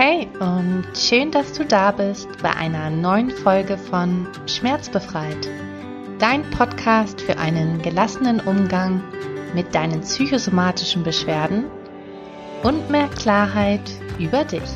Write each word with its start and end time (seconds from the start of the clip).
Hey 0.00 0.28
und 0.38 0.86
schön, 0.96 1.32
dass 1.32 1.54
du 1.54 1.64
da 1.64 1.90
bist 1.90 2.28
bei 2.40 2.54
einer 2.54 2.88
neuen 2.88 3.32
Folge 3.32 3.76
von 3.76 4.28
Schmerzbefreit. 4.46 5.48
Dein 6.20 6.48
Podcast 6.50 7.20
für 7.20 7.36
einen 7.36 7.82
gelassenen 7.82 8.38
Umgang 8.38 9.02
mit 9.56 9.74
deinen 9.74 10.02
psychosomatischen 10.02 11.02
Beschwerden 11.02 11.64
und 12.62 12.90
mehr 12.90 13.08
Klarheit 13.08 13.90
über 14.20 14.44
dich. 14.44 14.70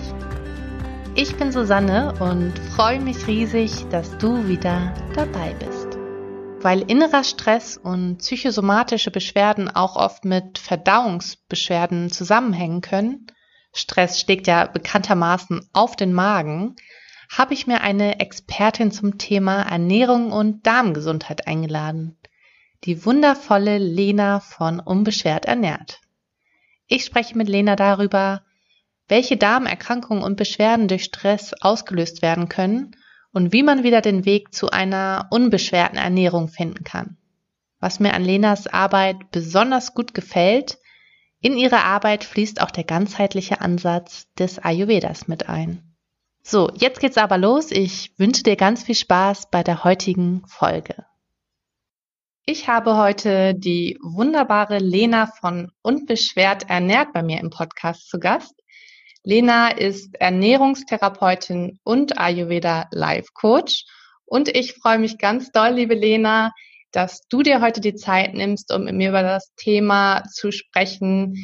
Ich 1.15 1.37
bin 1.37 1.53
Susanne 1.53 2.15
und 2.19 2.59
freue 2.75 2.99
mich 2.99 3.29
riesig, 3.29 3.87
dass 3.91 4.19
du 4.19 4.49
wieder 4.49 4.93
dabei 5.15 5.55
bist. 5.55 5.87
Weil 6.63 6.81
innerer 6.91 7.23
Stress 7.23 7.77
und 7.77 8.19
psychosomatische 8.19 9.13
Beschwerden 9.13 9.69
auch 9.69 9.95
oft 9.95 10.25
mit 10.25 10.59
Verdauungsbeschwerden 10.59 12.11
zusammenhängen 12.11 12.81
können, 12.81 13.29
Stress 13.73 14.21
schlägt 14.21 14.47
ja 14.47 14.67
bekanntermaßen 14.67 15.69
auf 15.73 15.97
den 15.97 16.13
Magen, 16.13 16.77
habe 17.31 17.55
ich 17.55 17.67
mir 17.67 17.81
eine 17.81 18.21
Expertin 18.21 18.93
zum 18.93 19.17
Thema 19.17 19.63
Ernährung 19.63 20.33
und 20.33 20.67
Darmgesundheit 20.67 21.47
eingeladen. 21.47 22.19
Die 22.85 23.05
wundervolle 23.07 23.79
Lena 23.79 24.41
von 24.41 24.81
Unbeschwert 24.81 25.47
ernährt. 25.47 26.01
Ich 26.87 27.05
spreche 27.05 27.39
mit 27.39 27.49
Lena 27.49 27.77
darüber, 27.77 28.43
welche 29.09 29.37
Darmerkrankungen 29.37 30.23
und 30.23 30.37
Beschwerden 30.37 30.89
durch 30.89 31.05
Stress 31.05 31.55
ausgelöst 31.61 32.23
werden 32.23 32.49
können 32.49 32.97
und 33.33 33.53
wie 33.53 33.63
man 33.63 33.83
wieder 33.83 34.01
den 34.03 34.25
Weg 34.25 34.53
zu 34.53 34.71
einer 34.71 35.29
unbeschwerten 35.31 35.99
Ernährung 35.99 36.49
finden 36.49 36.85
kann. 36.85 37.17
Was 37.81 37.99
mir 37.99 38.15
an 38.15 38.25
Lenas 38.25 38.67
Arbeit 38.67 39.31
besonders 39.31 39.95
gut 39.95 40.13
gefällt, 40.13 40.79
in 41.43 41.59
ihre 41.59 41.85
Arbeit 41.85 42.25
fließt 42.25 42.61
auch 42.63 42.71
der 42.71 42.85
ganzheitliche 42.85 43.61
Ansatz 43.61 44.33
des 44.39 44.61
Ayurvedas 44.61 45.29
mit 45.29 45.49
ein. 45.49 45.83
So, 46.45 46.71
jetzt 46.75 47.01
geht's 47.01 47.19
aber 47.19 47.37
los. 47.37 47.71
Ich 47.71 48.13
wünsche 48.17 48.43
dir 48.45 48.57
ganz 48.57 48.85
viel 48.85 48.95
Spaß 48.95 49.51
bei 49.51 49.63
der 49.63 49.85
heutigen 49.85 50.45
Folge. 50.47 51.05
Ich 52.47 52.69
habe 52.69 52.97
heute 52.97 53.55
die 53.55 53.99
wunderbare 54.03 54.79
Lena 54.79 55.27
von 55.27 55.71
Unbeschwert 55.83 56.69
ernährt 56.71 57.13
bei 57.13 57.23
mir 57.23 57.41
im 57.41 57.51
Podcast 57.51 58.09
zu 58.09 58.19
Gast. 58.19 58.55
Lena 59.25 59.69
ist 59.69 60.17
Ernährungstherapeutin 60.17 61.79
und 61.85 62.19
Ayurveda 62.19 62.89
Life 62.91 63.31
Coach. 63.35 63.85
Und 64.25 64.49
ich 64.49 64.75
freue 64.75 64.99
mich 64.99 65.19
ganz 65.19 65.53
doll, 65.53 65.71
liebe 65.75 65.95
Lena, 65.95 66.53
dass 66.93 67.27
du 67.29 67.43
dir 67.43 67.61
heute 67.61 67.81
die 67.81 67.95
Zeit 67.95 68.35
nimmst, 68.35 68.73
um 68.73 68.85
mit 68.85 68.95
mir 68.95 69.09
über 69.09 69.23
das 69.23 69.53
Thema 69.57 70.23
zu 70.31 70.53
sprechen, 70.53 71.35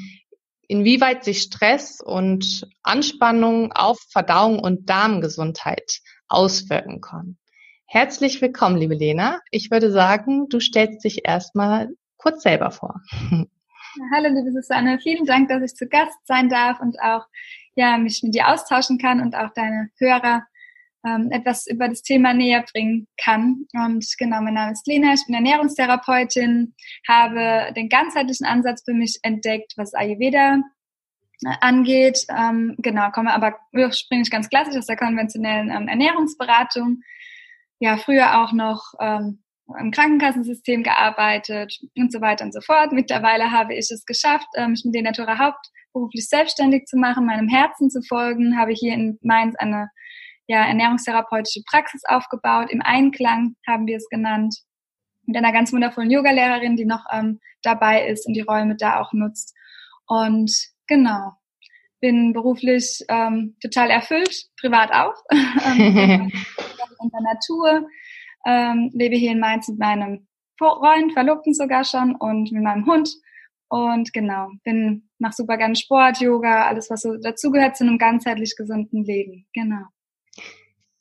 inwieweit 0.68 1.24
sich 1.24 1.40
Stress 1.40 2.00
und 2.00 2.68
Anspannung 2.82 3.72
auf 3.72 3.98
Verdauung 4.10 4.60
und 4.60 4.88
Darmgesundheit 4.88 6.00
auswirken 6.28 7.00
können. 7.00 7.38
Herzlich 7.86 8.42
willkommen, 8.42 8.76
liebe 8.76 8.94
Lena. 8.94 9.40
Ich 9.50 9.70
würde 9.70 9.90
sagen, 9.90 10.48
du 10.50 10.60
stellst 10.60 11.04
dich 11.04 11.26
erstmal 11.26 11.88
kurz 12.18 12.42
selber 12.42 12.70
vor. 12.70 13.00
Hallo, 14.12 14.28
liebe 14.28 14.52
Susanne. 14.52 14.98
Vielen 15.02 15.24
Dank, 15.24 15.48
dass 15.48 15.62
ich 15.62 15.74
zu 15.74 15.88
Gast 15.88 16.18
sein 16.24 16.50
darf 16.50 16.80
und 16.80 17.00
auch 17.00 17.24
ja, 17.74 17.96
mich 17.96 18.22
mit 18.22 18.34
dir 18.34 18.48
austauschen 18.48 18.98
kann 18.98 19.22
und 19.22 19.34
auch 19.34 19.50
deine 19.54 19.88
Hörer 19.98 20.44
ähm, 21.16 21.30
etwas 21.30 21.66
über 21.66 21.88
das 21.88 22.02
Thema 22.02 22.34
näher 22.34 22.64
bringen 22.72 23.06
kann. 23.22 23.66
Und 23.72 24.06
genau, 24.18 24.40
mein 24.40 24.54
Name 24.54 24.72
ist 24.72 24.86
Lena, 24.86 25.14
ich 25.14 25.24
bin 25.26 25.34
Ernährungstherapeutin, 25.34 26.74
habe 27.06 27.72
den 27.74 27.88
ganzheitlichen 27.88 28.46
Ansatz 28.46 28.82
für 28.84 28.94
mich 28.94 29.18
entdeckt, 29.22 29.74
was 29.76 29.94
Ayurveda 29.94 30.62
äh, 31.44 31.54
angeht. 31.60 32.26
Ähm, 32.36 32.74
genau, 32.78 33.10
komme 33.10 33.32
aber 33.32 33.56
ursprünglich 33.72 34.30
ganz 34.30 34.48
klassisch 34.48 34.76
aus 34.76 34.86
der 34.86 34.96
konventionellen 34.96 35.70
ähm, 35.70 35.88
Ernährungsberatung. 35.88 37.02
Ja, 37.80 37.96
früher 37.96 38.42
auch 38.42 38.52
noch 38.52 38.94
ähm, 39.00 39.42
im 39.78 39.90
Krankenkassensystem 39.90 40.82
gearbeitet 40.82 41.78
und 41.96 42.12
so 42.12 42.20
weiter 42.20 42.44
und 42.44 42.52
so 42.52 42.60
fort. 42.60 42.92
Mittlerweile 42.92 43.52
habe 43.52 43.74
ich 43.74 43.90
es 43.90 44.04
geschafft, 44.04 44.48
äh, 44.54 44.66
mich 44.66 44.84
mit 44.84 44.94
der 44.94 45.02
Natura 45.02 45.38
hauptberuflich 45.38 46.28
selbstständig 46.28 46.86
zu 46.86 46.96
machen, 46.96 47.26
meinem 47.26 47.48
Herzen 47.48 47.90
zu 47.90 48.02
folgen, 48.02 48.58
habe 48.58 48.72
hier 48.72 48.94
in 48.94 49.18
Mainz 49.22 49.54
eine 49.56 49.90
ja, 50.48 50.64
ernährungstherapeutische 50.64 51.62
Praxis 51.70 52.02
aufgebaut. 52.08 52.70
Im 52.70 52.82
Einklang 52.82 53.54
haben 53.66 53.86
wir 53.86 53.98
es 53.98 54.08
genannt. 54.08 54.56
Mit 55.26 55.36
einer 55.36 55.52
ganz 55.52 55.72
wundervollen 55.72 56.10
Yogalehrerin, 56.10 56.76
die 56.76 56.86
noch 56.86 57.04
ähm, 57.12 57.38
dabei 57.62 58.08
ist 58.08 58.26
und 58.26 58.32
die 58.32 58.40
Räume 58.40 58.74
da 58.76 59.00
auch 59.00 59.12
nutzt. 59.12 59.54
Und 60.06 60.50
genau, 60.86 61.34
bin 62.00 62.32
beruflich 62.32 63.04
ähm, 63.08 63.56
total 63.62 63.90
erfüllt, 63.90 64.46
privat 64.58 64.90
auch. 64.92 65.14
Ähm, 65.64 66.32
in 67.00 67.10
der 67.10 67.20
Natur, 67.20 67.88
ähm, 68.46 68.90
lebe 68.94 69.16
hier 69.16 69.32
in 69.32 69.40
Mainz 69.40 69.68
mit 69.68 69.78
meinem 69.78 70.26
Freund, 70.56 71.12
Verlobten 71.12 71.54
sogar 71.54 71.84
schon 71.84 72.16
und 72.16 72.50
mit 72.50 72.62
meinem 72.62 72.86
Hund. 72.86 73.10
Und 73.68 74.12
genau, 74.14 74.48
bin, 74.64 75.08
mach 75.18 75.32
super 75.32 75.58
gerne 75.58 75.76
Sport, 75.76 76.20
Yoga, 76.20 76.66
alles, 76.66 76.88
was 76.90 77.02
so 77.02 77.16
dazugehört 77.18 77.76
zu 77.76 77.84
einem 77.84 77.98
ganzheitlich 77.98 78.56
gesunden 78.56 79.04
Leben. 79.04 79.46
Genau. 79.52 79.84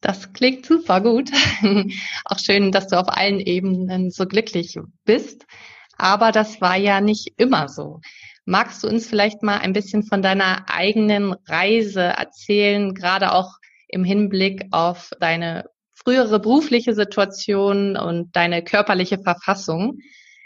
Das 0.07 0.31
klingt 0.31 0.65
super 0.65 1.01
gut. 1.01 1.31
Auch 2.23 2.39
schön, 2.39 2.71
dass 2.71 2.87
du 2.87 2.97
auf 2.97 3.09
allen 3.09 3.41
Ebenen 3.41 4.09
so 4.09 4.25
glücklich 4.25 4.79
bist. 5.03 5.45
Aber 5.97 6.31
das 6.31 6.61
war 6.61 6.77
ja 6.77 7.01
nicht 7.01 7.33
immer 7.35 7.67
so. 7.67 7.99
Magst 8.45 8.81
du 8.81 8.87
uns 8.87 9.05
vielleicht 9.05 9.43
mal 9.43 9.57
ein 9.57 9.73
bisschen 9.73 10.03
von 10.03 10.21
deiner 10.21 10.63
eigenen 10.69 11.33
Reise 11.45 12.03
erzählen, 12.03 12.93
gerade 12.93 13.33
auch 13.33 13.57
im 13.89 14.05
Hinblick 14.05 14.67
auf 14.71 15.11
deine 15.19 15.65
frühere 15.93 16.39
berufliche 16.39 16.93
Situation 16.93 17.97
und 17.97 18.33
deine 18.33 18.63
körperliche 18.63 19.19
Verfassung? 19.19 19.99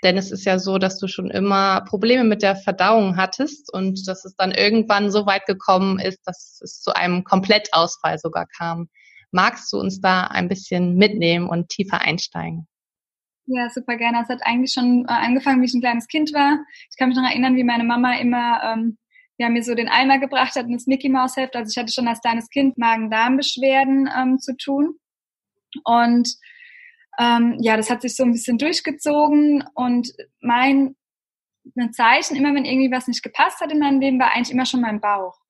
Denn 0.03 0.17
es 0.17 0.31
ist 0.31 0.45
ja 0.45 0.57
so, 0.57 0.79
dass 0.79 0.97
du 0.97 1.07
schon 1.07 1.29
immer 1.29 1.81
Probleme 1.81 2.23
mit 2.23 2.41
der 2.41 2.55
Verdauung 2.55 3.15
hattest 3.15 3.71
und 3.71 4.07
dass 4.07 4.25
es 4.25 4.35
dann 4.35 4.53
irgendwann 4.53 5.11
so 5.11 5.27
weit 5.27 5.45
gekommen 5.45 5.99
ist, 5.99 6.21
dass 6.25 6.59
es 6.63 6.81
zu 6.81 6.95
einem 6.95 7.23
Komplettausfall 7.23 8.17
sogar 8.17 8.47
kam. 8.47 8.89
Magst 9.31 9.71
du 9.71 9.77
uns 9.77 10.01
da 10.01 10.27
ein 10.27 10.49
bisschen 10.49 10.95
mitnehmen 10.95 11.47
und 11.47 11.69
tiefer 11.69 12.01
einsteigen? 12.01 12.67
Ja, 13.45 13.69
super 13.69 13.97
gerne. 13.97 14.21
Es 14.21 14.29
hat 14.29 14.41
eigentlich 14.43 14.73
schon 14.73 15.05
äh, 15.05 15.11
angefangen, 15.11 15.61
wie 15.61 15.65
ich 15.65 15.73
ein 15.73 15.81
kleines 15.81 16.07
Kind 16.07 16.33
war. 16.33 16.59
Ich 16.89 16.97
kann 16.97 17.09
mich 17.09 17.17
noch 17.17 17.29
erinnern, 17.29 17.55
wie 17.55 17.63
meine 17.63 17.83
Mama 17.83 18.15
immer 18.15 18.61
ähm, 18.63 18.97
ja, 19.41 19.49
mir 19.49 19.63
so 19.63 19.73
den 19.73 19.89
Eimer 19.89 20.19
gebracht 20.19 20.55
hat 20.55 20.65
und 20.67 20.73
das 20.73 20.85
Mickey 20.85 21.09
Mouse 21.09 21.35
Heft. 21.35 21.55
Also 21.55 21.71
ich 21.71 21.77
hatte 21.81 21.91
schon 21.91 22.07
als 22.07 22.21
kleines 22.21 22.49
Kind 22.49 22.77
Magen-Darm-Beschwerden 22.77 24.07
ähm, 24.15 24.37
zu 24.37 24.55
tun. 24.55 24.99
Und 25.83 26.29
ähm, 27.19 27.57
ja, 27.59 27.75
das 27.75 27.89
hat 27.89 28.03
sich 28.03 28.15
so 28.15 28.23
ein 28.23 28.33
bisschen 28.33 28.59
durchgezogen 28.59 29.63
und 29.73 30.13
mein 30.41 30.95
Zeichen, 31.91 32.35
immer 32.35 32.53
wenn 32.53 32.65
irgendwie 32.65 32.91
was 32.91 33.07
nicht 33.07 33.23
gepasst 33.23 33.59
hat 33.61 33.71
in 33.71 33.79
meinem 33.79 33.99
Leben, 33.99 34.19
war 34.19 34.33
eigentlich 34.33 34.51
immer 34.51 34.65
schon 34.65 34.81
mein 34.81 35.01
Bauch. 35.01 35.40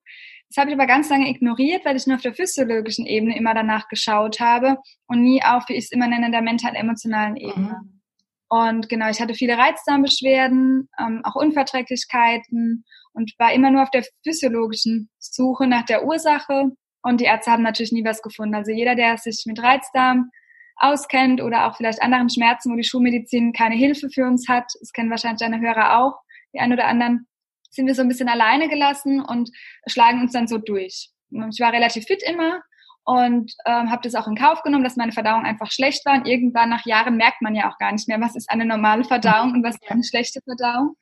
Das 0.54 0.60
habe 0.60 0.70
ich 0.70 0.76
aber 0.76 0.86
ganz 0.86 1.08
lange 1.08 1.30
ignoriert, 1.30 1.82
weil 1.86 1.96
ich 1.96 2.06
nur 2.06 2.16
auf 2.16 2.22
der 2.22 2.34
physiologischen 2.34 3.06
Ebene 3.06 3.34
immer 3.38 3.54
danach 3.54 3.88
geschaut 3.88 4.38
habe 4.38 4.76
und 5.06 5.22
nie 5.22 5.42
auf, 5.42 5.66
wie 5.68 5.74
ich 5.74 5.84
es 5.84 5.92
immer 5.92 6.06
nenne, 6.06 6.30
der 6.30 6.42
mental-emotionalen 6.42 7.36
Ebene. 7.36 7.80
Mhm. 7.82 8.02
Und 8.50 8.90
genau, 8.90 9.08
ich 9.08 9.18
hatte 9.18 9.32
viele 9.32 9.56
Reizdarmbeschwerden, 9.56 10.90
ähm, 11.00 11.22
auch 11.24 11.36
Unverträglichkeiten 11.36 12.84
und 13.14 13.32
war 13.38 13.54
immer 13.54 13.70
nur 13.70 13.82
auf 13.82 13.90
der 13.92 14.04
physiologischen 14.24 15.08
Suche 15.18 15.66
nach 15.66 15.86
der 15.86 16.04
Ursache. 16.04 16.72
Und 17.02 17.22
die 17.22 17.24
Ärzte 17.24 17.50
haben 17.50 17.62
natürlich 17.62 17.92
nie 17.92 18.04
was 18.04 18.20
gefunden. 18.20 18.54
Also 18.54 18.72
jeder, 18.72 18.94
der 18.94 19.16
sich 19.16 19.44
mit 19.46 19.58
Reizdarm 19.62 20.30
auskennt 20.76 21.40
oder 21.40 21.66
auch 21.66 21.78
vielleicht 21.78 22.02
anderen 22.02 22.28
Schmerzen, 22.28 22.70
wo 22.70 22.76
die 22.76 22.84
Schulmedizin 22.84 23.54
keine 23.54 23.76
Hilfe 23.76 24.10
für 24.10 24.26
uns 24.26 24.46
hat, 24.50 24.66
das 24.80 24.92
kennen 24.92 25.08
wahrscheinlich 25.08 25.40
deine 25.40 25.60
Hörer 25.60 25.98
auch, 25.98 26.20
die 26.52 26.58
ein 26.58 26.74
oder 26.74 26.88
anderen, 26.88 27.26
sind 27.72 27.86
wir 27.86 27.94
so 27.94 28.02
ein 28.02 28.08
bisschen 28.08 28.28
alleine 28.28 28.68
gelassen 28.68 29.20
und 29.20 29.50
schlagen 29.86 30.20
uns 30.20 30.32
dann 30.32 30.46
so 30.46 30.58
durch. 30.58 31.10
Ich 31.30 31.60
war 31.60 31.72
relativ 31.72 32.04
fit 32.04 32.22
immer 32.22 32.60
und 33.04 33.52
ähm, 33.66 33.90
habe 33.90 34.02
das 34.02 34.14
auch 34.14 34.28
in 34.28 34.36
Kauf 34.36 34.62
genommen, 34.62 34.84
dass 34.84 34.96
meine 34.96 35.12
Verdauung 35.12 35.44
einfach 35.44 35.72
schlecht 35.72 36.04
war. 36.06 36.14
Und 36.14 36.26
irgendwann 36.26 36.68
nach 36.68 36.86
Jahren 36.86 37.16
merkt 37.16 37.42
man 37.42 37.54
ja 37.54 37.70
auch 37.70 37.78
gar 37.78 37.92
nicht 37.92 38.06
mehr, 38.06 38.20
was 38.20 38.36
ist 38.36 38.50
eine 38.50 38.64
normale 38.64 39.04
Verdauung 39.04 39.52
und 39.52 39.64
was 39.64 39.74
ist 39.74 39.90
eine 39.90 40.04
schlechte 40.04 40.40
Verdauung. 40.42 40.94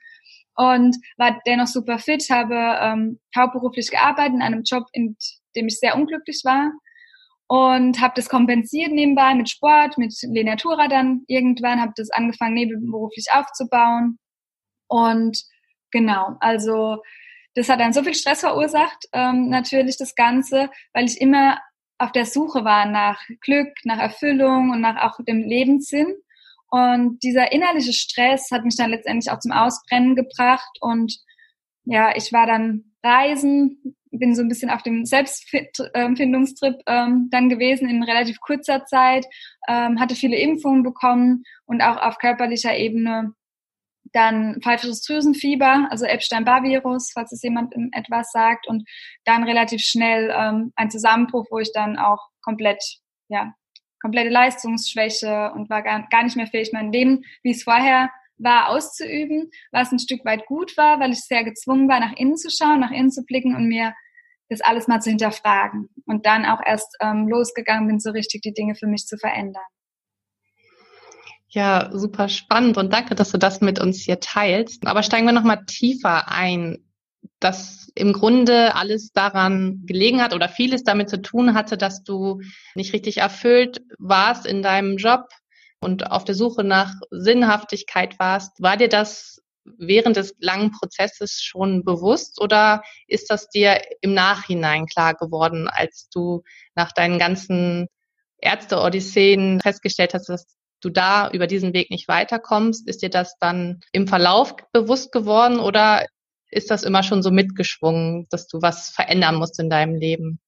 Und 0.55 0.97
war 1.17 1.39
dennoch 1.47 1.67
super 1.67 1.99
fit, 1.99 2.25
habe 2.31 2.55
ähm, 2.55 3.19
hauptberuflich 3.37 3.91
gearbeitet 3.91 4.35
in 4.35 4.43
einem 4.43 4.62
Job, 4.62 4.85
in 4.93 5.17
dem 5.56 5.67
ich 5.67 5.79
sehr 5.79 5.97
unglücklich 5.97 6.43
war 6.44 6.71
und 7.50 8.00
habe 8.00 8.12
das 8.15 8.29
kompensiert 8.29 8.93
nebenbei 8.93 9.35
mit 9.35 9.50
Sport, 9.50 9.99
mit 9.99 10.15
Lenatura 10.23 10.87
dann 10.87 11.25
irgendwann, 11.27 11.81
habe 11.81 11.93
das 11.97 12.09
angefangen 12.11 12.55
nebenberuflich 12.55 13.27
aufzubauen 13.33 14.21
und 14.87 15.37
Genau, 15.91 16.37
also 16.41 17.03
das 17.55 17.69
hat 17.69 17.81
dann 17.81 17.93
so 17.93 18.03
viel 18.03 18.15
Stress 18.15 18.41
verursacht, 18.41 19.07
ähm, 19.13 19.49
natürlich 19.49 19.97
das 19.97 20.15
Ganze, 20.15 20.71
weil 20.93 21.07
ich 21.07 21.21
immer 21.21 21.59
auf 21.99 22.13
der 22.13 22.25
Suche 22.25 22.65
war 22.65 22.87
nach 22.87 23.21
Glück, 23.41 23.69
nach 23.85 23.99
Erfüllung 23.99 24.71
und 24.71 24.81
nach 24.81 25.03
auch 25.03 25.23
dem 25.25 25.43
Lebenssinn. 25.43 26.15
Und 26.71 27.23
dieser 27.23 27.53
innerliche 27.53 27.93
Stress 27.93 28.51
hat 28.51 28.65
mich 28.65 28.77
dann 28.77 28.91
letztendlich 28.91 29.31
auch 29.31 29.41
zum 29.41 29.53
Ausbrennen 29.53 30.15
gebracht 30.15 30.79
und 30.81 31.19
ja, 31.85 32.15
ich 32.15 32.33
war 32.33 32.47
dann 32.47 32.85
reisen, 33.03 33.97
bin 34.13 34.35
so 34.35 34.43
ein 34.43 34.49
bisschen 34.49 34.71
auf 34.71 34.83
dem 34.83 35.05
Selbstfindungstrip 35.05 36.77
ähm, 36.87 37.29
dann 37.31 37.49
gewesen 37.49 37.89
in 37.89 38.03
relativ 38.03 38.41
kurzer 38.41 38.85
Zeit, 38.85 39.27
ähm, 39.69 40.01
hatte 40.01 40.15
viele 40.15 40.37
Impfungen 40.37 40.83
bekommen 40.83 41.45
und 41.67 41.81
auch 41.83 41.97
auf 41.97 42.19
körperlicher 42.19 42.77
Ebene 42.77 43.35
dann 44.12 44.61
pfeifisches 44.62 45.03
Drüsenfieber, 45.03 45.89
also 45.91 46.05
Epstein-Barr-Virus, 46.05 47.12
falls 47.12 47.33
es 47.33 47.43
jemand 47.43 47.75
etwas 47.93 48.33
sagt, 48.33 48.67
und 48.67 48.89
dann 49.25 49.45
relativ 49.45 49.83
schnell 49.83 50.35
ähm, 50.37 50.73
ein 50.77 50.91
Zusammenbruch, 50.91 51.47
wo 51.51 51.59
ich 51.59 51.73
dann 51.73 51.99
auch 51.99 52.29
komplett, 52.43 52.83
ja, 53.29 53.55
komplette 54.01 54.31
Leistungsschwäche 54.31 55.53
und 55.55 55.69
war 55.71 55.83
gar, 55.83 56.07
gar 56.09 56.25
nicht 56.25 56.37
mehr 56.37 56.47
fähig, 56.47 56.71
mein 56.73 56.93
Leben, 56.93 57.23
wie 57.43 57.51
es 57.51 57.62
vorher 57.62 58.11
war, 58.39 58.71
auszuüben, 58.71 59.51
was 59.71 59.93
ein 59.93 59.99
Stück 59.99 60.25
weit 60.25 60.47
gut 60.47 60.77
war, 60.77 60.99
weil 60.99 61.13
ich 61.13 61.21
sehr 61.21 61.45
gezwungen 61.45 61.89
war, 61.89 62.01
nach 62.01 62.17
innen 62.17 62.37
zu 62.37 62.49
schauen, 62.51 62.81
nach 62.81 62.91
innen 62.91 63.11
zu 63.11 63.25
blicken 63.25 63.55
und 63.55 63.69
mir 63.69 63.95
das 64.49 64.63
alles 64.63 64.89
mal 64.89 65.01
zu 65.01 65.11
hinterfragen. 65.11 65.91
Und 66.06 66.27
dann 66.27 66.45
auch 66.45 66.61
erst 66.65 66.97
ähm, 67.01 67.29
losgegangen 67.29 67.87
bin, 67.87 68.01
so 68.01 68.11
richtig 68.11 68.41
die 68.41 68.53
Dinge 68.53 68.75
für 68.75 68.87
mich 68.87 69.06
zu 69.06 69.17
verändern. 69.17 69.63
Ja, 71.52 71.91
super 71.93 72.29
spannend 72.29 72.76
und 72.76 72.93
danke, 72.93 73.17
dass 73.17 73.32
du 73.32 73.38
das 73.38 73.61
mit 73.61 73.81
uns 73.81 74.00
hier 74.00 74.20
teilst. 74.20 74.87
Aber 74.87 75.02
steigen 75.02 75.26
wir 75.26 75.32
nochmal 75.32 75.64
tiefer 75.67 76.31
ein, 76.31 76.79
dass 77.41 77.91
im 77.97 78.12
Grunde 78.12 78.76
alles 78.76 79.12
daran 79.12 79.82
gelegen 79.85 80.23
hat 80.23 80.32
oder 80.32 80.49
vieles 80.49 80.85
damit 80.85 81.11
zu 81.11 81.20
tun 81.20 81.55
hatte, 81.55 81.76
dass 81.76 82.05
du 82.05 82.41
nicht 82.76 82.93
richtig 82.93 83.17
erfüllt 83.19 83.82
warst 83.99 84.47
in 84.47 84.62
deinem 84.62 84.97
Job 84.97 85.26
und 85.81 86.12
auf 86.12 86.25
der 86.25 86.37
Suche 86.37 86.62
nach 86.62 86.94
Sinnhaftigkeit 87.11 88.20
warst. 88.20 88.62
War 88.62 88.76
dir 88.76 88.88
das 88.88 89.43
während 89.64 90.17
des 90.17 90.35
langen 90.38 90.70
Prozesses 90.70 91.43
schon 91.43 91.85
bewusst 91.85 92.41
oder 92.41 92.82
ist 93.08 93.29
das 93.29 93.49
dir 93.49 93.81
im 94.03 94.14
Nachhinein 94.14 94.87
klar 94.87 95.14
geworden, 95.14 95.69
als 95.69 96.08
du 96.11 96.43
nach 96.76 96.93
deinen 96.93 97.19
ganzen 97.19 97.88
Ärzte-Odysseen 98.38 99.61
festgestellt 99.61 100.14
hast, 100.14 100.29
dass 100.29 100.46
du 100.81 100.91
da 100.91 101.31
über 101.31 101.47
diesen 101.47 101.73
Weg 101.73 101.91
nicht 101.91 102.09
weiterkommst? 102.09 102.88
Ist 102.88 103.03
dir 103.03 103.11
das 103.11 103.37
dann 103.38 103.81
im 103.93 104.06
Verlauf 104.06 104.55
bewusst 104.73 105.12
geworden 105.12 105.59
oder 105.59 106.06
ist 106.50 106.71
das 106.71 106.82
immer 106.82 107.03
schon 107.03 107.23
so 107.23 107.31
mitgeschwungen, 107.31 108.27
dass 108.31 108.49
du 108.49 108.61
was 108.61 108.91
verändern 108.91 109.37
musst 109.37 109.61
in 109.61 109.71
deinem 109.71 109.94
Leben? 109.94 110.41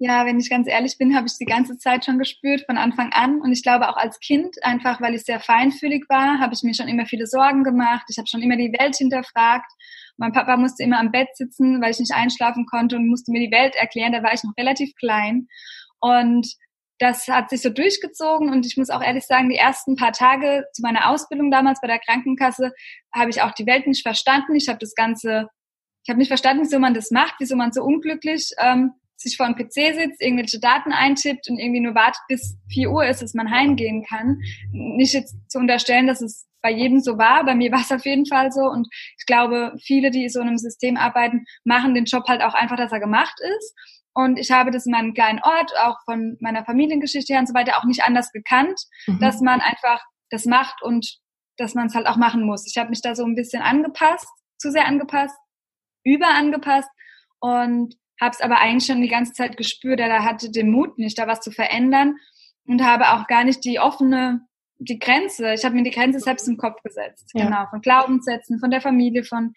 Ja, 0.00 0.24
wenn 0.26 0.38
ich 0.38 0.48
ganz 0.48 0.68
ehrlich 0.68 0.96
bin, 0.96 1.16
habe 1.16 1.26
ich 1.26 1.36
die 1.38 1.44
ganze 1.44 1.76
Zeit 1.76 2.04
schon 2.04 2.20
gespürt 2.20 2.64
von 2.66 2.78
Anfang 2.78 3.10
an. 3.12 3.40
Und 3.40 3.50
ich 3.50 3.64
glaube 3.64 3.88
auch 3.88 3.96
als 3.96 4.20
Kind, 4.20 4.54
einfach 4.62 5.00
weil 5.00 5.14
ich 5.14 5.24
sehr 5.24 5.40
feinfühlig 5.40 6.04
war, 6.08 6.38
habe 6.38 6.54
ich 6.54 6.62
mir 6.62 6.72
schon 6.72 6.86
immer 6.86 7.04
viele 7.04 7.26
Sorgen 7.26 7.64
gemacht. 7.64 8.06
Ich 8.08 8.16
habe 8.16 8.28
schon 8.28 8.40
immer 8.40 8.56
die 8.56 8.72
Welt 8.78 8.94
hinterfragt. 8.94 9.70
Mein 10.16 10.32
Papa 10.32 10.56
musste 10.56 10.84
immer 10.84 11.00
am 11.00 11.10
Bett 11.10 11.28
sitzen, 11.34 11.82
weil 11.82 11.90
ich 11.90 11.98
nicht 11.98 12.14
einschlafen 12.14 12.64
konnte 12.66 12.94
und 12.94 13.08
musste 13.08 13.32
mir 13.32 13.40
die 13.40 13.50
Welt 13.50 13.74
erklären. 13.74 14.12
Da 14.12 14.22
war 14.22 14.32
ich 14.32 14.44
noch 14.44 14.56
relativ 14.56 14.94
klein. 14.94 15.48
Und 15.98 16.46
das 16.98 17.28
hat 17.28 17.50
sich 17.50 17.62
so 17.62 17.70
durchgezogen 17.70 18.50
und 18.50 18.66
ich 18.66 18.76
muss 18.76 18.90
auch 18.90 19.02
ehrlich 19.02 19.24
sagen, 19.24 19.48
die 19.48 19.56
ersten 19.56 19.96
paar 19.96 20.12
Tage 20.12 20.64
zu 20.72 20.82
meiner 20.82 21.10
Ausbildung 21.10 21.50
damals 21.50 21.80
bei 21.80 21.86
der 21.86 22.00
Krankenkasse 22.00 22.72
habe 23.14 23.30
ich 23.30 23.42
auch 23.42 23.52
die 23.52 23.66
Welt 23.66 23.86
nicht 23.86 24.02
verstanden. 24.02 24.56
Ich 24.56 24.68
habe 24.68 24.78
das 24.78 24.94
Ganze, 24.94 25.48
ich 26.04 26.10
habe 26.10 26.18
nicht 26.18 26.28
verstanden, 26.28 26.64
wieso 26.64 26.78
man 26.78 26.94
das 26.94 27.10
macht, 27.10 27.34
wieso 27.38 27.56
man 27.56 27.72
so 27.72 27.82
unglücklich 27.82 28.50
ähm, 28.58 28.92
sich 29.16 29.36
vor 29.36 29.46
einem 29.46 29.56
PC 29.56 29.72
sitzt, 29.94 30.20
irgendwelche 30.20 30.60
Daten 30.60 30.92
eintippt 30.92 31.48
und 31.50 31.58
irgendwie 31.58 31.80
nur 31.80 31.94
wartet, 31.94 32.22
bis 32.28 32.56
vier 32.68 32.90
Uhr 32.90 33.04
ist, 33.04 33.22
dass 33.22 33.34
man 33.34 33.50
heimgehen 33.50 34.04
kann. 34.04 34.38
Nicht 34.72 35.12
jetzt 35.12 35.36
zu 35.48 35.58
unterstellen, 35.58 36.06
dass 36.06 36.20
es 36.20 36.46
bei 36.62 36.70
jedem 36.70 37.00
so 37.00 37.18
war, 37.18 37.44
bei 37.44 37.54
mir 37.54 37.70
war 37.72 37.80
es 37.80 37.92
auf 37.92 38.04
jeden 38.04 38.26
Fall 38.26 38.50
so 38.52 38.62
und 38.62 38.88
ich 39.18 39.26
glaube, 39.26 39.72
viele, 39.82 40.10
die 40.10 40.28
so 40.28 40.40
in 40.40 40.48
einem 40.48 40.58
System 40.58 40.96
arbeiten, 40.96 41.44
machen 41.64 41.94
den 41.94 42.04
Job 42.04 42.24
halt 42.28 42.42
auch 42.42 42.54
einfach, 42.54 42.76
dass 42.76 42.92
er 42.92 43.00
gemacht 43.00 43.38
ist. 43.58 43.74
Und 44.18 44.36
ich 44.36 44.50
habe 44.50 44.72
das 44.72 44.84
in 44.84 44.90
meinem 44.90 45.14
kleinen 45.14 45.38
Ort, 45.44 45.70
auch 45.80 45.96
von 46.04 46.36
meiner 46.40 46.64
Familiengeschichte 46.64 47.32
her 47.32 47.38
und 47.38 47.46
so 47.46 47.54
weiter, 47.54 47.78
auch 47.78 47.84
nicht 47.84 48.02
anders 48.02 48.32
gekannt, 48.32 48.82
mhm. 49.06 49.20
dass 49.20 49.40
man 49.40 49.60
einfach 49.60 50.02
das 50.28 50.44
macht 50.44 50.82
und 50.82 51.20
dass 51.56 51.74
man 51.74 51.86
es 51.86 51.94
halt 51.94 52.08
auch 52.08 52.16
machen 52.16 52.42
muss. 52.42 52.66
Ich 52.66 52.76
habe 52.78 52.90
mich 52.90 53.00
da 53.00 53.14
so 53.14 53.24
ein 53.24 53.36
bisschen 53.36 53.62
angepasst, 53.62 54.26
zu 54.58 54.72
sehr 54.72 54.88
angepasst, 54.88 55.36
überangepasst 56.02 56.90
und 57.38 57.94
habe 58.20 58.32
es 58.32 58.40
aber 58.40 58.58
eigentlich 58.58 58.86
schon 58.86 59.00
die 59.00 59.08
ganze 59.08 59.34
Zeit 59.34 59.56
gespürt, 59.56 60.00
da 60.00 60.24
hatte 60.24 60.50
den 60.50 60.72
Mut 60.72 60.98
nicht, 60.98 61.16
da 61.16 61.28
was 61.28 61.40
zu 61.40 61.52
verändern 61.52 62.16
und 62.66 62.82
habe 62.82 63.10
auch 63.10 63.28
gar 63.28 63.44
nicht 63.44 63.64
die 63.64 63.78
offene, 63.78 64.40
die 64.78 64.98
Grenze, 64.98 65.54
ich 65.54 65.64
habe 65.64 65.76
mir 65.76 65.84
die 65.84 65.92
Grenze 65.92 66.18
selbst 66.18 66.48
im 66.48 66.56
Kopf 66.56 66.82
gesetzt, 66.82 67.30
ja. 67.34 67.44
genau, 67.44 67.66
von 67.70 67.82
Glaubenssätzen, 67.82 68.58
von 68.58 68.72
der 68.72 68.80
Familie, 68.80 69.22
von 69.22 69.52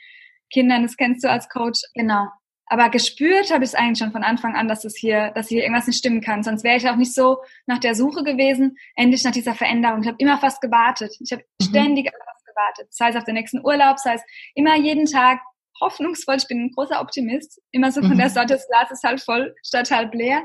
Kindern, 0.53 0.83
das 0.83 0.97
kennst 0.97 1.23
du 1.23 1.31
als 1.31 1.49
Coach, 1.49 1.81
genau. 1.95 2.27
Aber 2.67 2.89
gespürt 2.89 3.51
habe 3.51 3.63
ich 3.63 3.71
es 3.71 3.75
eigentlich 3.75 3.99
schon 3.99 4.11
von 4.11 4.23
Anfang 4.23 4.55
an, 4.55 4.67
dass 4.67 4.85
es 4.85 4.95
hier, 4.95 5.31
dass 5.31 5.49
hier 5.49 5.61
irgendwas 5.63 5.87
nicht 5.87 5.97
stimmen 5.97 6.21
kann. 6.21 6.43
Sonst 6.43 6.63
wäre 6.63 6.77
ich 6.77 6.89
auch 6.89 6.95
nicht 6.95 7.13
so 7.13 7.37
nach 7.65 7.79
der 7.79 7.95
Suche 7.95 8.23
gewesen, 8.23 8.77
endlich 8.95 9.23
nach 9.23 9.31
dieser 9.31 9.55
Veränderung. 9.55 10.01
Ich 10.01 10.07
habe 10.07 10.17
immer 10.19 10.37
fast 10.37 10.61
gewartet. 10.61 11.13
Ich 11.19 11.31
habe 11.31 11.43
mhm. 11.59 11.65
ständig 11.65 12.09
fast 12.09 12.45
gewartet. 12.45 12.93
Sei 12.93 13.09
es 13.09 13.15
auf 13.15 13.25
den 13.25 13.35
nächsten 13.35 13.65
Urlaub, 13.65 13.99
sei 13.99 14.13
es 14.13 14.21
immer 14.55 14.77
jeden 14.77 15.05
Tag 15.05 15.41
hoffnungsvoll. 15.81 16.37
Ich 16.37 16.47
bin 16.47 16.65
ein 16.65 16.71
großer 16.71 17.01
Optimist. 17.01 17.61
Immer 17.71 17.91
so 17.91 18.01
von 18.01 18.13
mhm. 18.13 18.19
der 18.19 18.29
Sorte, 18.29 18.53
das 18.53 18.67
Glas 18.67 18.91
ist 18.91 19.03
halb 19.03 19.19
voll 19.19 19.53
statt 19.65 19.91
halb 19.91 20.13
leer. 20.13 20.43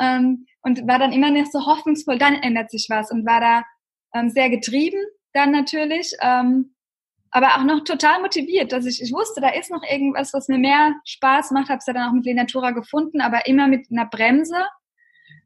Ähm, 0.00 0.46
und 0.62 0.86
war 0.86 0.98
dann 0.98 1.12
immer 1.12 1.30
noch 1.30 1.46
so 1.46 1.66
hoffnungsvoll, 1.66 2.18
dann 2.18 2.34
ändert 2.34 2.70
sich 2.70 2.86
was 2.90 3.10
und 3.10 3.26
war 3.26 3.40
da 3.40 3.64
ähm, 4.14 4.30
sehr 4.30 4.50
getrieben 4.50 5.02
dann 5.36 5.52
natürlich. 5.52 6.12
Ähm, 6.20 6.74
aber 7.30 7.56
auch 7.56 7.64
noch 7.64 7.84
total 7.84 8.20
motiviert, 8.20 8.72
dass 8.72 8.86
ich, 8.86 9.02
ich 9.02 9.12
wusste, 9.12 9.40
da 9.40 9.48
ist 9.48 9.70
noch 9.70 9.82
irgendwas, 9.82 10.32
was 10.32 10.48
mir 10.48 10.58
mehr 10.58 10.94
Spaß 11.04 11.50
macht, 11.50 11.68
habe 11.68 11.78
es 11.78 11.86
ja 11.86 11.92
dann 11.92 12.08
auch 12.08 12.12
mit 12.12 12.24
Lenatura 12.24 12.70
gefunden, 12.70 13.20
aber 13.20 13.46
immer 13.46 13.68
mit 13.68 13.90
einer 13.90 14.06
Bremse, 14.06 14.64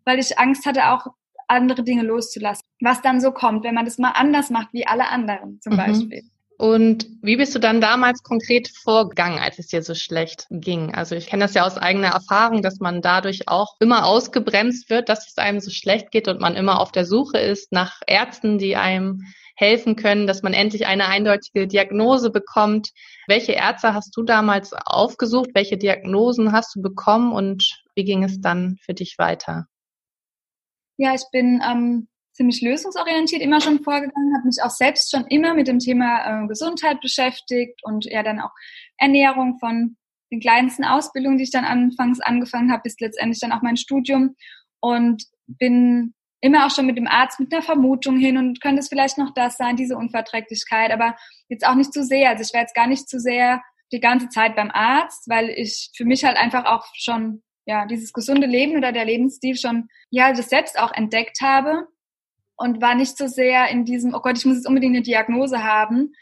weil 0.04 0.18
ich 0.18 0.38
Angst 0.38 0.66
hatte, 0.66 0.90
auch 0.90 1.06
andere 1.48 1.82
Dinge 1.82 2.02
loszulassen. 2.02 2.62
Was 2.80 3.02
dann 3.02 3.20
so 3.20 3.32
kommt, 3.32 3.64
wenn 3.64 3.74
man 3.74 3.84
das 3.84 3.98
mal 3.98 4.12
anders 4.12 4.50
macht 4.50 4.72
wie 4.72 4.86
alle 4.86 5.08
anderen 5.08 5.60
zum 5.60 5.72
mhm. 5.72 5.76
Beispiel. 5.76 6.22
Und 6.60 7.06
wie 7.22 7.38
bist 7.38 7.54
du 7.54 7.58
dann 7.58 7.80
damals 7.80 8.22
konkret 8.22 8.68
vorgegangen, 8.68 9.38
als 9.38 9.58
es 9.58 9.68
dir 9.68 9.82
so 9.82 9.94
schlecht 9.94 10.46
ging? 10.50 10.94
Also 10.94 11.14
ich 11.14 11.26
kenne 11.26 11.44
das 11.44 11.54
ja 11.54 11.64
aus 11.64 11.78
eigener 11.78 12.08
Erfahrung, 12.08 12.60
dass 12.60 12.80
man 12.80 13.00
dadurch 13.00 13.48
auch 13.48 13.76
immer 13.80 14.04
ausgebremst 14.04 14.90
wird, 14.90 15.08
dass 15.08 15.26
es 15.26 15.38
einem 15.38 15.60
so 15.60 15.70
schlecht 15.70 16.10
geht 16.10 16.28
und 16.28 16.38
man 16.38 16.56
immer 16.56 16.78
auf 16.78 16.92
der 16.92 17.06
Suche 17.06 17.38
ist 17.38 17.72
nach 17.72 18.02
Ärzten, 18.06 18.58
die 18.58 18.76
einem 18.76 19.22
helfen 19.60 19.94
können, 19.94 20.26
dass 20.26 20.42
man 20.42 20.54
endlich 20.54 20.86
eine 20.86 21.06
eindeutige 21.06 21.66
Diagnose 21.66 22.30
bekommt. 22.30 22.90
Welche 23.28 23.52
Ärzte 23.52 23.92
hast 23.92 24.16
du 24.16 24.22
damals 24.22 24.72
aufgesucht? 24.72 25.50
Welche 25.54 25.76
Diagnosen 25.76 26.52
hast 26.52 26.74
du 26.74 26.82
bekommen 26.82 27.32
und 27.32 27.82
wie 27.94 28.04
ging 28.04 28.24
es 28.24 28.40
dann 28.40 28.78
für 28.82 28.94
dich 28.94 29.16
weiter? 29.18 29.66
Ja, 30.96 31.14
ich 31.14 31.24
bin 31.30 31.62
ähm, 31.62 32.08
ziemlich 32.32 32.62
lösungsorientiert 32.62 33.42
immer 33.42 33.60
schon 33.60 33.82
vorgegangen, 33.82 34.34
habe 34.34 34.46
mich 34.46 34.62
auch 34.62 34.70
selbst 34.70 35.10
schon 35.10 35.26
immer 35.26 35.54
mit 35.54 35.68
dem 35.68 35.78
Thema 35.78 36.44
äh, 36.44 36.46
Gesundheit 36.46 37.00
beschäftigt 37.02 37.80
und 37.84 38.06
ja 38.06 38.22
dann 38.22 38.40
auch 38.40 38.52
Ernährung 38.96 39.58
von 39.58 39.96
den 40.32 40.40
kleinsten 40.40 40.84
Ausbildungen, 40.84 41.36
die 41.36 41.44
ich 41.44 41.50
dann 41.50 41.64
anfangs 41.64 42.20
angefangen 42.20 42.72
habe, 42.72 42.82
bis 42.84 42.98
letztendlich 42.98 43.40
dann 43.40 43.52
auch 43.52 43.62
mein 43.62 43.76
Studium 43.76 44.36
und 44.80 45.24
bin 45.46 46.14
immer 46.40 46.66
auch 46.66 46.70
schon 46.70 46.86
mit 46.86 46.96
dem 46.96 47.06
Arzt 47.06 47.38
mit 47.38 47.52
einer 47.52 47.62
Vermutung 47.62 48.16
hin 48.16 48.36
und 48.36 48.60
könnte 48.60 48.80
es 48.80 48.88
vielleicht 48.88 49.18
noch 49.18 49.32
das 49.34 49.56
sein, 49.56 49.76
diese 49.76 49.96
Unverträglichkeit, 49.96 50.90
aber 50.90 51.16
jetzt 51.48 51.66
auch 51.66 51.74
nicht 51.74 51.92
zu 51.92 52.02
sehr. 52.02 52.30
Also 52.30 52.42
ich 52.42 52.52
wäre 52.52 52.62
jetzt 52.62 52.74
gar 52.74 52.86
nicht 52.86 53.08
zu 53.08 53.20
sehr 53.20 53.62
die 53.92 54.00
ganze 54.00 54.28
Zeit 54.28 54.56
beim 54.56 54.70
Arzt, 54.70 55.28
weil 55.28 55.50
ich 55.50 55.90
für 55.94 56.04
mich 56.04 56.24
halt 56.24 56.36
einfach 56.36 56.64
auch 56.64 56.86
schon 56.94 57.42
ja 57.66 57.86
dieses 57.86 58.12
gesunde 58.12 58.46
Leben 58.46 58.76
oder 58.76 58.92
der 58.92 59.04
Lebensstil 59.04 59.56
schon 59.56 59.88
ja 60.10 60.32
das 60.32 60.48
selbst 60.48 60.78
auch 60.78 60.92
entdeckt 60.92 61.40
habe 61.42 61.86
und 62.56 62.80
war 62.80 62.94
nicht 62.94 63.18
so 63.18 63.26
sehr 63.26 63.68
in 63.68 63.84
diesem 63.84 64.14
oh 64.14 64.20
Gott 64.20 64.38
ich 64.38 64.46
muss 64.46 64.56
jetzt 64.56 64.68
unbedingt 64.68 64.96
eine 64.96 65.02
Diagnose 65.02 65.62
haben, 65.62 66.12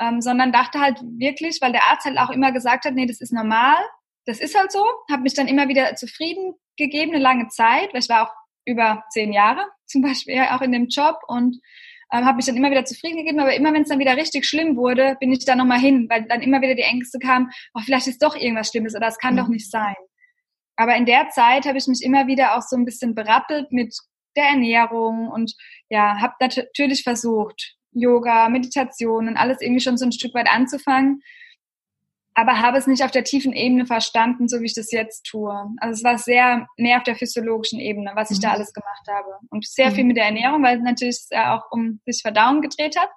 ähm, 0.00 0.20
sondern 0.20 0.52
dachte 0.52 0.80
halt 0.80 1.00
wirklich, 1.02 1.58
weil 1.60 1.72
der 1.72 1.84
Arzt 1.90 2.04
halt 2.04 2.18
auch 2.18 2.30
immer 2.30 2.50
gesagt 2.50 2.84
hat, 2.84 2.94
nee 2.94 3.06
das 3.06 3.20
ist 3.20 3.32
normal, 3.32 3.76
das 4.26 4.40
ist 4.40 4.58
halt 4.58 4.72
so, 4.72 4.84
habe 5.10 5.22
mich 5.22 5.34
dann 5.34 5.48
immer 5.48 5.68
wieder 5.68 5.94
zufrieden 5.94 6.54
gegeben 6.76 7.12
eine 7.12 7.22
lange 7.22 7.48
Zeit, 7.48 7.92
weil 7.92 8.00
ich 8.00 8.08
war 8.08 8.28
auch 8.28 8.34
über 8.68 9.04
zehn 9.10 9.32
Jahre 9.32 9.64
zum 9.86 10.02
Beispiel 10.02 10.40
auch 10.50 10.60
in 10.60 10.72
dem 10.72 10.88
Job 10.88 11.16
und 11.26 11.58
ähm, 12.12 12.24
habe 12.24 12.36
mich 12.36 12.46
dann 12.46 12.56
immer 12.56 12.70
wieder 12.70 12.84
zufrieden 12.84 13.16
gegeben, 13.16 13.40
aber 13.40 13.54
immer 13.54 13.72
wenn 13.72 13.82
es 13.82 13.88
dann 13.88 13.98
wieder 13.98 14.16
richtig 14.16 14.46
schlimm 14.46 14.76
wurde, 14.76 15.16
bin 15.20 15.32
ich 15.32 15.44
da 15.44 15.56
nochmal 15.56 15.80
hin, 15.80 16.06
weil 16.08 16.24
dann 16.24 16.40
immer 16.40 16.60
wieder 16.60 16.74
die 16.74 16.82
Ängste 16.82 17.18
kamen, 17.18 17.50
oh, 17.74 17.80
vielleicht 17.84 18.06
ist 18.06 18.22
doch 18.22 18.36
irgendwas 18.36 18.68
Schlimmes 18.68 18.94
oder 18.94 19.08
es 19.08 19.18
kann 19.18 19.34
mhm. 19.34 19.38
doch 19.38 19.48
nicht 19.48 19.70
sein. 19.70 19.96
Aber 20.76 20.94
in 20.96 21.06
der 21.06 21.28
Zeit 21.30 21.66
habe 21.66 21.76
ich 21.78 21.86
mich 21.86 22.02
immer 22.02 22.26
wieder 22.26 22.56
auch 22.56 22.62
so 22.62 22.76
ein 22.76 22.84
bisschen 22.84 23.14
berappelt 23.14 23.72
mit 23.72 23.94
der 24.36 24.44
Ernährung 24.44 25.28
und 25.28 25.54
ja, 25.88 26.20
habe 26.20 26.34
natürlich 26.40 27.02
versucht, 27.02 27.74
Yoga, 27.92 28.48
Meditation 28.48 29.28
und 29.28 29.36
alles 29.36 29.60
irgendwie 29.60 29.80
schon 29.80 29.96
so 29.96 30.04
ein 30.04 30.12
Stück 30.12 30.34
weit 30.34 30.48
anzufangen, 30.50 31.20
aber 32.38 32.60
habe 32.60 32.78
es 32.78 32.86
nicht 32.86 33.02
auf 33.02 33.10
der 33.10 33.24
tiefen 33.24 33.52
Ebene 33.52 33.84
verstanden, 33.84 34.46
so 34.46 34.60
wie 34.60 34.66
ich 34.66 34.74
das 34.74 34.92
jetzt 34.92 35.24
tue. 35.24 35.52
Also 35.78 35.98
es 35.98 36.04
war 36.04 36.18
sehr 36.18 36.68
mehr 36.76 36.98
auf 36.98 37.02
der 37.02 37.16
physiologischen 37.16 37.80
Ebene, 37.80 38.12
was 38.14 38.30
ich 38.30 38.38
mhm. 38.38 38.42
da 38.42 38.52
alles 38.52 38.72
gemacht 38.72 39.08
habe. 39.10 39.44
Und 39.50 39.66
sehr 39.66 39.90
mhm. 39.90 39.94
viel 39.96 40.04
mit 40.04 40.16
der 40.16 40.26
Ernährung, 40.26 40.62
weil 40.62 40.78
natürlich 40.78 41.16
es 41.16 41.28
ja 41.32 41.58
auch 41.58 41.64
um 41.72 42.00
sich 42.06 42.22
Verdauen 42.22 42.62
gedreht 42.62 42.96
hat. 42.96 43.08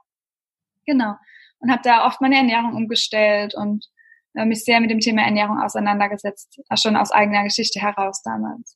Genau. 0.88 1.14
Und 1.60 1.70
habe 1.70 1.84
da 1.84 2.08
oft 2.08 2.20
meine 2.20 2.38
Ernährung 2.38 2.74
umgestellt 2.74 3.54
und 3.54 3.86
äh, 4.34 4.44
mich 4.44 4.64
sehr 4.64 4.82
mit 4.82 4.90
dem 4.90 5.00
Thema 5.00 5.22
Ernährung 5.22 5.62
auseinandergesetzt, 5.62 6.60
schon 6.82 6.96
aus 6.96 7.12
eigener 7.12 7.44
Geschichte 7.44 7.80
heraus 7.80 8.24
damals. 8.24 8.76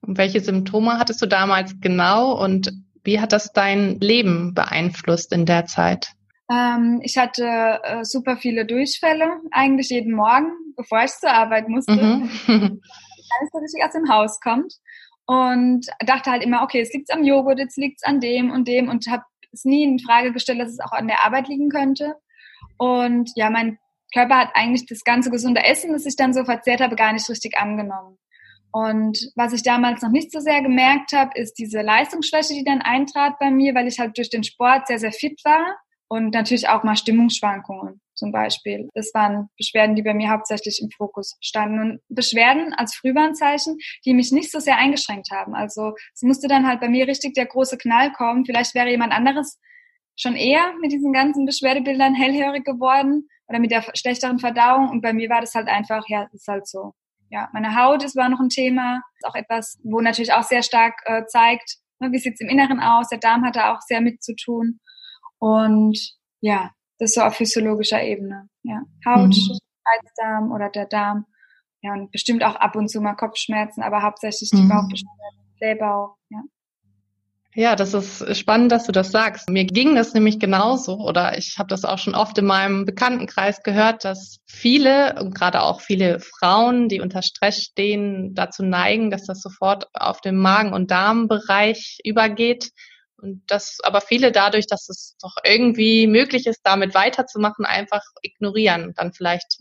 Und 0.00 0.16
welche 0.16 0.42
Symptome 0.42 0.96
hattest 1.00 1.20
du 1.20 1.26
damals 1.26 1.80
genau 1.80 2.40
und 2.40 2.72
wie 3.02 3.18
hat 3.18 3.32
das 3.32 3.52
dein 3.52 3.98
Leben 3.98 4.54
beeinflusst 4.54 5.32
in 5.32 5.44
der 5.44 5.66
Zeit? 5.66 6.12
Ähm, 6.50 7.00
ich 7.02 7.16
hatte 7.16 7.80
äh, 7.82 8.04
super 8.04 8.36
viele 8.36 8.66
Durchfälle, 8.66 9.40
eigentlich 9.50 9.88
jeden 9.88 10.14
Morgen, 10.14 10.52
bevor 10.76 11.04
ich 11.04 11.10
zur 11.12 11.30
Arbeit 11.30 11.68
musste. 11.68 11.92
Mhm. 11.92 12.30
alles 13.40 13.50
so 13.52 13.58
richtig 13.58 13.84
aus 13.84 13.92
dem 13.92 14.08
Haus 14.08 14.40
kommt. 14.40 14.74
Und 15.26 15.86
dachte 16.04 16.30
halt 16.30 16.44
immer, 16.44 16.62
okay, 16.62 16.80
es 16.80 16.92
liegt 16.92 17.10
am 17.10 17.24
Joghurt, 17.24 17.58
jetzt 17.58 17.78
liegt 17.78 18.00
es 18.02 18.08
an 18.08 18.20
dem 18.20 18.50
und 18.50 18.68
dem 18.68 18.90
und 18.90 19.06
habe 19.06 19.24
es 19.52 19.64
nie 19.64 19.84
in 19.84 19.98
Frage 19.98 20.32
gestellt, 20.32 20.60
dass 20.60 20.70
es 20.70 20.80
auch 20.80 20.92
an 20.92 21.08
der 21.08 21.24
Arbeit 21.24 21.48
liegen 21.48 21.70
könnte. 21.70 22.16
Und 22.76 23.30
ja, 23.34 23.48
mein 23.48 23.78
Körper 24.12 24.36
hat 24.36 24.50
eigentlich 24.54 24.84
das 24.86 25.02
ganze 25.02 25.30
gesunde 25.30 25.64
Essen, 25.64 25.92
das 25.92 26.04
ich 26.04 26.16
dann 26.16 26.34
so 26.34 26.44
verzehrt 26.44 26.82
habe, 26.82 26.94
gar 26.94 27.12
nicht 27.12 27.28
richtig 27.30 27.56
angenommen. 27.56 28.18
Und 28.70 29.18
was 29.34 29.52
ich 29.54 29.62
damals 29.62 30.02
noch 30.02 30.10
nicht 30.10 30.30
so 30.30 30.40
sehr 30.40 30.60
gemerkt 30.60 31.12
habe, 31.12 31.38
ist 31.38 31.54
diese 31.54 31.80
Leistungsschwäche, 31.80 32.54
die 32.54 32.64
dann 32.64 32.82
eintrat 32.82 33.38
bei 33.38 33.50
mir, 33.50 33.74
weil 33.74 33.86
ich 33.86 33.98
halt 33.98 34.18
durch 34.18 34.30
den 34.30 34.44
Sport 34.44 34.88
sehr, 34.88 34.98
sehr 34.98 35.12
fit 35.12 35.40
war 35.44 35.76
und 36.14 36.32
natürlich 36.32 36.68
auch 36.68 36.84
mal 36.84 36.96
Stimmungsschwankungen 36.96 38.00
zum 38.14 38.30
Beispiel. 38.30 38.88
Das 38.94 39.10
waren 39.14 39.48
Beschwerden, 39.58 39.96
die 39.96 40.02
bei 40.02 40.14
mir 40.14 40.30
hauptsächlich 40.30 40.80
im 40.80 40.88
Fokus 40.90 41.36
standen. 41.40 41.80
Und 41.80 42.00
Beschwerden 42.08 42.72
als 42.72 42.94
Frühwarnzeichen, 42.94 43.76
die 44.04 44.14
mich 44.14 44.30
nicht 44.30 44.52
so 44.52 44.60
sehr 44.60 44.76
eingeschränkt 44.76 45.32
haben. 45.32 45.56
Also 45.56 45.94
es 46.14 46.22
musste 46.22 46.46
dann 46.46 46.68
halt 46.68 46.80
bei 46.80 46.88
mir 46.88 47.08
richtig 47.08 47.34
der 47.34 47.46
große 47.46 47.78
Knall 47.78 48.12
kommen. 48.12 48.44
Vielleicht 48.46 48.76
wäre 48.76 48.90
jemand 48.90 49.12
anderes 49.12 49.58
schon 50.14 50.36
eher 50.36 50.72
mit 50.80 50.92
diesen 50.92 51.12
ganzen 51.12 51.46
Beschwerdebildern 51.46 52.14
hellhörig 52.14 52.64
geworden 52.64 53.28
oder 53.48 53.58
mit 53.58 53.72
der 53.72 53.82
schlechteren 53.94 54.38
Verdauung. 54.38 54.90
Und 54.90 55.00
bei 55.00 55.12
mir 55.12 55.28
war 55.30 55.40
das 55.40 55.54
halt 55.56 55.66
einfach, 55.66 56.04
ja, 56.06 56.28
ist 56.32 56.46
halt 56.46 56.68
so. 56.68 56.92
Ja, 57.28 57.48
meine 57.52 57.74
Haut 57.74 58.04
ist 58.04 58.14
war 58.14 58.28
noch 58.28 58.38
ein 58.38 58.50
Thema, 58.50 59.02
ist 59.16 59.26
auch 59.26 59.34
etwas, 59.34 59.80
wo 59.82 60.00
natürlich 60.00 60.32
auch 60.32 60.44
sehr 60.44 60.62
stark 60.62 60.94
äh, 61.06 61.24
zeigt, 61.26 61.78
ne, 61.98 62.12
wie 62.12 62.18
sieht's 62.18 62.40
im 62.40 62.48
Inneren 62.48 62.78
aus. 62.78 63.08
Der 63.08 63.18
Darm 63.18 63.44
hat 63.44 63.56
da 63.56 63.74
auch 63.74 63.80
sehr 63.80 64.00
mit 64.00 64.22
zu 64.22 64.36
tun. 64.36 64.78
Und 65.44 65.98
ja, 66.40 66.70
das 66.98 67.10
ist 67.10 67.16
so 67.16 67.20
auf 67.20 67.34
physiologischer 67.34 68.02
Ebene. 68.02 68.48
Ja. 68.62 68.80
Haut, 69.04 69.36
mhm. 69.36 69.58
Reizdarm 69.84 70.52
oder 70.52 70.70
der 70.70 70.86
Darm. 70.86 71.26
Ja, 71.82 71.92
und 71.92 72.10
bestimmt 72.10 72.42
auch 72.42 72.56
ab 72.56 72.76
und 72.76 72.88
zu 72.88 73.02
mal 73.02 73.12
Kopfschmerzen, 73.12 73.82
aber 73.82 74.02
hauptsächlich 74.02 74.48
die 74.48 74.62
mhm. 74.62 74.70
Bauchbeschwerden, 74.70 75.54
Blähbauch, 75.58 76.16
ja. 76.30 76.40
Ja, 77.56 77.76
das 77.76 77.92
ist 77.92 78.36
spannend, 78.38 78.72
dass 78.72 78.86
du 78.86 78.92
das 78.92 79.12
sagst. 79.12 79.50
Mir 79.50 79.64
ging 79.66 79.94
das 79.94 80.14
nämlich 80.14 80.40
genauso 80.40 80.96
oder 80.96 81.36
ich 81.36 81.56
habe 81.58 81.68
das 81.68 81.84
auch 81.84 81.98
schon 81.98 82.14
oft 82.14 82.36
in 82.38 82.46
meinem 82.46 82.86
Bekanntenkreis 82.86 83.62
gehört, 83.62 84.04
dass 84.04 84.38
viele 84.46 85.14
und 85.20 85.34
gerade 85.34 85.62
auch 85.62 85.82
viele 85.82 86.20
Frauen, 86.20 86.88
die 86.88 87.00
unter 87.00 87.22
Stress 87.22 87.62
stehen, 87.62 88.34
dazu 88.34 88.64
neigen, 88.64 89.10
dass 89.10 89.26
das 89.26 89.40
sofort 89.42 89.88
auf 89.92 90.22
den 90.22 90.36
Magen- 90.36 90.72
und 90.72 90.90
Darmbereich 90.90 91.98
übergeht 92.02 92.70
und 93.18 93.42
das 93.46 93.78
aber 93.82 94.00
viele 94.00 94.32
dadurch, 94.32 94.66
dass 94.66 94.88
es 94.88 95.16
doch 95.20 95.36
irgendwie 95.44 96.06
möglich 96.06 96.46
ist, 96.46 96.60
damit 96.64 96.94
weiterzumachen, 96.94 97.64
einfach 97.64 98.02
ignorieren. 98.22 98.92
Dann 98.96 99.12
vielleicht 99.12 99.58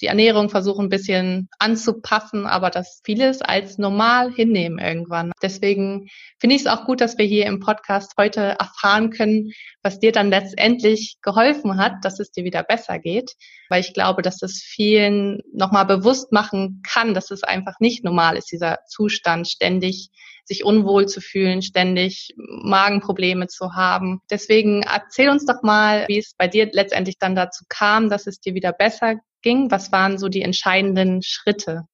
die 0.00 0.06
Ernährung 0.06 0.50
versuchen 0.50 0.86
ein 0.86 0.90
bisschen 0.90 1.48
anzupassen, 1.58 2.46
aber 2.46 2.70
dass 2.70 3.00
vieles 3.04 3.42
als 3.42 3.78
normal 3.78 4.32
hinnehmen 4.32 4.78
irgendwann. 4.78 5.32
Deswegen 5.42 6.08
finde 6.40 6.56
ich 6.56 6.62
es 6.62 6.66
auch 6.66 6.84
gut, 6.84 7.00
dass 7.00 7.16
wir 7.16 7.24
hier 7.24 7.46
im 7.46 7.60
Podcast 7.60 8.14
heute 8.18 8.56
erfahren 8.58 9.10
können, 9.10 9.52
was 9.82 10.00
dir 10.00 10.12
dann 10.12 10.30
letztendlich 10.30 11.16
geholfen 11.22 11.76
hat, 11.76 12.04
dass 12.04 12.18
es 12.18 12.32
dir 12.32 12.44
wieder 12.44 12.64
besser 12.64 12.98
geht. 12.98 13.32
Weil 13.68 13.80
ich 13.80 13.94
glaube, 13.94 14.22
dass 14.22 14.42
es 14.42 14.62
vielen 14.62 15.40
nochmal 15.52 15.86
bewusst 15.86 16.32
machen 16.32 16.82
kann, 16.86 17.14
dass 17.14 17.30
es 17.30 17.42
einfach 17.42 17.74
nicht 17.78 18.04
normal 18.04 18.36
ist, 18.36 18.50
dieser 18.50 18.78
Zustand 18.88 19.48
ständig 19.48 20.10
sich 20.44 20.64
unwohl 20.64 21.06
zu 21.06 21.20
fühlen, 21.20 21.62
ständig 21.62 22.34
Magenprobleme 22.36 23.46
zu 23.46 23.74
haben. 23.74 24.20
Deswegen 24.30 24.82
erzähl 24.82 25.30
uns 25.30 25.46
doch 25.46 25.62
mal, 25.62 26.06
wie 26.08 26.18
es 26.18 26.34
bei 26.36 26.48
dir 26.48 26.68
letztendlich 26.70 27.18
dann 27.18 27.34
dazu 27.34 27.64
kam, 27.68 28.10
dass 28.10 28.26
es 28.26 28.40
dir 28.40 28.54
wieder 28.54 28.72
besser 28.72 29.16
ging. 29.44 29.70
Was 29.70 29.92
waren 29.92 30.18
so 30.18 30.28
die 30.28 30.42
entscheidenden 30.42 31.22
Schritte? 31.22 31.84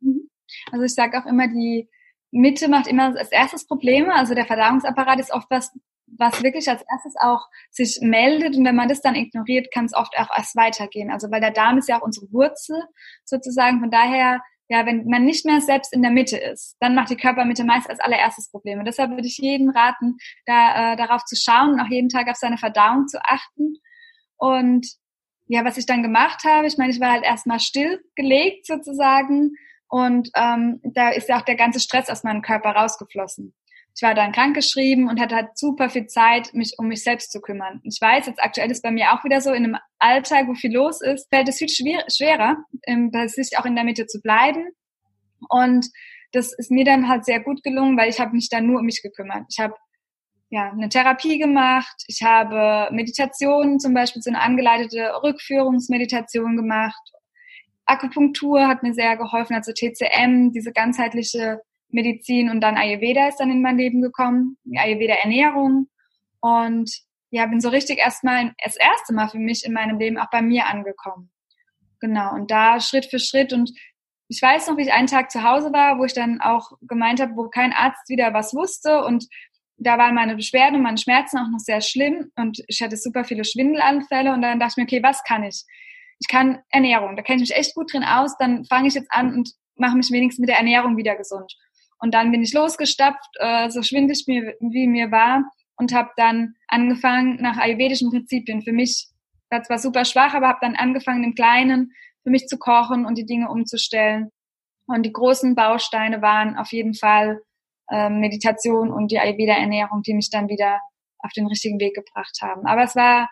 Mhm. 0.00 0.30
Also 0.70 0.84
ich 0.84 0.94
sage 0.94 1.18
auch 1.18 1.26
immer, 1.26 1.48
die 1.48 1.88
Mitte 2.30 2.68
macht 2.68 2.86
immer 2.86 3.16
als 3.16 3.32
erstes 3.32 3.66
Probleme. 3.66 4.14
Also 4.14 4.34
der 4.34 4.46
Verdauungsapparat 4.46 5.18
ist 5.18 5.32
oft 5.32 5.50
was, 5.50 5.72
was 6.06 6.42
wirklich 6.44 6.68
als 6.68 6.84
erstes 6.88 7.14
auch 7.20 7.48
sich 7.70 7.98
meldet. 8.00 8.56
Und 8.56 8.64
wenn 8.64 8.76
man 8.76 8.88
das 8.88 9.00
dann 9.00 9.16
ignoriert, 9.16 9.72
kann 9.74 9.86
es 9.86 9.94
oft 9.94 10.16
auch 10.16 10.30
erst 10.36 10.54
weitergehen. 10.54 11.10
Also 11.10 11.28
weil 11.32 11.40
der 11.40 11.50
Darm 11.50 11.78
ist 11.78 11.88
ja 11.88 11.98
auch 11.98 12.04
unsere 12.04 12.30
Wurzel 12.30 12.80
sozusagen. 13.24 13.80
Von 13.80 13.90
daher 13.90 14.40
ja, 14.70 14.86
wenn 14.86 15.04
man 15.06 15.24
nicht 15.24 15.44
mehr 15.44 15.60
selbst 15.60 15.92
in 15.92 16.00
der 16.00 16.12
Mitte 16.12 16.36
ist, 16.36 16.76
dann 16.78 16.94
macht 16.94 17.10
die 17.10 17.16
Körpermitte 17.16 17.64
meist 17.64 17.90
als 17.90 17.98
allererstes 17.98 18.52
Probleme. 18.52 18.84
Deshalb 18.84 19.10
würde 19.10 19.26
ich 19.26 19.36
jedem 19.36 19.70
raten, 19.70 20.16
da 20.46 20.92
äh, 20.92 20.96
darauf 20.96 21.24
zu 21.24 21.34
schauen 21.34 21.72
und 21.72 21.80
auch 21.80 21.90
jeden 21.90 22.08
Tag 22.08 22.28
auf 22.28 22.36
seine 22.36 22.56
Verdauung 22.56 23.08
zu 23.08 23.18
achten. 23.20 23.78
Und 24.36 24.86
ja, 25.50 25.64
was 25.64 25.76
ich 25.76 25.86
dann 25.86 26.02
gemacht 26.02 26.44
habe, 26.44 26.66
ich 26.66 26.78
meine, 26.78 26.92
ich 26.92 27.00
war 27.00 27.12
halt 27.12 27.24
erstmal 27.24 27.60
stillgelegt 27.60 28.66
sozusagen 28.66 29.52
und 29.88 30.30
ähm, 30.36 30.80
da 30.84 31.10
ist 31.10 31.28
ja 31.28 31.38
auch 31.38 31.44
der 31.44 31.56
ganze 31.56 31.80
Stress 31.80 32.08
aus 32.08 32.24
meinem 32.24 32.42
Körper 32.42 32.70
rausgeflossen 32.70 33.54
ich 33.94 34.02
war 34.02 34.14
dann 34.14 34.32
krankgeschrieben 34.32 35.08
und 35.08 35.20
hatte 35.20 35.36
halt 35.36 35.58
super 35.58 35.90
viel 35.90 36.06
Zeit, 36.06 36.54
mich 36.54 36.74
um 36.78 36.88
mich 36.88 37.02
selbst 37.02 37.32
zu 37.32 37.40
kümmern. 37.40 37.80
Ich 37.84 38.00
weiß, 38.00 38.26
jetzt 38.26 38.42
aktuell 38.42 38.70
ist 38.70 38.82
bei 38.82 38.90
mir 38.90 39.12
auch 39.12 39.24
wieder 39.24 39.40
so, 39.40 39.52
in 39.52 39.64
einem 39.64 39.76
Alltag, 39.98 40.46
wo 40.48 40.54
viel 40.54 40.72
los 40.72 41.00
ist, 41.00 41.28
fällt 41.28 41.48
es 41.48 41.58
viel 41.58 41.68
schwer, 41.68 42.04
schwerer, 42.10 42.56
ähm, 42.86 43.10
sich 43.26 43.58
auch 43.58 43.64
in 43.64 43.74
der 43.74 43.84
Mitte 43.84 44.06
zu 44.06 44.20
bleiben. 44.20 44.68
Und 45.48 45.86
das 46.32 46.52
ist 46.56 46.70
mir 46.70 46.84
dann 46.84 47.08
halt 47.08 47.24
sehr 47.24 47.40
gut 47.40 47.62
gelungen, 47.62 47.98
weil 47.98 48.08
ich 48.08 48.20
habe 48.20 48.32
mich 48.32 48.48
dann 48.48 48.66
nur 48.66 48.78
um 48.78 48.86
mich 48.86 49.02
gekümmert. 49.02 49.44
Ich 49.50 49.58
habe 49.58 49.74
ja 50.50 50.70
eine 50.70 50.88
Therapie 50.88 51.38
gemacht, 51.38 52.04
ich 52.08 52.22
habe 52.22 52.92
Meditationen, 52.94 53.78
zum 53.78 53.94
Beispiel 53.94 54.20
so 54.20 54.30
eine 54.30 54.42
angeleitete 54.42 55.22
Rückführungsmeditation 55.22 56.56
gemacht. 56.56 57.00
Akupunktur 57.86 58.68
hat 58.68 58.82
mir 58.82 58.92
sehr 58.92 59.16
geholfen, 59.16 59.54
also 59.54 59.72
TCM, 59.72 60.52
diese 60.52 60.72
ganzheitliche 60.72 61.60
Medizin 61.88 62.50
und 62.50 62.60
dann 62.60 62.76
Ayurveda 62.76 63.28
ist 63.28 63.38
dann 63.38 63.50
in 63.50 63.62
mein 63.62 63.78
Leben 63.78 64.02
gekommen, 64.02 64.58
Ayurveda 64.76 65.14
Ernährung 65.14 65.88
und 66.40 66.90
ja, 67.30 67.46
bin 67.46 67.60
so 67.60 67.68
richtig 67.68 67.98
erstmal 67.98 68.52
das 68.62 68.76
erste 68.76 69.14
Mal 69.14 69.28
für 69.28 69.38
mich 69.38 69.64
in 69.64 69.72
meinem 69.72 69.98
Leben 69.98 70.18
auch 70.18 70.30
bei 70.30 70.42
mir 70.42 70.66
angekommen. 70.66 71.30
Genau, 72.00 72.32
und 72.34 72.50
da 72.50 72.80
Schritt 72.80 73.06
für 73.06 73.18
Schritt 73.20 73.52
und 73.52 73.72
ich 74.28 74.40
weiß 74.40 74.68
noch, 74.68 74.76
wie 74.76 74.82
ich 74.82 74.92
einen 74.92 75.08
Tag 75.08 75.30
zu 75.30 75.42
Hause 75.42 75.72
war, 75.72 75.98
wo 75.98 76.04
ich 76.04 76.12
dann 76.12 76.40
auch 76.40 76.72
gemeint 76.82 77.20
habe, 77.20 77.36
wo 77.36 77.48
kein 77.48 77.72
Arzt 77.72 78.08
wieder 78.08 78.32
was 78.32 78.54
wusste 78.54 79.04
und 79.04 79.26
da 79.80 79.96
waren 79.96 80.14
meine 80.14 80.36
Beschwerden 80.36 80.76
und 80.76 80.82
meine 80.82 80.98
Schmerzen 80.98 81.38
auch 81.38 81.48
noch 81.48 81.58
sehr 81.58 81.80
schlimm 81.80 82.30
und 82.36 82.62
ich 82.68 82.82
hatte 82.82 82.96
super 82.96 83.24
viele 83.24 83.44
Schwindelanfälle 83.44 84.32
und 84.32 84.42
dann 84.42 84.60
dachte 84.60 84.74
ich 84.74 84.76
mir, 84.76 84.82
okay, 84.84 85.02
was 85.02 85.24
kann 85.24 85.42
ich? 85.42 85.64
Ich 86.18 86.28
kann 86.28 86.58
Ernährung, 86.68 87.16
da 87.16 87.22
kenne 87.22 87.42
ich 87.42 87.48
mich 87.48 87.58
echt 87.58 87.74
gut 87.74 87.92
drin 87.92 88.04
aus, 88.04 88.36
dann 88.36 88.66
fange 88.66 88.88
ich 88.88 88.94
jetzt 88.94 89.10
an 89.10 89.34
und 89.34 89.50
mache 89.76 89.96
mich 89.96 90.10
wenigstens 90.10 90.40
mit 90.40 90.50
der 90.50 90.58
Ernährung 90.58 90.98
wieder 90.98 91.16
gesund. 91.16 91.56
Und 91.98 92.12
dann 92.12 92.30
bin 92.30 92.42
ich 92.42 92.52
losgestapft, 92.52 93.28
äh, 93.38 93.70
so 93.70 93.82
schwindig 93.82 94.24
mir, 94.26 94.54
wie 94.60 94.86
mir 94.86 95.10
war 95.10 95.44
und 95.76 95.94
habe 95.94 96.10
dann 96.16 96.54
angefangen 96.68 97.40
nach 97.40 97.56
ayurvedischen 97.56 98.10
Prinzipien. 98.10 98.62
Für 98.62 98.72
mich 98.72 99.08
war 99.48 99.62
zwar 99.62 99.78
super 99.78 100.04
schwach, 100.04 100.34
aber 100.34 100.48
habe 100.48 100.58
dann 100.60 100.76
angefangen 100.76 101.24
im 101.24 101.34
Kleinen 101.34 101.92
für 102.22 102.30
mich 102.30 102.46
zu 102.46 102.58
kochen 102.58 103.06
und 103.06 103.16
die 103.16 103.24
Dinge 103.24 103.50
umzustellen. 103.50 104.30
Und 104.86 105.04
die 105.04 105.12
großen 105.12 105.54
Bausteine 105.54 106.20
waren 106.20 106.56
auf 106.58 106.72
jeden 106.72 106.94
Fall 106.94 107.40
äh, 107.90 108.08
Meditation 108.08 108.90
und 108.92 109.10
die 109.10 109.18
Ayurveda-Ernährung, 109.18 110.02
die 110.02 110.14
mich 110.14 110.30
dann 110.30 110.48
wieder 110.48 110.80
auf 111.18 111.32
den 111.32 111.46
richtigen 111.46 111.78
Weg 111.80 111.94
gebracht 111.94 112.38
haben. 112.42 112.66
Aber 112.66 112.82
es 112.82 112.96
war 112.96 113.28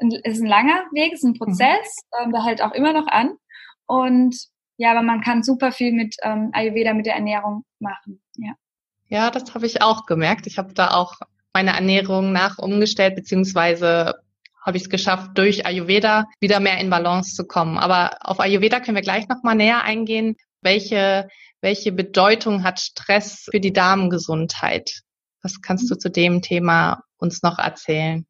ein, 0.00 0.10
es 0.24 0.34
ist 0.34 0.42
ein 0.42 0.48
langer 0.48 0.84
Weg, 0.92 1.12
es 1.12 1.22
ist 1.22 1.28
ein 1.28 1.38
Prozess, 1.38 1.96
mhm. 2.18 2.24
ähm, 2.24 2.32
der 2.32 2.44
hält 2.44 2.62
auch 2.62 2.72
immer 2.72 2.92
noch 2.92 3.06
an. 3.06 3.36
Und 3.86 4.36
ja, 4.76 4.92
aber 4.92 5.02
man 5.02 5.20
kann 5.20 5.42
super 5.42 5.72
viel 5.72 5.92
mit 5.92 6.16
ähm, 6.22 6.50
Ayurveda, 6.52 6.94
mit 6.94 7.06
der 7.06 7.14
Ernährung 7.14 7.64
machen. 7.80 8.22
Ja, 8.36 8.52
ja 9.08 9.30
das 9.30 9.54
habe 9.54 9.66
ich 9.66 9.82
auch 9.82 10.06
gemerkt. 10.06 10.46
Ich 10.46 10.58
habe 10.58 10.72
da 10.72 10.92
auch 10.92 11.14
meine 11.52 11.74
Ernährung 11.74 12.32
nach 12.32 12.58
umgestellt, 12.58 13.16
beziehungsweise 13.16 14.14
habe 14.64 14.76
ich 14.76 14.84
es 14.84 14.90
geschafft, 14.90 15.30
durch 15.34 15.66
Ayurveda 15.66 16.26
wieder 16.38 16.60
mehr 16.60 16.78
in 16.78 16.90
Balance 16.90 17.34
zu 17.34 17.46
kommen. 17.46 17.78
Aber 17.78 18.16
auf 18.20 18.40
Ayurveda 18.40 18.80
können 18.80 18.96
wir 18.96 19.02
gleich 19.02 19.26
nochmal 19.28 19.54
näher 19.54 19.82
eingehen. 19.82 20.36
Welche, 20.62 21.28
welche 21.60 21.92
Bedeutung 21.92 22.62
hat 22.64 22.80
Stress 22.80 23.48
für 23.50 23.60
die 23.60 23.72
Darmgesundheit? 23.72 25.02
Was 25.42 25.62
kannst 25.62 25.90
du 25.90 25.94
zu 25.96 26.10
dem 26.10 26.42
Thema 26.42 27.02
uns 27.16 27.42
noch 27.42 27.58
erzählen? 27.58 28.26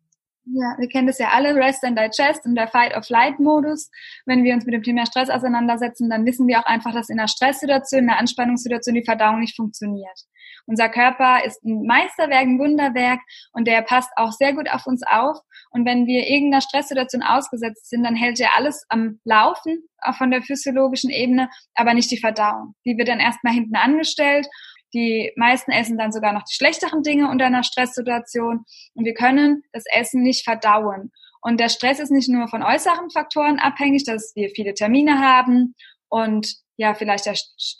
Ja, 0.52 0.74
wir 0.78 0.88
kennen 0.88 1.06
das 1.06 1.18
ja 1.18 1.28
alle, 1.28 1.54
Rest 1.54 1.84
and 1.84 1.96
Digest 1.96 2.44
und 2.44 2.56
der 2.56 2.66
Fight-of-Flight-Modus. 2.66 3.88
Wenn 4.26 4.42
wir 4.42 4.52
uns 4.54 4.64
mit 4.64 4.74
dem 4.74 4.82
Thema 4.82 5.06
Stress 5.06 5.30
auseinandersetzen, 5.30 6.10
dann 6.10 6.26
wissen 6.26 6.48
wir 6.48 6.58
auch 6.58 6.66
einfach, 6.66 6.92
dass 6.92 7.08
in 7.08 7.20
einer 7.20 7.28
Stresssituation, 7.28 8.00
in 8.02 8.10
einer 8.10 8.18
Anspannungssituation 8.18 8.96
die 8.96 9.04
Verdauung 9.04 9.38
nicht 9.38 9.54
funktioniert. 9.54 10.18
Unser 10.66 10.88
Körper 10.88 11.44
ist 11.44 11.62
ein 11.64 11.84
Meisterwerk, 11.86 12.42
ein 12.42 12.58
Wunderwerk 12.58 13.20
und 13.52 13.68
der 13.68 13.82
passt 13.82 14.10
auch 14.16 14.32
sehr 14.32 14.52
gut 14.52 14.68
auf 14.70 14.86
uns 14.86 15.02
auf. 15.06 15.38
Und 15.70 15.86
wenn 15.86 16.06
wir 16.06 16.26
irgendeiner 16.26 16.62
Stresssituation 16.62 17.22
ausgesetzt 17.22 17.88
sind, 17.88 18.02
dann 18.02 18.16
hält 18.16 18.40
er 18.40 18.56
alles 18.56 18.84
am 18.88 19.20
Laufen, 19.24 19.84
auch 20.02 20.16
von 20.16 20.32
der 20.32 20.42
physiologischen 20.42 21.10
Ebene, 21.10 21.48
aber 21.74 21.94
nicht 21.94 22.10
die 22.10 22.18
Verdauung. 22.18 22.74
Die 22.84 22.98
wird 22.98 23.08
dann 23.08 23.20
erstmal 23.20 23.52
hinten 23.52 23.76
angestellt 23.76 24.48
die 24.94 25.32
meisten 25.36 25.70
essen 25.70 25.98
dann 25.98 26.12
sogar 26.12 26.32
noch 26.32 26.44
die 26.44 26.54
schlechteren 26.54 27.02
Dinge 27.02 27.28
unter 27.30 27.46
einer 27.46 27.62
Stresssituation 27.62 28.64
und 28.94 29.04
wir 29.04 29.14
können 29.14 29.62
das 29.72 29.84
Essen 29.92 30.22
nicht 30.22 30.44
verdauen. 30.44 31.12
Und 31.42 31.58
der 31.58 31.68
Stress 31.68 32.00
ist 32.00 32.10
nicht 32.10 32.28
nur 32.28 32.48
von 32.48 32.62
äußeren 32.62 33.10
Faktoren 33.10 33.58
abhängig, 33.58 34.04
dass 34.04 34.32
wir 34.34 34.50
viele 34.50 34.74
Termine 34.74 35.20
haben 35.20 35.74
und 36.08 36.54
ja, 36.76 36.94
vielleicht 36.94 37.26
der, 37.26 37.34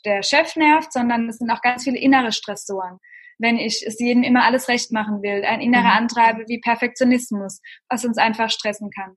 der 0.05 0.23
Chef 0.23 0.57
nervt, 0.57 0.93
sondern 0.93 1.29
es 1.29 1.39
sind 1.39 1.51
auch 1.51 1.63
ganz 1.63 1.85
viele 1.85 1.99
innere 1.99 2.33
Stressoren. 2.33 2.99
Wenn 3.39 3.57
ich 3.57 3.83
es 3.87 3.99
jedem 3.99 4.23
immer 4.23 4.45
alles 4.45 4.69
recht 4.69 4.93
machen 4.93 5.23
will, 5.23 5.45
ein 5.45 5.63
innerer 5.63 5.93
mhm. 5.93 6.03
Antreiber 6.03 6.45
wie 6.47 6.61
Perfektionismus, 6.61 7.61
was 7.89 8.05
uns 8.05 8.19
einfach 8.19 8.51
stressen 8.51 8.91
kann. 8.91 9.15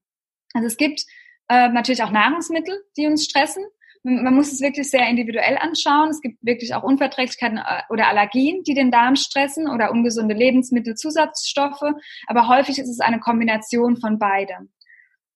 Also 0.54 0.66
es 0.66 0.78
gibt 0.78 1.02
äh, 1.48 1.68
natürlich 1.68 2.02
auch 2.02 2.10
Nahrungsmittel, 2.10 2.82
die 2.96 3.06
uns 3.06 3.24
stressen. 3.24 3.64
Man 4.06 4.34
muss 4.34 4.52
es 4.52 4.60
wirklich 4.60 4.90
sehr 4.90 5.08
individuell 5.08 5.56
anschauen. 5.56 6.10
Es 6.10 6.20
gibt 6.20 6.36
wirklich 6.42 6.74
auch 6.74 6.82
Unverträglichkeiten 6.82 7.56
äh, 7.56 7.82
oder 7.88 8.08
Allergien, 8.08 8.62
die 8.62 8.74
den 8.74 8.90
Darm 8.90 9.16
stressen 9.16 9.68
oder 9.68 9.90
ungesunde 9.90 10.34
Lebensmittelzusatzstoffe. 10.34 11.84
Aber 12.26 12.48
häufig 12.48 12.78
ist 12.78 12.90
es 12.90 13.00
eine 13.00 13.18
Kombination 13.18 13.96
von 13.96 14.18
beidem. 14.18 14.72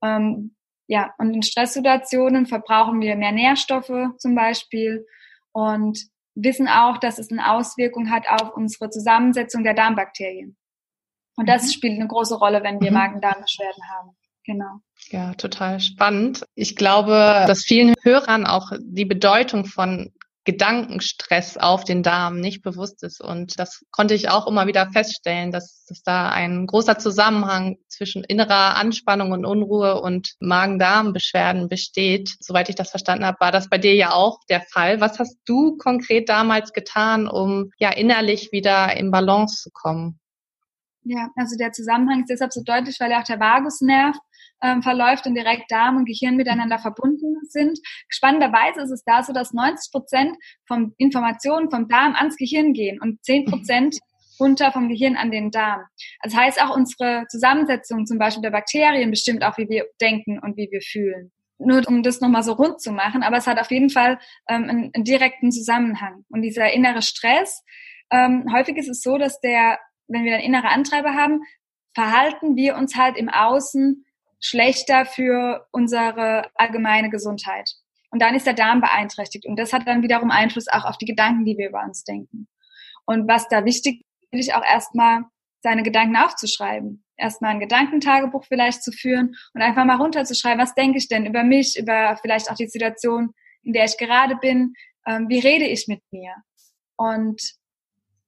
Ähm, 0.03 0.55
ja, 0.87 1.15
und 1.19 1.35
in 1.35 1.43
Stresssituationen 1.43 2.47
verbrauchen 2.47 3.01
wir 3.01 3.17
mehr 3.17 3.33
Nährstoffe 3.33 3.93
zum 4.19 4.35
Beispiel 4.35 5.07
und 5.53 5.99
wissen 6.35 6.69
auch, 6.69 6.99
dass 6.99 7.19
es 7.19 7.31
eine 7.31 7.51
Auswirkung 7.51 8.11
hat 8.11 8.29
auf 8.29 8.55
unsere 8.55 8.91
Zusammensetzung 8.91 9.65
der 9.65 9.75
Darmbakterien. 9.75 10.57
Und 11.37 11.49
das 11.49 11.65
mhm. 11.65 11.71
spielt 11.71 11.99
eine 11.99 12.09
große 12.09 12.37
Rolle, 12.37 12.63
wenn 12.63 12.81
wir 12.81 12.91
mhm. 12.91 12.97
Magen-Darm-Beschwerden 12.97 13.83
haben. 13.91 14.17
Genau. 14.45 14.81
Ja, 15.11 15.35
total 15.35 15.81
spannend. 15.81 16.45
Ich 16.55 16.77
glaube, 16.77 17.45
dass 17.47 17.65
vielen 17.65 17.95
Hörern 18.03 18.47
auch 18.47 18.73
die 18.79 19.07
Bedeutung 19.07 19.65
von 19.65 20.13
Gedankenstress 20.49 21.59
auf 21.59 21.85
den 21.85 22.03
Darm 22.03 22.41
nicht 22.41 22.63
bewusst 22.63 23.03
ist. 23.03 23.21
Und 23.21 23.59
das 23.59 23.85
konnte 23.91 24.15
ich 24.15 24.31
auch 24.31 24.47
immer 24.47 24.67
wieder 24.67 24.91
feststellen, 24.91 25.53
dass, 25.53 25.85
dass 25.87 26.03
da 26.03 26.31
ein 26.31 26.67
großer 26.67 26.99
Zusammenhang 26.99 27.77
zwischen 27.87 28.25
innerer 28.25 28.77
Anspannung 28.77 29.33
und 29.33 29.45
Unruhe 29.45 30.01
und 30.01 30.37
Magen-Darm-Beschwerden 30.41 31.69
besteht. 31.69 32.35
Soweit 32.41 32.71
ich 32.71 32.77
das 32.77 32.89
verstanden 32.89 33.27
habe, 33.27 33.37
war 33.41 33.53
das 33.53 33.69
bei 33.69 33.77
dir 33.77 33.95
ja 33.95 34.13
auch 34.13 34.39
der 34.49 34.63
Fall. 34.63 35.03
Was 35.03 35.19
hast 35.19 35.37
du 35.45 35.77
konkret 35.77 36.31
damals 36.31 36.73
getan, 36.73 37.29
um 37.29 37.71
ja 37.79 37.91
innerlich 37.91 38.51
wieder 38.51 38.97
in 38.97 39.11
Balance 39.11 39.63
zu 39.63 39.71
kommen? 39.71 40.19
Ja, 41.05 41.29
also 41.37 41.57
der 41.57 41.73
Zusammenhang 41.73 42.21
ist 42.21 42.31
deshalb 42.31 42.55
so 42.55 42.63
deutlich, 42.63 42.99
weil 43.01 43.11
ja 43.11 43.21
auch 43.21 43.25
der 43.25 43.41
Vagusnerv 43.41 44.17
ähm, 44.63 44.83
verläuft 44.83 45.27
und 45.27 45.35
direkt 45.35 45.71
Darm 45.71 45.97
und 45.97 46.05
Gehirn 46.05 46.37
miteinander 46.37 46.79
verbunden 46.79 47.37
sind. 47.45 47.79
Spannenderweise 48.09 48.83
ist 48.83 48.91
es 48.91 49.05
da 49.05 49.23
so, 49.23 49.33
dass 49.33 49.53
90 49.53 49.93
Prozent 49.93 50.37
von 50.67 50.95
Informationen 50.99 51.71
vom 51.71 51.89
Darm 51.89 52.15
ans 52.15 52.37
Gehirn 52.37 52.73
gehen 52.73 53.01
und 53.01 53.25
10 53.25 53.47
Prozent 53.47 53.99
runter 54.41 54.73
vom 54.73 54.89
Gehirn 54.89 55.17
an 55.17 55.31
den 55.31 55.51
Darm. 55.51 55.83
Das 56.23 56.35
heißt, 56.35 56.63
auch 56.63 56.77
unsere 56.77 57.27
Zusammensetzung 57.29 58.07
zum 58.07 58.19
Beispiel 58.19 58.43
der 58.43 58.51
Bakterien 58.51 59.11
bestimmt 59.11 59.43
auch, 59.45 59.59
wie 59.59 59.69
wir 59.69 59.87
denken 60.01 60.39
und 60.39 60.57
wie 60.57 60.69
wir 60.71 60.81
fühlen. 60.81 61.33
Nur 61.59 61.83
um 61.89 62.05
das 62.05 62.21
nochmal 62.21 62.45
so 62.45 62.53
rund 62.53 62.81
zu 62.81 62.93
machen, 62.93 63.25
aber 63.25 63.37
es 63.37 63.49
hat 63.49 63.59
auf 63.59 63.71
jeden 63.73 63.91
Fall 63.91 64.19
ähm, 64.49 64.65
einen, 64.69 64.91
einen 64.95 65.05
direkten 65.05 65.51
Zusammenhang. 65.51 66.25
Und 66.29 66.43
dieser 66.43 66.73
innere 66.73 67.03
Stress, 67.03 67.65
ähm, 68.11 68.47
häufig 68.53 68.77
ist 68.77 68.89
es 68.89 69.03
so, 69.03 69.19
dass 69.19 69.41
der, 69.41 69.79
wenn 70.07 70.25
wir 70.25 70.33
dann 70.33 70.41
innere 70.41 70.69
Antreiber 70.69 71.15
haben, 71.15 71.41
verhalten 71.95 72.55
wir 72.55 72.77
uns 72.77 72.97
halt 72.97 73.17
im 73.17 73.29
Außen 73.29 74.05
schlechter 74.41 75.07
für 75.07 75.67
unsere 75.73 76.51
allgemeine 76.55 77.11
Gesundheit. 77.11 77.71
Und 78.11 78.23
dann 78.23 78.35
ist 78.35 78.47
der 78.47 78.55
Darm 78.55 78.81
beeinträchtigt. 78.81 79.47
Und 79.47 79.59
das 79.59 79.73
hat 79.73 79.87
dann 79.87 80.03
wiederum 80.03 80.31
Einfluss 80.31 80.69
auch 80.69 80.85
auf 80.85 80.97
die 80.99 81.07
Gedanken, 81.07 81.45
die 81.45 81.59
wir 81.59 81.69
über 81.69 81.83
uns 81.83 82.05
denken. 82.05 82.49
Und 83.05 83.29
was 83.29 83.49
da 83.49 83.65
wichtig 83.65 84.05
ist, 84.31 84.55
auch 84.55 84.65
erstmal 84.65 85.23
seine 85.61 85.83
Gedanken 85.83 86.17
aufzuschreiben. 86.17 87.05
Erstmal 87.17 87.53
ein 87.53 87.61
Gedankentagebuch 87.61 88.45
vielleicht 88.45 88.83
zu 88.83 88.93
führen 88.93 89.35
und 89.53 89.61
einfach 89.61 89.85
mal 89.85 89.97
runterzuschreiben, 89.97 90.61
was 90.61 90.75
denke 90.75 90.99
ich 90.99 91.09
denn 91.09 91.27
über 91.27 91.43
mich, 91.43 91.77
über 91.79 92.17
vielleicht 92.23 92.51
auch 92.51 92.55
die 92.55 92.69
Situation, 92.69 93.35
in 93.63 93.73
der 93.73 93.85
ich 93.85 93.99
gerade 93.99 94.37
bin, 94.37 94.75
ähm, 95.07 95.29
wie 95.29 95.41
rede 95.41 95.67
ich 95.67 95.89
mit 95.89 96.01
mir. 96.13 96.33
Und 96.97 97.41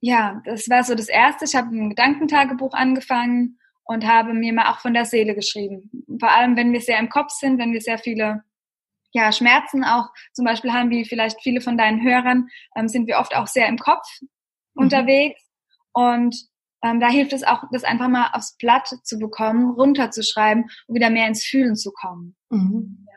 ja, 0.01 0.43
das 0.45 0.69
war 0.69 0.83
so 0.83 0.95
das 0.95 1.09
Erste. 1.09 1.45
Ich 1.45 1.55
habe 1.55 1.69
ein 1.69 1.91
Gedankentagebuch 1.91 2.73
angefangen 2.73 3.59
und 3.91 4.07
habe 4.07 4.35
mir 4.35 4.53
mal 4.53 4.71
auch 4.71 4.79
von 4.79 4.95
der 4.95 5.05
Seele 5.05 5.35
geschrieben. 5.35 5.91
Vor 6.21 6.31
allem, 6.31 6.57
wenn 6.57 6.73
wir 6.73 6.81
sehr 6.81 7.01
im 7.01 7.09
Kopf 7.09 7.33
sind, 7.33 7.59
wenn 7.59 7.73
wir 7.73 7.81
sehr 7.81 7.99
viele 7.99 8.45
ja, 9.11 9.33
Schmerzen 9.33 9.83
auch 9.83 10.11
zum 10.33 10.45
Beispiel 10.45 10.73
haben, 10.73 10.91
wie 10.91 11.05
vielleicht 11.05 11.43
viele 11.43 11.61
von 11.61 11.77
deinen 11.77 12.01
Hörern, 12.01 12.47
ähm, 12.77 12.87
sind 12.87 13.09
wir 13.09 13.19
oft 13.19 13.35
auch 13.35 13.49
sehr 13.49 13.67
im 13.67 13.79
Kopf 13.79 14.07
mhm. 14.21 14.85
unterwegs. 14.85 15.43
Und 15.93 16.37
ähm, 16.85 17.01
da 17.01 17.09
hilft 17.09 17.33
es 17.33 17.43
auch, 17.43 17.65
das 17.73 17.83
einfach 17.83 18.07
mal 18.07 18.31
aufs 18.33 18.57
Blatt 18.59 18.87
zu 19.03 19.19
bekommen, 19.19 19.73
runterzuschreiben 19.73 20.71
und 20.87 20.95
wieder 20.95 21.11
mehr 21.11 21.27
ins 21.27 21.45
Fühlen 21.45 21.75
zu 21.75 21.91
kommen. 21.91 22.37
Mhm. 22.49 23.09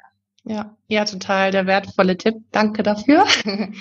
Ja. 0.43 0.55
ja, 0.55 0.77
ja, 0.87 1.05
total 1.05 1.51
der 1.51 1.67
wertvolle 1.67 2.17
Tipp. 2.17 2.37
Danke 2.51 2.81
dafür. 2.81 3.27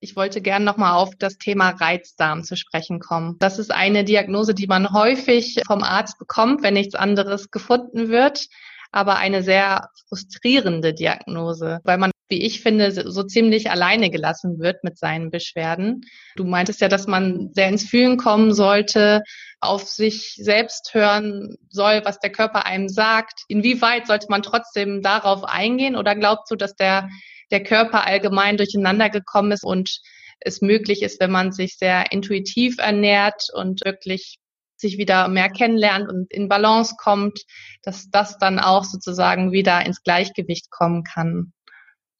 Ich 0.00 0.14
wollte 0.14 0.40
gern 0.40 0.62
nochmal 0.62 0.94
auf 0.94 1.10
das 1.18 1.38
Thema 1.38 1.70
Reizdarm 1.70 2.44
zu 2.44 2.56
sprechen 2.56 3.00
kommen. 3.00 3.36
Das 3.40 3.58
ist 3.58 3.72
eine 3.72 4.04
Diagnose, 4.04 4.54
die 4.54 4.68
man 4.68 4.92
häufig 4.92 5.60
vom 5.66 5.82
Arzt 5.82 6.18
bekommt, 6.18 6.62
wenn 6.62 6.74
nichts 6.74 6.94
anderes 6.94 7.50
gefunden 7.50 8.08
wird, 8.08 8.46
aber 8.92 9.16
eine 9.16 9.42
sehr 9.42 9.88
frustrierende 10.08 10.94
Diagnose, 10.94 11.80
weil 11.82 11.98
man, 11.98 12.12
wie 12.28 12.42
ich 12.42 12.60
finde, 12.60 13.10
so 13.10 13.24
ziemlich 13.24 13.72
alleine 13.72 14.08
gelassen 14.10 14.60
wird 14.60 14.84
mit 14.84 14.98
seinen 14.98 15.30
Beschwerden. 15.30 16.02
Du 16.36 16.44
meintest 16.44 16.80
ja, 16.80 16.88
dass 16.88 17.08
man 17.08 17.50
sehr 17.52 17.68
ins 17.68 17.88
Fühlen 17.88 18.18
kommen 18.18 18.54
sollte, 18.54 19.22
auf 19.60 19.82
sich 19.82 20.34
selbst 20.36 20.94
hören 20.94 21.56
soll, 21.70 22.02
was 22.04 22.20
der 22.20 22.30
Körper 22.30 22.66
einem 22.66 22.88
sagt. 22.88 23.40
Inwieweit 23.48 24.06
sollte 24.06 24.28
man 24.30 24.42
trotzdem 24.42 25.02
darauf 25.02 25.42
eingehen 25.42 25.96
oder 25.96 26.14
glaubst 26.14 26.52
du, 26.52 26.54
dass 26.54 26.76
der 26.76 27.08
der 27.50 27.62
Körper 27.62 28.06
allgemein 28.06 28.56
durcheinander 28.56 29.10
gekommen 29.10 29.52
ist 29.52 29.64
und 29.64 30.00
es 30.40 30.60
möglich 30.60 31.02
ist, 31.02 31.20
wenn 31.20 31.30
man 31.30 31.52
sich 31.52 31.76
sehr 31.76 32.12
intuitiv 32.12 32.78
ernährt 32.78 33.48
und 33.54 33.84
wirklich 33.84 34.38
sich 34.76 34.96
wieder 34.96 35.28
mehr 35.28 35.48
kennenlernt 35.48 36.08
und 36.08 36.32
in 36.32 36.48
Balance 36.48 36.94
kommt, 36.98 37.40
dass 37.82 38.10
das 38.10 38.38
dann 38.38 38.60
auch 38.60 38.84
sozusagen 38.84 39.50
wieder 39.50 39.84
ins 39.84 40.02
Gleichgewicht 40.02 40.70
kommen 40.70 41.02
kann. 41.02 41.52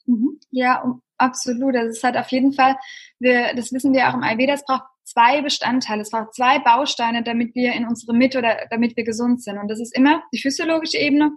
Mhm. 0.07 0.41
Ja, 0.51 0.83
absolut. 1.19 1.75
Das 1.75 1.87
ist 1.87 2.03
halt 2.03 2.17
auf 2.17 2.33
jeden 2.33 2.53
Fall, 2.53 2.77
wir, 3.21 3.55
das 3.55 3.73
wissen 3.73 3.93
wir 3.93 4.09
auch 4.09 4.15
im 4.15 4.25
Ayurveda, 4.25 4.55
es 4.55 4.65
braucht 4.65 4.85
zwei 5.05 5.41
Bestandteile, 5.41 6.03
es 6.03 6.11
braucht 6.11 6.35
zwei 6.35 6.59
Bausteine, 6.59 7.23
damit 7.23 7.55
wir 7.55 7.73
in 7.73 7.87
unsere 7.87 8.15
Mitte 8.15 8.39
oder 8.39 8.67
damit 8.71 8.97
wir 8.97 9.05
gesund 9.05 9.43
sind. 9.43 9.59
Und 9.59 9.69
das 9.69 9.81
ist 9.81 9.97
immer 9.97 10.23
die 10.33 10.41
physiologische 10.41 10.99
Ebene 10.99 11.31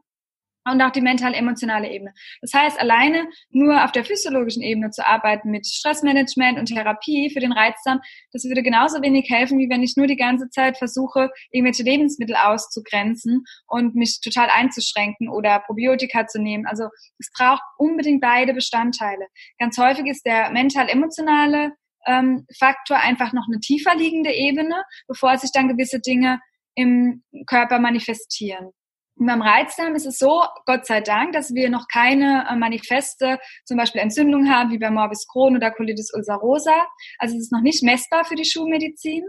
und 0.65 0.81
auch 0.81 0.91
die 0.91 1.01
mental-emotionale 1.01 1.89
Ebene. 1.89 2.13
Das 2.41 2.53
heißt, 2.53 2.79
alleine 2.79 3.27
nur 3.49 3.83
auf 3.83 3.91
der 3.91 4.05
physiologischen 4.05 4.61
Ebene 4.61 4.91
zu 4.91 5.05
arbeiten 5.05 5.49
mit 5.49 5.65
Stressmanagement 5.65 6.59
und 6.59 6.67
Therapie 6.67 7.31
für 7.31 7.39
den 7.39 7.51
Reizdarm, 7.51 8.01
das 8.31 8.43
würde 8.45 8.63
genauso 8.63 9.01
wenig 9.01 9.29
helfen, 9.29 9.57
wie 9.57 9.69
wenn 9.69 9.83
ich 9.83 9.95
nur 9.97 10.07
die 10.07 10.15
ganze 10.15 10.49
Zeit 10.49 10.77
versuche, 10.77 11.31
irgendwelche 11.51 11.83
Lebensmittel 11.83 12.35
auszugrenzen 12.35 13.43
und 13.67 13.95
mich 13.95 14.19
total 14.21 14.49
einzuschränken 14.49 15.29
oder 15.29 15.59
Probiotika 15.59 16.27
zu 16.27 16.39
nehmen. 16.41 16.65
Also 16.67 16.89
es 17.17 17.31
braucht 17.35 17.63
unbedingt 17.77 18.21
beide 18.21 18.53
Bestandteile. 18.53 19.27
Ganz 19.57 19.77
häufig 19.77 20.05
ist 20.05 20.25
der 20.25 20.51
mental-emotionale 20.51 21.73
ähm, 22.05 22.45
Faktor 22.57 22.97
einfach 22.97 23.33
noch 23.33 23.47
eine 23.47 23.59
tiefer 23.59 23.95
liegende 23.95 24.33
Ebene, 24.33 24.83
bevor 25.07 25.37
sich 25.37 25.51
dann 25.51 25.67
gewisse 25.67 25.99
Dinge 25.99 26.39
im 26.75 27.23
Körper 27.47 27.79
manifestieren. 27.79 28.71
Beim 29.23 29.41
Reizdarm 29.43 29.93
ist 29.93 30.07
es 30.07 30.17
so, 30.17 30.43
Gott 30.65 30.87
sei 30.87 30.99
Dank, 30.99 31.33
dass 31.33 31.53
wir 31.53 31.69
noch 31.69 31.87
keine 31.87 32.47
äh, 32.49 32.55
manifeste, 32.55 33.37
zum 33.65 33.77
Beispiel 33.77 34.01
Entzündung 34.01 34.49
haben, 34.49 34.71
wie 34.71 34.79
bei 34.79 34.89
Morbus 34.89 35.27
Crohn 35.27 35.55
oder 35.55 35.69
Colitis 35.69 36.11
ulcerosa. 36.11 36.87
Also 37.19 37.35
es 37.35 37.43
ist 37.43 37.51
noch 37.51 37.61
nicht 37.61 37.83
messbar 37.83 38.25
für 38.25 38.33
die 38.33 38.45
Schulmedizin. 38.45 39.23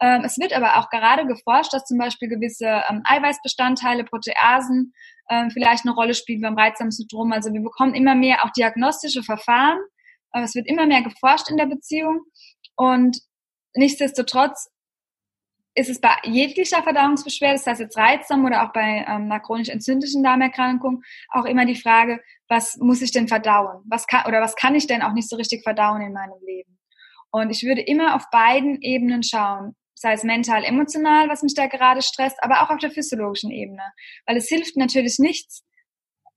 Ähm, 0.00 0.22
es 0.24 0.38
wird 0.38 0.54
aber 0.54 0.76
auch 0.76 0.88
gerade 0.88 1.26
geforscht, 1.26 1.74
dass 1.74 1.84
zum 1.84 1.98
Beispiel 1.98 2.28
gewisse 2.28 2.82
ähm, 2.88 3.02
Eiweißbestandteile, 3.04 4.04
Proteasen 4.04 4.94
ähm, 5.28 5.50
vielleicht 5.50 5.84
eine 5.84 5.94
Rolle 5.94 6.14
spielen 6.14 6.40
beim 6.40 6.56
Reizdarmsyndrom. 6.56 7.32
Also 7.32 7.52
wir 7.52 7.60
bekommen 7.60 7.94
immer 7.94 8.14
mehr 8.14 8.44
auch 8.44 8.50
diagnostische 8.50 9.22
Verfahren. 9.22 9.78
Äh, 10.32 10.42
es 10.42 10.54
wird 10.54 10.66
immer 10.66 10.86
mehr 10.86 11.02
geforscht 11.02 11.50
in 11.50 11.58
der 11.58 11.66
Beziehung. 11.66 12.22
Und 12.76 13.18
nichtsdestotrotz 13.74 14.70
ist 15.74 15.90
es 15.90 16.00
bei 16.00 16.14
jeglicher 16.24 16.82
Verdauungsbeschwerde, 16.82 17.56
das 17.56 17.66
heißt 17.66 17.80
jetzt 17.80 17.96
Reizdarm 17.96 18.44
oder 18.44 18.64
auch 18.64 18.72
bei 18.72 19.04
ähm, 19.08 19.24
einer 19.24 19.40
chronisch 19.40 19.68
entzündlichen 19.68 20.22
Darmerkrankung, 20.22 21.02
auch 21.30 21.44
immer 21.44 21.66
die 21.66 21.74
Frage, 21.74 22.20
was 22.48 22.76
muss 22.76 23.02
ich 23.02 23.10
denn 23.10 23.28
verdauen? 23.28 23.82
Was 23.86 24.06
kann, 24.06 24.26
oder 24.26 24.40
was 24.40 24.54
kann 24.54 24.74
ich 24.74 24.86
denn 24.86 25.02
auch 25.02 25.12
nicht 25.12 25.28
so 25.28 25.36
richtig 25.36 25.62
verdauen 25.62 26.00
in 26.02 26.12
meinem 26.12 26.40
Leben? 26.46 26.78
Und 27.30 27.50
ich 27.50 27.64
würde 27.64 27.80
immer 27.80 28.14
auf 28.14 28.30
beiden 28.30 28.80
Ebenen 28.82 29.24
schauen, 29.24 29.74
sei 29.94 30.12
es 30.12 30.22
mental, 30.22 30.64
emotional, 30.64 31.28
was 31.28 31.42
mich 31.42 31.54
da 31.54 31.66
gerade 31.66 32.02
stresst, 32.02 32.36
aber 32.42 32.62
auch 32.62 32.70
auf 32.70 32.78
der 32.78 32.90
physiologischen 32.90 33.50
Ebene. 33.50 33.82
Weil 34.26 34.36
es 34.36 34.48
hilft 34.48 34.76
natürlich 34.76 35.18
nichts, 35.18 35.64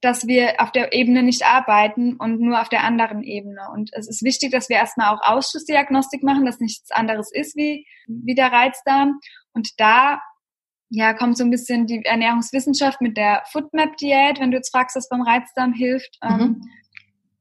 dass 0.02 0.28
wir 0.28 0.62
auf 0.62 0.72
der 0.72 0.94
Ebene 0.94 1.24
nicht 1.24 1.44
arbeiten 1.44 2.18
und 2.18 2.40
nur 2.40 2.62
auf 2.62 2.70
der 2.70 2.84
anderen 2.84 3.24
Ebene. 3.24 3.62
Und 3.74 3.90
es 3.94 4.08
ist 4.08 4.24
wichtig, 4.24 4.52
dass 4.52 4.70
wir 4.70 4.76
erstmal 4.76 5.14
auch 5.14 5.22
Ausschussdiagnostik 5.24 6.22
machen, 6.24 6.46
dass 6.46 6.60
nichts 6.60 6.92
anderes 6.92 7.32
ist 7.32 7.56
wie, 7.56 7.86
wie 8.08 8.36
der 8.36 8.52
Reizdarm. 8.52 9.20
Und 9.54 9.80
da 9.80 10.22
ja, 10.90 11.14
kommt 11.14 11.38
so 11.38 11.44
ein 11.44 11.50
bisschen 11.50 11.88
die 11.88 12.06
Ernährungswissenschaft 12.06 13.02
mit 13.02 13.18
der 13.18 13.44
Foodmap-Diät, 13.52 14.40
wenn 14.40 14.52
du 14.52 14.58
jetzt 14.58 14.72
fragst, 14.72 14.96
was 14.96 15.10
beim 15.10 15.22
Reizdarm 15.22 15.74
hilft. 15.74 16.18
Mhm. 16.24 16.40
Ähm, 16.40 16.62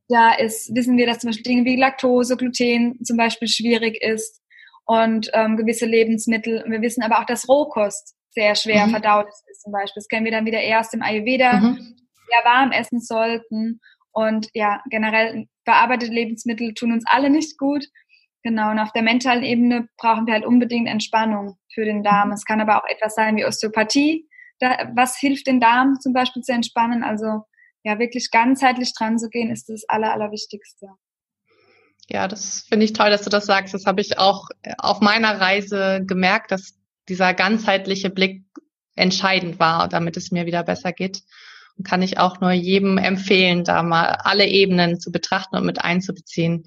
da 0.08 0.32
ist, 0.32 0.74
wissen 0.74 0.96
wir, 0.96 1.06
dass 1.06 1.18
zum 1.18 1.28
Beispiel 1.28 1.44
Dinge 1.44 1.64
wie 1.64 1.76
Laktose, 1.76 2.36
Gluten 2.36 3.04
zum 3.04 3.16
Beispiel 3.16 3.48
schwierig 3.48 4.00
ist 4.02 4.40
und 4.86 5.30
ähm, 5.34 5.56
gewisse 5.56 5.84
Lebensmittel. 5.84 6.64
Wir 6.66 6.80
wissen 6.80 7.02
aber 7.02 7.20
auch, 7.20 7.26
dass 7.26 7.48
Rohkost 7.48 8.14
sehr 8.30 8.54
schwer 8.54 8.86
mhm. 8.86 8.92
verdaut 8.92 9.26
ist 9.50 9.62
zum 9.62 9.72
Beispiel. 9.72 10.00
Das 10.00 10.08
kennen 10.08 10.24
wir 10.24 10.32
dann 10.32 10.46
wieder 10.46 10.60
eher 10.60 10.80
aus 10.80 10.90
dem 10.90 11.02
Ayurveda. 11.02 11.60
Mhm 11.60 11.96
sehr 12.28 12.44
warm 12.44 12.72
essen 12.72 13.00
sollten. 13.00 13.80
Und 14.12 14.48
ja, 14.54 14.82
generell 14.88 15.46
bearbeitete 15.66 16.12
Lebensmittel 16.12 16.72
tun 16.72 16.92
uns 16.92 17.04
alle 17.06 17.28
nicht 17.28 17.58
gut. 17.58 17.84
Genau, 18.42 18.70
und 18.70 18.78
auf 18.78 18.92
der 18.92 19.02
mentalen 19.02 19.42
Ebene 19.42 19.88
brauchen 19.98 20.26
wir 20.26 20.34
halt 20.34 20.46
unbedingt 20.46 20.88
Entspannung 20.88 21.58
für 21.74 21.84
den 21.84 22.02
Darm. 22.02 22.32
Es 22.32 22.44
kann 22.44 22.60
aber 22.60 22.78
auch 22.78 22.88
etwas 22.88 23.14
sein 23.14 23.36
wie 23.36 23.44
Osteopathie. 23.44 24.28
Da, 24.60 24.90
was 24.94 25.18
hilft 25.18 25.48
den 25.48 25.60
Darm 25.60 26.00
zum 26.00 26.12
Beispiel 26.12 26.42
zu 26.42 26.52
entspannen? 26.52 27.02
Also 27.02 27.42
ja, 27.82 27.98
wirklich 27.98 28.30
ganzheitlich 28.30 28.94
dran 28.94 29.18
zu 29.18 29.28
gehen, 29.28 29.50
ist 29.50 29.68
das 29.68 29.84
Aller, 29.88 30.12
Allerwichtigste. 30.12 30.86
Ja, 32.08 32.28
das 32.28 32.64
finde 32.68 32.84
ich 32.84 32.92
toll, 32.92 33.10
dass 33.10 33.22
du 33.22 33.30
das 33.30 33.46
sagst. 33.46 33.74
Das 33.74 33.84
habe 33.84 34.00
ich 34.00 34.18
auch 34.18 34.48
auf 34.78 35.00
meiner 35.00 35.40
Reise 35.40 36.02
gemerkt, 36.06 36.52
dass 36.52 36.78
dieser 37.08 37.34
ganzheitliche 37.34 38.10
Blick 38.10 38.44
entscheidend 38.94 39.58
war, 39.58 39.88
damit 39.88 40.16
es 40.16 40.30
mir 40.30 40.46
wieder 40.46 40.62
besser 40.62 40.92
geht 40.92 41.22
kann 41.84 42.02
ich 42.02 42.18
auch 42.18 42.40
nur 42.40 42.52
jedem 42.52 42.98
empfehlen, 42.98 43.64
da 43.64 43.82
mal 43.82 44.16
alle 44.22 44.46
Ebenen 44.46 44.98
zu 45.00 45.12
betrachten 45.12 45.56
und 45.56 45.66
mit 45.66 45.82
einzubeziehen. 45.82 46.64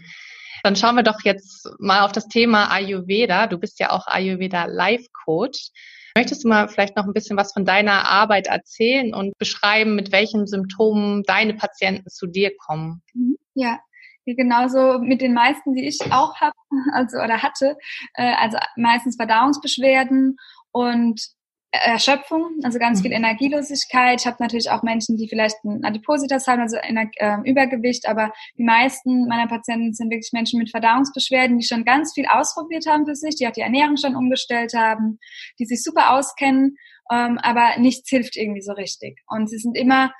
Dann 0.63 0.75
schauen 0.75 0.95
wir 0.95 1.03
doch 1.03 1.21
jetzt 1.23 1.69
mal 1.79 2.01
auf 2.01 2.11
das 2.11 2.27
Thema 2.27 2.71
Ayurveda. 2.71 3.47
Du 3.47 3.57
bist 3.57 3.79
ja 3.79 3.91
auch 3.91 4.07
Ayurveda 4.07 4.65
Life 4.65 5.07
Coach. 5.25 5.71
Möchtest 6.15 6.43
du 6.43 6.49
mal 6.49 6.67
vielleicht 6.67 6.97
noch 6.97 7.05
ein 7.05 7.13
bisschen 7.13 7.37
was 7.37 7.53
von 7.53 7.65
deiner 7.65 8.07
Arbeit 8.09 8.47
erzählen 8.47 9.13
und 9.13 9.37
beschreiben, 9.37 9.95
mit 9.95 10.11
welchen 10.11 10.47
Symptomen 10.47 11.23
deine 11.23 11.53
Patienten 11.53 12.09
zu 12.09 12.27
dir 12.27 12.51
kommen? 12.57 13.01
Mhm. 13.13 13.37
Ja, 13.53 13.79
genauso 14.25 14.99
mit 14.99 15.21
den 15.21 15.33
meisten, 15.33 15.73
die 15.75 15.87
ich 15.87 15.99
auch 16.11 16.35
habe, 16.39 16.55
also 16.93 17.17
oder 17.17 17.41
hatte, 17.41 17.77
äh, 18.15 18.33
also 18.35 18.57
meistens 18.75 19.15
Verdauungsbeschwerden 19.15 20.37
und 20.71 21.21
Erschöpfung, 21.71 22.59
also 22.63 22.79
ganz 22.79 23.01
viel 23.01 23.11
mhm. 23.11 23.17
Energielosigkeit. 23.17 24.21
Ich 24.21 24.27
habe 24.27 24.37
natürlich 24.39 24.71
auch 24.71 24.81
Menschen, 24.81 25.17
die 25.17 25.27
vielleicht 25.29 25.63
ein 25.63 25.83
Adipositas 25.83 26.47
haben, 26.47 26.61
also 26.61 26.77
äh, 26.77 27.37
Übergewicht, 27.45 28.07
aber 28.07 28.31
die 28.57 28.63
meisten 28.63 29.27
meiner 29.27 29.47
Patienten 29.47 29.93
sind 29.93 30.09
wirklich 30.09 30.31
Menschen 30.33 30.57
mit 30.57 30.71
Verdauungsbeschwerden, 30.71 31.59
die 31.59 31.65
schon 31.65 31.85
ganz 31.85 32.13
viel 32.13 32.25
ausprobiert 32.25 32.85
haben 32.87 33.05
für 33.05 33.15
sich, 33.15 33.35
die 33.35 33.47
auch 33.47 33.51
die 33.51 33.61
Ernährung 33.61 33.97
schon 33.97 34.15
umgestellt 34.15 34.73
haben, 34.73 35.19
die 35.59 35.65
sich 35.65 35.83
super 35.83 36.13
auskennen, 36.13 36.75
ähm, 37.11 37.37
aber 37.41 37.77
nichts 37.77 38.09
hilft 38.09 38.35
irgendwie 38.35 38.61
so 38.61 38.73
richtig. 38.73 39.19
Und 39.27 39.47
sie 39.49 39.59
sind 39.59 39.77
immer 39.77 40.11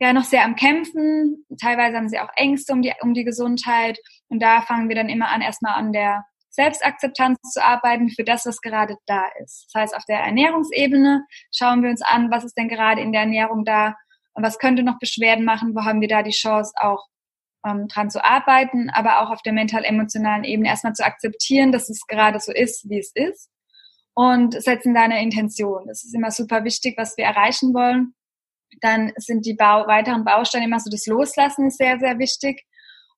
ja 0.00 0.12
noch 0.12 0.24
sehr 0.24 0.44
am 0.44 0.56
Kämpfen. 0.56 1.44
Teilweise 1.60 1.96
haben 1.96 2.08
sie 2.08 2.18
auch 2.18 2.30
Ängste 2.36 2.72
um 2.72 2.82
die, 2.82 2.92
um 3.02 3.14
die 3.14 3.24
Gesundheit. 3.24 3.98
Und 4.28 4.42
da 4.42 4.62
fangen 4.62 4.88
wir 4.88 4.96
dann 4.96 5.08
immer 5.08 5.28
an, 5.28 5.42
erstmal 5.42 5.74
an 5.74 5.92
der 5.92 6.24
Selbstakzeptanz 6.58 7.38
zu 7.52 7.64
arbeiten 7.64 8.10
für 8.10 8.24
das, 8.24 8.44
was 8.44 8.60
gerade 8.60 8.96
da 9.06 9.22
ist. 9.42 9.68
Das 9.72 9.82
heißt, 9.82 9.96
auf 9.96 10.04
der 10.08 10.18
Ernährungsebene 10.18 11.24
schauen 11.54 11.84
wir 11.84 11.90
uns 11.90 12.02
an, 12.02 12.32
was 12.32 12.42
ist 12.44 12.56
denn 12.58 12.68
gerade 12.68 13.00
in 13.00 13.12
der 13.12 13.22
Ernährung 13.22 13.64
da 13.64 13.94
und 14.34 14.42
was 14.42 14.58
könnte 14.58 14.82
noch 14.82 14.98
Beschwerden 14.98 15.44
machen, 15.44 15.74
wo 15.76 15.84
haben 15.84 16.00
wir 16.00 16.08
da 16.08 16.24
die 16.24 16.32
Chance 16.32 16.72
auch 16.80 17.06
ähm, 17.64 17.86
dran 17.86 18.10
zu 18.10 18.24
arbeiten, 18.24 18.90
aber 18.90 19.20
auch 19.20 19.30
auf 19.30 19.42
der 19.42 19.52
mental-emotionalen 19.52 20.42
Ebene 20.42 20.68
erstmal 20.68 20.94
zu 20.94 21.04
akzeptieren, 21.04 21.70
dass 21.70 21.88
es 21.88 22.06
gerade 22.08 22.40
so 22.40 22.52
ist, 22.52 22.90
wie 22.90 22.98
es 22.98 23.12
ist 23.14 23.50
und 24.14 24.60
setzen 24.60 24.94
da 24.94 25.02
eine 25.02 25.22
Intention. 25.22 25.86
Das 25.86 26.02
ist 26.02 26.12
immer 26.12 26.32
super 26.32 26.64
wichtig, 26.64 26.96
was 26.98 27.16
wir 27.16 27.24
erreichen 27.24 27.72
wollen. 27.72 28.14
Dann 28.80 29.12
sind 29.16 29.46
die 29.46 29.54
Bau 29.54 29.86
weiteren 29.86 30.24
Bausteine 30.24 30.64
immer 30.64 30.80
so 30.80 30.90
das 30.90 31.06
Loslassen 31.06 31.68
ist 31.68 31.78
sehr, 31.78 32.00
sehr 32.00 32.18
wichtig 32.18 32.64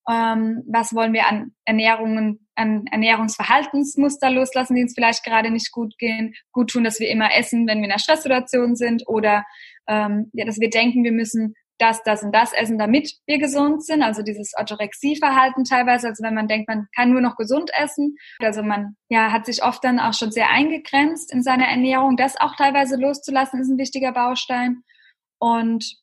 ähm, 0.09 0.63
was 0.67 0.95
wollen 0.95 1.13
wir 1.13 1.27
an 1.27 1.53
Ernährungen, 1.65 2.47
an 2.55 2.87
Ernährungsverhaltensmuster 2.91 4.31
loslassen, 4.31 4.75
die 4.75 4.83
uns 4.83 4.95
vielleicht 4.95 5.25
gerade 5.25 5.51
nicht 5.51 5.73
gut 5.73 5.97
gehen, 5.99 6.35
gut 6.53 6.71
tun, 6.71 6.85
dass 6.85 7.01
wir 7.01 7.09
immer 7.09 7.35
essen, 7.35 7.67
wenn 7.67 7.79
wir 7.79 7.85
in 7.85 7.91
einer 7.91 7.99
Stresssituation 7.99 8.77
sind 8.77 9.07
oder 9.07 9.45
ähm, 9.89 10.31
ja, 10.33 10.45
dass 10.45 10.61
wir 10.61 10.71
denken, 10.71 11.05
wir 11.05 11.13
müssen 11.13 11.55
das, 11.81 12.03
das 12.03 12.23
und 12.23 12.33
das 12.33 12.53
essen, 12.53 12.79
damit 12.79 13.13
wir 13.27 13.39
gesund 13.39 13.85
sind. 13.85 14.03
Also 14.03 14.23
dieses 14.23 14.53
Orthorexie-Verhalten 14.57 15.65
teilweise, 15.65 16.09
also 16.09 16.23
wenn 16.23 16.35
man 16.35 16.47
denkt, 16.47 16.69
man 16.69 16.89
kann 16.95 17.11
nur 17.11 17.23
noch 17.23 17.37
gesund 17.37 17.71
essen. 17.75 18.17
Also 18.39 18.63
man 18.63 18.97
ja, 19.09 19.33
hat 19.33 19.47
sich 19.47 19.65
oft 19.65 19.83
dann 19.83 19.99
auch 19.99 20.13
schon 20.13 20.31
sehr 20.31 20.51
eingegrenzt 20.51 21.33
in 21.33 21.43
seiner 21.43 21.67
Ernährung. 21.67 22.17
Das 22.17 22.39
auch 22.39 22.55
teilweise 22.57 22.97
loszulassen, 22.97 23.61
ist 23.61 23.71
ein 23.71 23.79
wichtiger 23.79 24.13
Baustein. 24.13 24.83
Und 25.39 25.97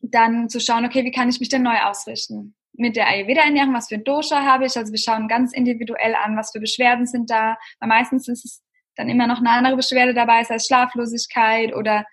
dann 0.00 0.48
zu 0.48 0.60
schauen, 0.60 0.86
okay, 0.86 1.04
wie 1.04 1.10
kann 1.10 1.28
ich 1.28 1.40
mich 1.40 1.50
denn 1.50 1.62
neu 1.62 1.78
ausrichten? 1.82 2.54
Mit 2.78 2.96
der 2.96 3.08
Ayurveda-Ernährung, 3.08 3.74
was 3.74 3.88
für 3.88 3.96
ein 3.96 4.04
Dosha 4.04 4.44
habe 4.44 4.66
ich. 4.66 4.76
Also 4.76 4.92
wir 4.92 4.98
schauen 4.98 5.28
ganz 5.28 5.52
individuell 5.52 6.14
an, 6.14 6.36
was 6.36 6.52
für 6.52 6.60
Beschwerden 6.60 7.06
sind 7.06 7.30
da. 7.30 7.56
Weil 7.80 7.88
meistens 7.88 8.28
ist 8.28 8.44
es 8.44 8.62
dann 8.96 9.08
immer 9.08 9.26
noch 9.26 9.38
eine 9.38 9.50
andere 9.50 9.76
Beschwerde 9.76 10.14
dabei, 10.14 10.44
sei 10.44 10.56
es 10.56 10.66
Schlaflosigkeit 10.66 11.74
oder 11.74 12.04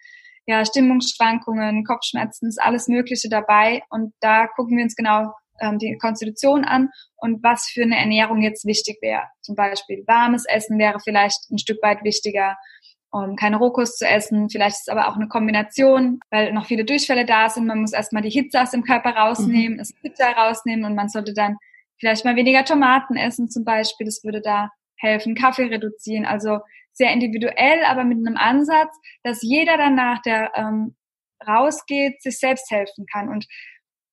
ja, 0.45 0.65
Stimmungsschwankungen, 0.65 1.86
Kopfschmerzen, 1.86 2.47
ist 2.47 2.62
alles 2.62 2.88
Mögliche 2.88 3.30
dabei. 3.30 3.82
Und 3.89 4.13
da 4.19 4.47
gucken 4.47 4.78
wir 4.78 4.84
uns 4.84 4.95
genau 4.95 5.32
ähm, 5.62 5.78
die 5.80 5.97
Konstitution 5.97 6.65
an 6.65 6.89
und 7.17 7.43
was 7.43 7.69
für 7.71 7.84
eine 7.84 7.97
Ernährung 7.97 8.41
jetzt 8.41 8.65
wichtig 8.65 8.97
wäre. 9.02 9.23
Zum 9.41 9.56
Beispiel 9.56 10.04
warmes 10.08 10.45
Essen 10.45 10.78
wäre 10.80 10.99
vielleicht 10.99 11.49
ein 11.52 11.58
Stück 11.58 11.82
weit 11.82 12.04
wichtiger 12.04 12.58
um 13.13 13.36
keine 13.36 13.58
Rohkost 13.58 13.99
zu 13.99 14.08
essen. 14.08 14.49
Vielleicht 14.49 14.78
ist 14.78 14.88
es 14.88 14.91
aber 14.91 15.08
auch 15.08 15.15
eine 15.15 15.28
Kombination, 15.28 16.19
weil 16.32 16.52
noch 16.52 16.65
viele 16.65 16.84
Durchfälle 16.84 17.26
da 17.26 17.47
sind. 17.47 17.67
Man 17.67 17.82
muss 17.82 17.93
erstmal 17.93 18.23
die 18.23 18.32
Hitze 18.32 18.60
aus 18.60 18.71
dem 18.71 18.84
Körper 18.84 19.12
rausnehmen, 19.12 19.73
mhm. 19.73 19.78
das 19.78 19.93
Pizza 19.93 20.32
rausnehmen 20.32 20.84
und 20.84 20.95
man 20.95 21.10
sollte 21.10 21.34
dann 21.34 21.58
vielleicht 21.99 22.26
mal 22.26 22.36
weniger 22.36 22.65
Tomaten 22.65 23.15
essen 23.15 23.49
zum 23.49 23.63
Beispiel. 23.63 24.06
Das 24.06 24.23
würde 24.23 24.41
da 24.41 24.69
helfen. 24.97 25.36
Kaffee 25.36 25.65
reduzieren. 25.65 26.26
Also 26.26 26.60
sehr 26.91 27.12
individuell, 27.12 27.86
aber 27.86 28.04
mit 28.04 28.17
einem 28.17 28.36
Ansatz, 28.36 28.95
dass 29.21 29.43
jeder 29.43 29.78
danach, 29.78 30.21
der 30.23 30.52
ähm, 30.56 30.95
rausgeht, 31.47 32.21
sich 32.21 32.39
selbst 32.39 32.71
helfen 32.71 33.06
kann. 33.12 33.30
Und 33.30 33.45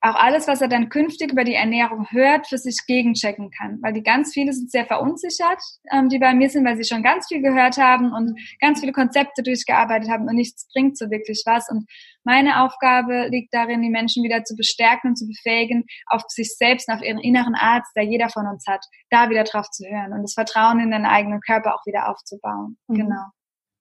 auch 0.03 0.15
alles, 0.15 0.49
was 0.49 0.63
er 0.63 0.69
dann 0.69 0.89
künftig 0.89 1.33
über 1.33 1.45
die 1.45 1.55
Ernährung 1.55 2.07
hört, 2.11 2.47
für 2.47 2.57
sich 2.57 2.79
gegenchecken 2.87 3.51
kann. 3.51 3.79
Weil 3.83 3.93
die 3.93 4.03
ganz 4.03 4.33
viele 4.33 4.53
sind 4.53 4.71
sehr 4.71 4.87
verunsichert, 4.87 5.61
ähm, 5.93 6.09
die 6.09 6.19
bei 6.19 6.35
mir 6.35 6.49
sind, 6.49 6.65
weil 6.65 6.77
sie 6.77 6.89
schon 6.89 7.03
ganz 7.03 7.27
viel 7.29 7.43
gehört 7.43 7.77
haben 7.77 8.13
und 8.13 8.39
ganz 8.61 8.81
viele 8.81 8.93
Konzepte 8.93 9.43
durchgearbeitet 9.43 10.11
haben 10.11 10.27
und 10.27 10.37
nichts 10.37 10.69
bringt 10.73 10.97
so 10.97 11.11
wirklich 11.11 11.43
was. 11.45 11.69
Und 11.69 11.85
meine 12.25 12.63
Aufgabe 12.63 13.29
liegt 13.29 13.53
darin, 13.53 13.83
die 13.83 13.91
Menschen 13.91 14.25
wieder 14.25 14.43
zu 14.45 14.57
bestärken 14.57 15.11
und 15.11 15.17
zu 15.17 15.27
befähigen, 15.27 15.85
auf 16.07 16.23
sich 16.29 16.57
selbst 16.57 16.89
und 16.89 16.95
auf 16.95 17.03
ihren 17.03 17.19
inneren 17.19 17.55
Arzt, 17.55 17.93
der 17.95 18.05
jeder 18.05 18.31
von 18.31 18.47
uns 18.47 18.65
hat, 18.67 18.85
da 19.11 19.29
wieder 19.29 19.45
drauf 19.45 19.69
zu 19.71 19.85
hören 19.87 20.13
und 20.15 20.23
das 20.23 20.33
Vertrauen 20.33 20.81
in 20.81 20.91
den 20.91 21.05
eigenen 21.05 21.41
Körper 21.41 21.75
auch 21.75 21.85
wieder 21.85 22.09
aufzubauen. 22.09 22.79
Mhm. 22.89 22.95
Genau. 22.95 23.25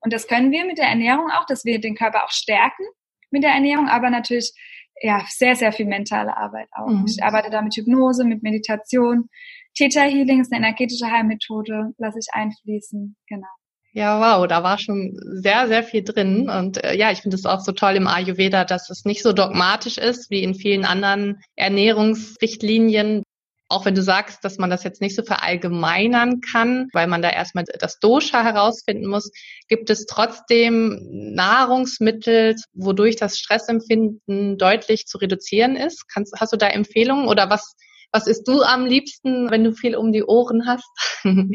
Und 0.02 0.14
das 0.14 0.28
können 0.28 0.52
wir 0.52 0.66
mit 0.66 0.78
der 0.78 0.88
Ernährung 0.88 1.30
auch, 1.32 1.46
dass 1.46 1.64
wir 1.64 1.80
den 1.80 1.96
Körper 1.96 2.26
auch 2.26 2.32
stärken 2.32 2.84
mit 3.32 3.44
der 3.44 3.52
Ernährung, 3.52 3.88
aber 3.88 4.10
natürlich 4.10 4.54
ja, 5.02 5.24
sehr, 5.30 5.56
sehr 5.56 5.72
viel 5.72 5.86
mentale 5.86 6.36
Arbeit 6.36 6.68
auch. 6.72 6.90
Mhm. 6.90 7.06
Ich 7.08 7.24
arbeite 7.24 7.50
da 7.50 7.62
mit 7.62 7.76
Hypnose, 7.76 8.26
mit 8.26 8.44
Meditation. 8.44 9.30
Theta 9.76 10.02
Healing 10.02 10.42
ist 10.42 10.52
eine 10.52 10.66
energetische 10.66 11.10
Heilmethode, 11.10 11.92
lasse 11.98 12.20
ich 12.20 12.28
einfließen, 12.34 13.16
genau. 13.28 13.48
Ja, 13.92 14.20
wow, 14.20 14.48
da 14.48 14.62
war 14.62 14.78
schon 14.78 15.18
sehr, 15.42 15.68
sehr 15.68 15.84
viel 15.84 16.04
drin. 16.04 16.48
Und 16.50 16.84
äh, 16.84 16.96
ja, 16.96 17.12
ich 17.12 17.22
finde 17.22 17.36
es 17.36 17.46
auch 17.46 17.60
so 17.60 17.72
toll 17.72 17.96
im 17.96 18.08
Ayurveda, 18.08 18.64
dass 18.64 18.90
es 18.90 19.04
nicht 19.04 19.24
so 19.24 19.34
dogmatisch 19.34 19.98
ist 19.98 20.30
wie 20.30 20.44
in 20.44 20.54
vielen 20.54 20.86
anderen 20.86 21.42
Ernährungsrichtlinien, 21.56 23.24
auch 23.70 23.86
wenn 23.86 23.94
du 23.94 24.02
sagst, 24.02 24.44
dass 24.44 24.58
man 24.58 24.72
das 24.72 24.84
jetzt 24.84 25.00
nicht 25.00 25.16
so 25.16 25.24
verallgemeinern 25.24 26.42
kann, 26.42 26.90
weil 26.92 27.06
man 27.06 27.22
da 27.22 27.30
erstmal 27.30 27.66
das 27.80 28.00
Dosha 28.00 28.44
herausfinden 28.44 29.08
muss, 29.08 29.32
gibt 29.68 29.92
es 29.92 30.08
trotzdem 30.08 31.00
Nahrungsmittel, 31.36 32.56
wodurch 32.74 33.16
das 33.16 33.38
Stressempfinden 33.38 34.58
deutlich 34.58 35.06
zu 35.06 35.20
reduzieren 35.20 35.76
ist? 35.76 36.10
Kannst, 36.12 36.34
hast 36.40 36.52
du 36.52 36.58
da 36.58 36.68
Empfehlungen 36.68 37.28
oder 37.28 37.52
was, 37.52 37.76
was 38.12 38.26
isst 38.26 38.48
du 38.48 38.64
am 38.64 38.86
liebsten, 38.86 39.52
wenn 39.52 39.64
du 39.64 39.74
viel 39.74 39.96
um 39.96 40.12
die 40.12 40.24
Ohren 40.24 40.66
hast? 40.68 40.90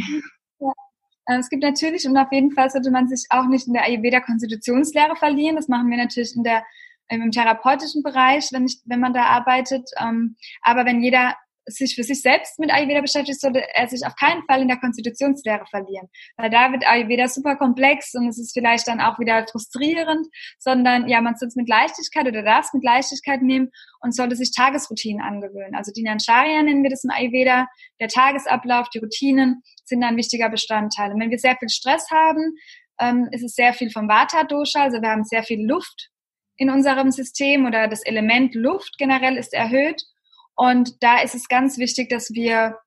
Äh, 1.26 1.38
es 1.38 1.48
gibt 1.48 1.62
natürlich 1.62 2.06
und 2.06 2.18
auf 2.18 2.30
jeden 2.32 2.50
Fall 2.50 2.68
sollte 2.68 2.90
man 2.90 3.08
sich 3.08 3.24
auch 3.30 3.46
nicht 3.46 3.66
in 3.66 3.72
der 3.72 3.84
Ayurveda-Konstitutionslehre 3.84 5.16
verlieren. 5.16 5.56
Das 5.56 5.68
machen 5.68 5.88
wir 5.88 5.96
natürlich 5.96 6.36
in 6.36 6.42
der 6.42 6.64
im 7.08 7.30
therapeutischen 7.30 8.02
Bereich, 8.02 8.48
wenn, 8.52 8.66
ich, 8.66 8.80
wenn 8.84 9.00
man 9.00 9.14
da 9.14 9.24
arbeitet. 9.24 9.88
Ähm, 9.98 10.36
aber 10.62 10.84
wenn 10.84 11.02
jeder 11.02 11.34
sich 11.66 11.94
für 11.94 12.02
sich 12.02 12.20
selbst 12.20 12.58
mit 12.58 12.70
Ayurveda 12.70 13.00
beschäftigt, 13.00 13.40
sollte 13.40 13.62
er 13.74 13.88
sich 13.88 14.04
auf 14.06 14.14
keinen 14.16 14.42
Fall 14.46 14.62
in 14.62 14.68
der 14.68 14.78
Konstitutionslehre 14.78 15.64
verlieren. 15.66 16.08
Weil 16.36 16.50
da 16.50 16.72
wird 16.72 16.86
Ayurveda 16.86 17.28
super 17.28 17.56
komplex 17.56 18.14
und 18.14 18.28
es 18.28 18.38
ist 18.38 18.52
vielleicht 18.52 18.86
dann 18.88 19.00
auch 19.00 19.18
wieder 19.18 19.46
frustrierend, 19.50 20.26
sondern 20.58 21.08
ja, 21.08 21.20
man 21.20 21.36
soll 21.36 21.48
es 21.48 21.56
mit 21.56 21.68
Leichtigkeit 21.68 22.26
oder 22.26 22.42
darf 22.42 22.66
es 22.66 22.74
mit 22.74 22.84
Leichtigkeit 22.84 23.42
nehmen 23.42 23.70
und 24.00 24.14
sollte 24.14 24.36
sich 24.36 24.52
Tagesroutinen 24.52 25.22
angewöhnen. 25.22 25.74
Also 25.74 25.92
Dinacharya 25.92 26.62
nennen 26.62 26.82
wir 26.82 26.90
das 26.90 27.04
im 27.04 27.10
Ayurveda. 27.10 27.66
Der 28.00 28.08
Tagesablauf, 28.08 28.88
die 28.90 28.98
Routinen 28.98 29.62
sind 29.84 30.02
ein 30.02 30.16
wichtiger 30.16 30.50
Bestandteil. 30.50 31.12
Und 31.12 31.20
wenn 31.20 31.30
wir 31.30 31.38
sehr 31.38 31.56
viel 31.56 31.68
Stress 31.68 32.10
haben, 32.10 32.56
ähm, 33.00 33.28
ist 33.32 33.42
es 33.42 33.54
sehr 33.54 33.72
viel 33.72 33.90
vom 33.90 34.08
Vata-Dosha, 34.08 34.82
also 34.82 35.00
wir 35.00 35.08
haben 35.08 35.24
sehr 35.24 35.42
viel 35.42 35.66
Luft 35.66 36.10
in 36.56 36.70
unserem 36.70 37.10
System 37.10 37.66
oder 37.66 37.88
das 37.88 38.02
Element 38.04 38.54
Luft 38.54 38.96
generell 38.98 39.36
ist 39.36 39.52
erhöht 39.52 40.04
und 40.56 41.02
da 41.02 41.20
ist 41.20 41.34
es 41.34 41.48
ganz 41.48 41.78
wichtig, 41.78 42.08
dass 42.08 42.30
wir 42.32 42.78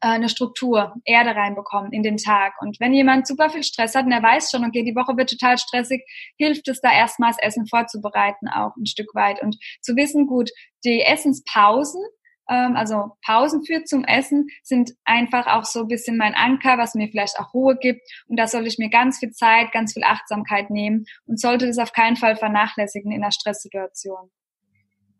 äh, 0.00 0.08
eine 0.08 0.28
Struktur, 0.28 0.94
Erde 1.04 1.34
reinbekommen 1.34 1.92
in 1.92 2.02
den 2.02 2.18
Tag. 2.18 2.54
Und 2.60 2.78
wenn 2.80 2.92
jemand 2.92 3.26
super 3.26 3.50
viel 3.50 3.64
Stress 3.64 3.94
hat 3.94 4.04
und 4.04 4.12
er 4.12 4.22
weiß 4.22 4.50
schon, 4.50 4.64
okay, 4.64 4.84
die 4.84 4.94
Woche 4.94 5.16
wird 5.16 5.30
total 5.30 5.58
stressig, 5.58 6.02
hilft 6.36 6.68
es 6.68 6.80
da 6.80 6.92
erstmals 6.92 7.36
Essen 7.40 7.66
vorzubereiten 7.66 8.48
auch 8.48 8.76
ein 8.76 8.86
Stück 8.86 9.14
weit 9.14 9.42
und 9.42 9.56
zu 9.80 9.96
wissen, 9.96 10.26
gut, 10.26 10.50
die 10.84 11.02
Essenspausen, 11.02 12.00
ähm, 12.48 12.76
also 12.76 13.16
Pausen 13.24 13.64
führt 13.64 13.88
zum 13.88 14.04
Essen, 14.04 14.46
sind 14.62 14.92
einfach 15.04 15.46
auch 15.46 15.64
so 15.64 15.80
ein 15.80 15.88
bisschen 15.88 16.16
mein 16.16 16.34
Anker, 16.34 16.78
was 16.78 16.94
mir 16.94 17.08
vielleicht 17.08 17.38
auch 17.40 17.52
Ruhe 17.52 17.76
gibt. 17.76 18.00
Und 18.28 18.38
da 18.38 18.46
sollte 18.46 18.68
ich 18.68 18.78
mir 18.78 18.90
ganz 18.90 19.18
viel 19.18 19.32
Zeit, 19.32 19.72
ganz 19.72 19.94
viel 19.94 20.04
Achtsamkeit 20.04 20.70
nehmen 20.70 21.06
und 21.26 21.40
sollte 21.40 21.66
das 21.66 21.78
auf 21.78 21.92
keinen 21.92 22.16
Fall 22.16 22.36
vernachlässigen 22.36 23.10
in 23.10 23.22
einer 23.22 23.32
Stresssituation. 23.32 24.30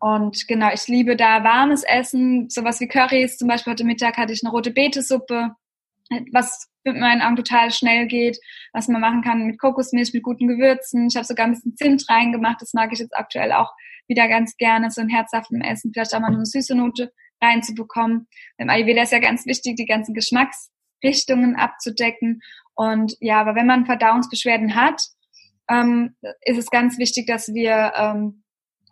Und 0.01 0.47
genau, 0.47 0.71
ich 0.73 0.87
liebe 0.87 1.17
da 1.17 1.43
warmes 1.43 1.83
Essen, 1.83 2.49
sowas 2.49 2.81
wie 2.81 2.89
Currys. 2.89 3.37
Zum 3.37 3.49
Beispiel 3.49 3.73
heute 3.73 3.85
Mittag 3.85 4.17
hatte 4.17 4.33
ich 4.33 4.43
eine 4.45 4.53
rote 4.53 4.71
Betesuppe, 4.71 5.55
was 6.33 6.69
mit 6.85 6.97
meinen 6.97 7.21
Augen 7.21 7.37
total 7.37 7.71
schnell 7.71 8.07
geht, 8.07 8.39
was 8.73 8.89
man 8.89 9.01
machen 9.01 9.23
kann 9.23 9.47
mit 9.47 9.59
Kokosmilch, 9.59 10.13
mit 10.15 10.23
guten 10.23 10.47
Gewürzen. 10.47 11.09
Ich 11.09 11.17
habe 11.17 11.27
sogar 11.27 11.47
ein 11.47 11.53
bisschen 11.53 11.77
Zimt 11.77 12.09
reingemacht. 12.09 12.63
Das 12.63 12.73
mag 12.75 12.93
ich 12.93 13.01
jetzt 13.01 13.17
aktuell 13.17 13.53
auch 13.53 13.73
wieder 14.07 14.29
ganz 14.29 14.57
gerne, 14.57 14.91
so 14.91 15.01
ein 15.01 15.09
herzhaftem 15.09 15.61
Essen, 15.61 15.93
vielleicht 15.93 16.15
auch 16.15 16.21
mal 16.21 16.33
eine 16.33 16.47
süße 16.47 16.75
Note 16.75 17.13
reinzubekommen. 17.43 18.27
Im 18.57 18.71
Ayurveda 18.71 19.03
ist 19.03 19.13
ja 19.13 19.19
ganz 19.19 19.47
wichtig, 19.47 19.77
die 19.77 19.87
ganzen 19.87 20.15
Geschmacksrichtungen 20.15 21.57
abzudecken. 21.57 22.41
Und 22.75 23.17
ja, 23.21 23.41
aber 23.41 23.55
wenn 23.55 23.67
man 23.67 23.87
Verdauungsbeschwerden 23.87 24.75
hat, 24.75 25.03
ähm, 25.69 26.17
ist 26.43 26.59
es 26.59 26.71
ganz 26.71 26.99
wichtig, 26.99 27.27
dass 27.27 27.53
wir 27.53 27.93
ähm, 27.97 28.45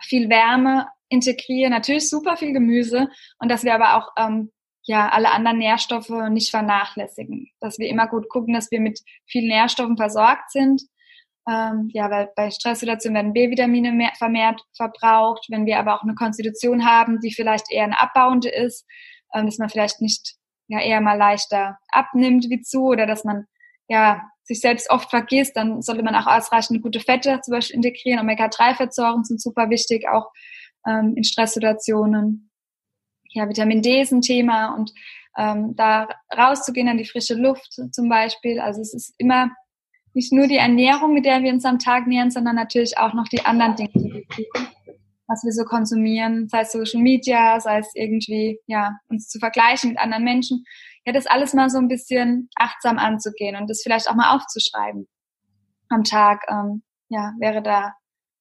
viel 0.02 0.28
Wärme 0.28 0.86
integrieren, 1.08 1.70
natürlich 1.70 2.08
super 2.08 2.36
viel 2.36 2.52
Gemüse 2.52 3.08
und 3.38 3.50
dass 3.50 3.64
wir 3.64 3.74
aber 3.74 3.96
auch 3.96 4.12
ähm, 4.18 4.52
ja 4.84 5.08
alle 5.08 5.32
anderen 5.32 5.58
Nährstoffe 5.58 6.10
nicht 6.30 6.50
vernachlässigen, 6.50 7.48
dass 7.60 7.78
wir 7.78 7.88
immer 7.88 8.06
gut 8.06 8.28
gucken, 8.28 8.54
dass 8.54 8.70
wir 8.70 8.80
mit 8.80 9.00
vielen 9.26 9.48
Nährstoffen 9.48 9.96
versorgt 9.96 10.50
sind. 10.50 10.82
Ähm, 11.48 11.90
ja, 11.92 12.10
weil 12.10 12.28
bei 12.34 12.50
Stresssituationen 12.50 13.14
werden 13.14 13.32
B-Vitamine 13.32 13.92
mehr, 13.92 14.10
vermehrt 14.18 14.60
verbraucht. 14.76 15.46
Wenn 15.48 15.64
wir 15.64 15.78
aber 15.78 15.94
auch 15.94 16.02
eine 16.02 16.16
Konstitution 16.16 16.84
haben, 16.84 17.20
die 17.20 17.32
vielleicht 17.32 17.70
eher 17.70 17.84
eine 17.84 18.00
abbauende 18.00 18.48
ist, 18.48 18.84
ähm, 19.32 19.46
dass 19.46 19.58
man 19.58 19.68
vielleicht 19.68 20.00
nicht 20.00 20.34
ja 20.68 20.80
eher 20.80 21.00
mal 21.00 21.16
leichter 21.16 21.78
abnimmt 21.88 22.46
wie 22.50 22.62
zu 22.62 22.86
oder 22.86 23.06
dass 23.06 23.22
man 23.22 23.46
ja 23.88 24.22
sich 24.42 24.60
selbst 24.60 24.90
oft 24.90 25.10
vergisst, 25.10 25.56
dann 25.56 25.82
sollte 25.82 26.02
man 26.02 26.14
auch 26.14 26.26
ausreichend 26.26 26.82
gute 26.82 27.00
Fette 27.00 27.40
zum 27.42 27.52
Beispiel 27.52 27.76
integrieren. 27.76 28.20
Omega-3-Fettsäuren 28.20 29.24
sind 29.24 29.40
super 29.40 29.70
wichtig, 29.70 30.08
auch 30.08 30.30
ähm, 30.86 31.14
in 31.16 31.24
Stresssituationen. 31.24 32.50
Ja, 33.30 33.48
Vitamin 33.48 33.82
D 33.82 34.00
ist 34.00 34.12
ein 34.12 34.22
Thema 34.22 34.74
und 34.74 34.92
ähm, 35.36 35.74
da 35.76 36.08
rauszugehen 36.36 36.88
an 36.88 36.98
die 36.98 37.04
frische 37.04 37.34
Luft 37.34 37.72
zum 37.92 38.08
Beispiel. 38.08 38.60
Also 38.60 38.80
es 38.80 38.94
ist 38.94 39.14
immer 39.18 39.50
nicht 40.14 40.32
nur 40.32 40.46
die 40.46 40.56
Ernährung, 40.56 41.12
mit 41.12 41.26
der 41.26 41.42
wir 41.42 41.52
uns 41.52 41.64
am 41.64 41.78
Tag 41.78 42.06
nähern, 42.06 42.30
sondern 42.30 42.56
natürlich 42.56 42.96
auch 42.96 43.12
noch 43.12 43.28
die 43.28 43.44
anderen 43.44 43.76
Dinge, 43.76 44.22
was 45.26 45.44
wir 45.44 45.52
so 45.52 45.64
konsumieren, 45.64 46.48
sei 46.48 46.60
es 46.60 46.72
Social 46.72 47.02
Media, 47.02 47.60
sei 47.60 47.80
es 47.80 47.90
irgendwie, 47.94 48.58
ja, 48.66 48.98
uns 49.10 49.28
zu 49.28 49.38
vergleichen 49.38 49.90
mit 49.90 49.98
anderen 49.98 50.24
Menschen 50.24 50.64
ja, 51.06 51.12
das 51.12 51.26
alles 51.26 51.54
mal 51.54 51.70
so 51.70 51.78
ein 51.78 51.88
bisschen 51.88 52.50
achtsam 52.56 52.98
anzugehen 52.98 53.56
und 53.56 53.70
das 53.70 53.82
vielleicht 53.82 54.10
auch 54.10 54.16
mal 54.16 54.34
aufzuschreiben 54.34 55.08
am 55.88 56.02
Tag, 56.02 56.42
ähm, 56.50 56.82
ja, 57.08 57.32
wäre 57.38 57.62
da 57.62 57.94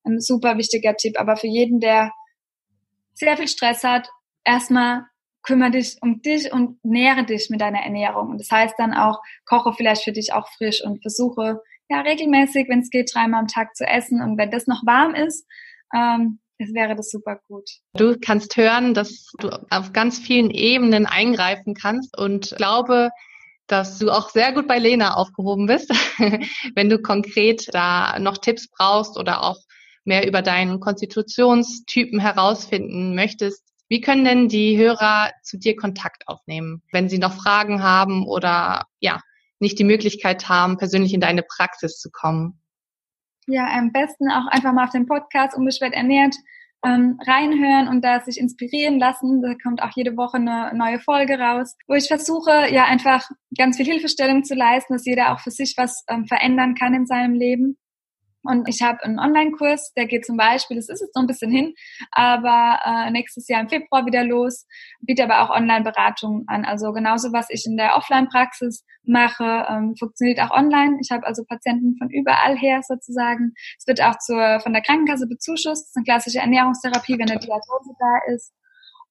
ein 0.04 0.20
super 0.20 0.58
wichtiger 0.58 0.96
Tipp. 0.96 1.20
Aber 1.20 1.38
für 1.38 1.48
jeden, 1.48 1.80
der 1.80 2.12
sehr 3.16 3.38
viel 3.38 3.48
Stress 3.48 3.84
hat, 3.84 4.10
erstmal 4.44 5.06
kümmere 5.44 5.72
dich 5.72 5.98
um 6.02 6.22
dich 6.22 6.52
und 6.52 6.84
nähre 6.84 7.24
dich 7.24 7.50
mit 7.50 7.62
deiner 7.62 7.80
Ernährung. 7.80 8.30
Und 8.30 8.40
das 8.40 8.52
heißt 8.52 8.76
dann 8.78 8.94
auch, 8.94 9.22
koche 9.46 9.74
vielleicht 9.74 10.04
für 10.04 10.12
dich 10.12 10.34
auch 10.34 10.48
frisch 10.58 10.84
und 10.84 11.02
versuche 11.02 11.62
ja 11.90 12.02
regelmäßig, 12.02 12.68
wenn 12.68 12.80
es 12.80 12.90
geht, 12.90 13.12
dreimal 13.14 13.42
am 13.42 13.48
Tag 13.48 13.76
zu 13.76 13.86
essen. 13.86 14.22
Und 14.22 14.38
wenn 14.38 14.52
das 14.52 14.68
noch 14.68 14.86
warm 14.86 15.14
ist, 15.14 15.48
ähm, 15.96 16.40
es 16.58 16.74
wäre 16.74 16.96
das 16.96 17.12
super 17.12 17.40
gut. 17.48 17.70
Du 17.94 18.18
kannst 18.20 18.56
hören, 18.58 18.94
dass 18.94 19.32
du 19.40 19.50
auf 19.70 19.94
ganz 19.94 20.18
vielen 20.18 20.52
Ebenen 20.52 21.06
eingreifen 21.06 21.74
kannst 21.74 22.18
und 22.18 22.56
glaube, 22.56 23.10
dass 23.68 24.00
du 24.00 24.10
auch 24.10 24.30
sehr 24.30 24.54
gut 24.54 24.68
bei 24.68 24.80
Lena 24.80 25.16
aufgehoben 25.16 25.68
bist, 25.68 25.90
wenn 26.76 26.90
du 26.90 27.02
konkret 27.02 27.68
da 27.74 28.20
noch 28.20 28.38
Tipps 28.38 28.70
brauchst 28.70 29.18
oder 29.18 29.44
auch 29.44 29.58
mehr 30.06 30.28
über 30.28 30.42
deinen 30.42 30.80
Konstitutionstypen 30.80 32.20
herausfinden 32.20 33.16
möchtest. 33.16 33.64
Wie 33.88 34.02
können 34.02 34.26
denn 34.26 34.48
die 34.48 34.78
Hörer 34.78 35.32
zu 35.44 35.58
dir 35.58 35.76
Kontakt 35.76 36.28
aufnehmen, 36.28 36.82
wenn 36.92 37.10
sie 37.10 37.20
noch 37.20 37.34
Fragen 37.34 37.84
haben 37.84 38.26
oder 38.26 38.86
ja, 39.00 39.20
nicht 39.60 39.78
die 39.78 39.84
Möglichkeit 39.84 40.50
haben, 40.50 40.78
persönlich 40.78 41.14
in 41.14 41.22
deine 41.22 41.44
Praxis 41.44 42.00
zu 42.00 42.10
kommen? 42.12 42.60
Ja, 43.48 43.68
am 43.78 43.92
besten 43.92 44.30
auch 44.32 44.48
einfach 44.48 44.74
mal 44.74 44.86
auf 44.86 44.92
den 44.92 45.06
Podcast 45.06 45.56
Unbeschwert 45.56 45.94
ernährt 45.94 46.36
ähm, 46.86 47.20
reinhören 47.26 47.88
und 47.88 48.04
da 48.04 48.22
sich 48.22 48.40
inspirieren 48.40 49.00
lassen. 49.00 49.42
Da 49.42 49.54
kommt 49.62 49.82
auch 49.82 49.92
jede 49.96 50.16
Woche 50.18 50.38
eine 50.38 50.72
neue 50.76 51.00
Folge 51.00 51.40
raus, 51.40 51.76
wo 51.88 51.96
ich 51.96 52.08
versuche, 52.08 52.52
ja 52.72 52.86
einfach 52.86 53.28
ganz 53.58 53.78
viel 53.78 53.86
Hilfestellung 53.86 54.44
zu 54.44 54.56
leisten, 54.56 54.94
dass 54.94 55.06
jeder 55.06 55.34
auch 55.34 55.40
für 55.40 55.52
sich 55.52 55.76
was 55.78 56.04
ähm, 56.08 56.26
verändern 56.26 56.76
kann 56.76 56.94
in 56.94 57.06
seinem 57.06 57.34
Leben. 57.34 57.78
Und 58.46 58.70
ich 58.70 58.82
habe 58.82 59.04
einen 59.04 59.20
Online-Kurs, 59.20 59.94
der 59.94 60.06
geht 60.06 60.26
zum 60.26 60.38
Beispiel, 60.38 60.78
das 60.78 60.90
ist 60.90 61.02
jetzt 61.02 61.16
noch 61.16 61.24
ein 61.24 61.28
bisschen 61.28 61.52
hin, 61.52 61.74
aber 62.12 62.80
äh, 62.86 63.12
nächstes 63.12 63.48
Jahr 63.48 63.62
im 63.62 63.70
Februar 63.70 64.06
wieder 64.06 64.24
los, 64.24 64.66
biete 65.02 65.24
aber 65.24 65.42
auch 65.42 65.56
Online-Beratungen 65.56 66.46
an. 66.48 66.66
Also 66.66 66.94
genauso, 66.94 67.34
was 67.34 67.48
ich 67.50 67.66
in 67.66 67.78
der 67.78 67.96
Offline-Praxis 67.96 68.86
mache, 69.04 69.66
ähm, 69.70 69.96
funktioniert 69.98 70.40
auch 70.40 70.52
online. 70.52 70.98
Ich 71.02 71.12
habe 71.12 71.26
also 71.26 71.44
Patienten 71.46 71.96
von 71.98 72.10
überall 72.10 72.58
her 72.58 72.82
sozusagen. 72.84 73.54
Es 73.78 73.88
wird 73.88 74.02
auch 74.02 74.18
zur, 74.20 74.60
von 74.62 74.74
der 74.74 74.82
Krankenkasse 74.82 75.28
bezuschusst. 75.28 75.84
Das 75.84 75.90
ist 75.90 75.98
eine 75.98 76.06
klassische 76.06 76.40
Ernährungstherapie, 76.40 77.18
wenn 77.18 77.30
eine 77.30 77.40
Diagnose 77.40 77.94
da 78.00 78.34
ist. 78.34 78.54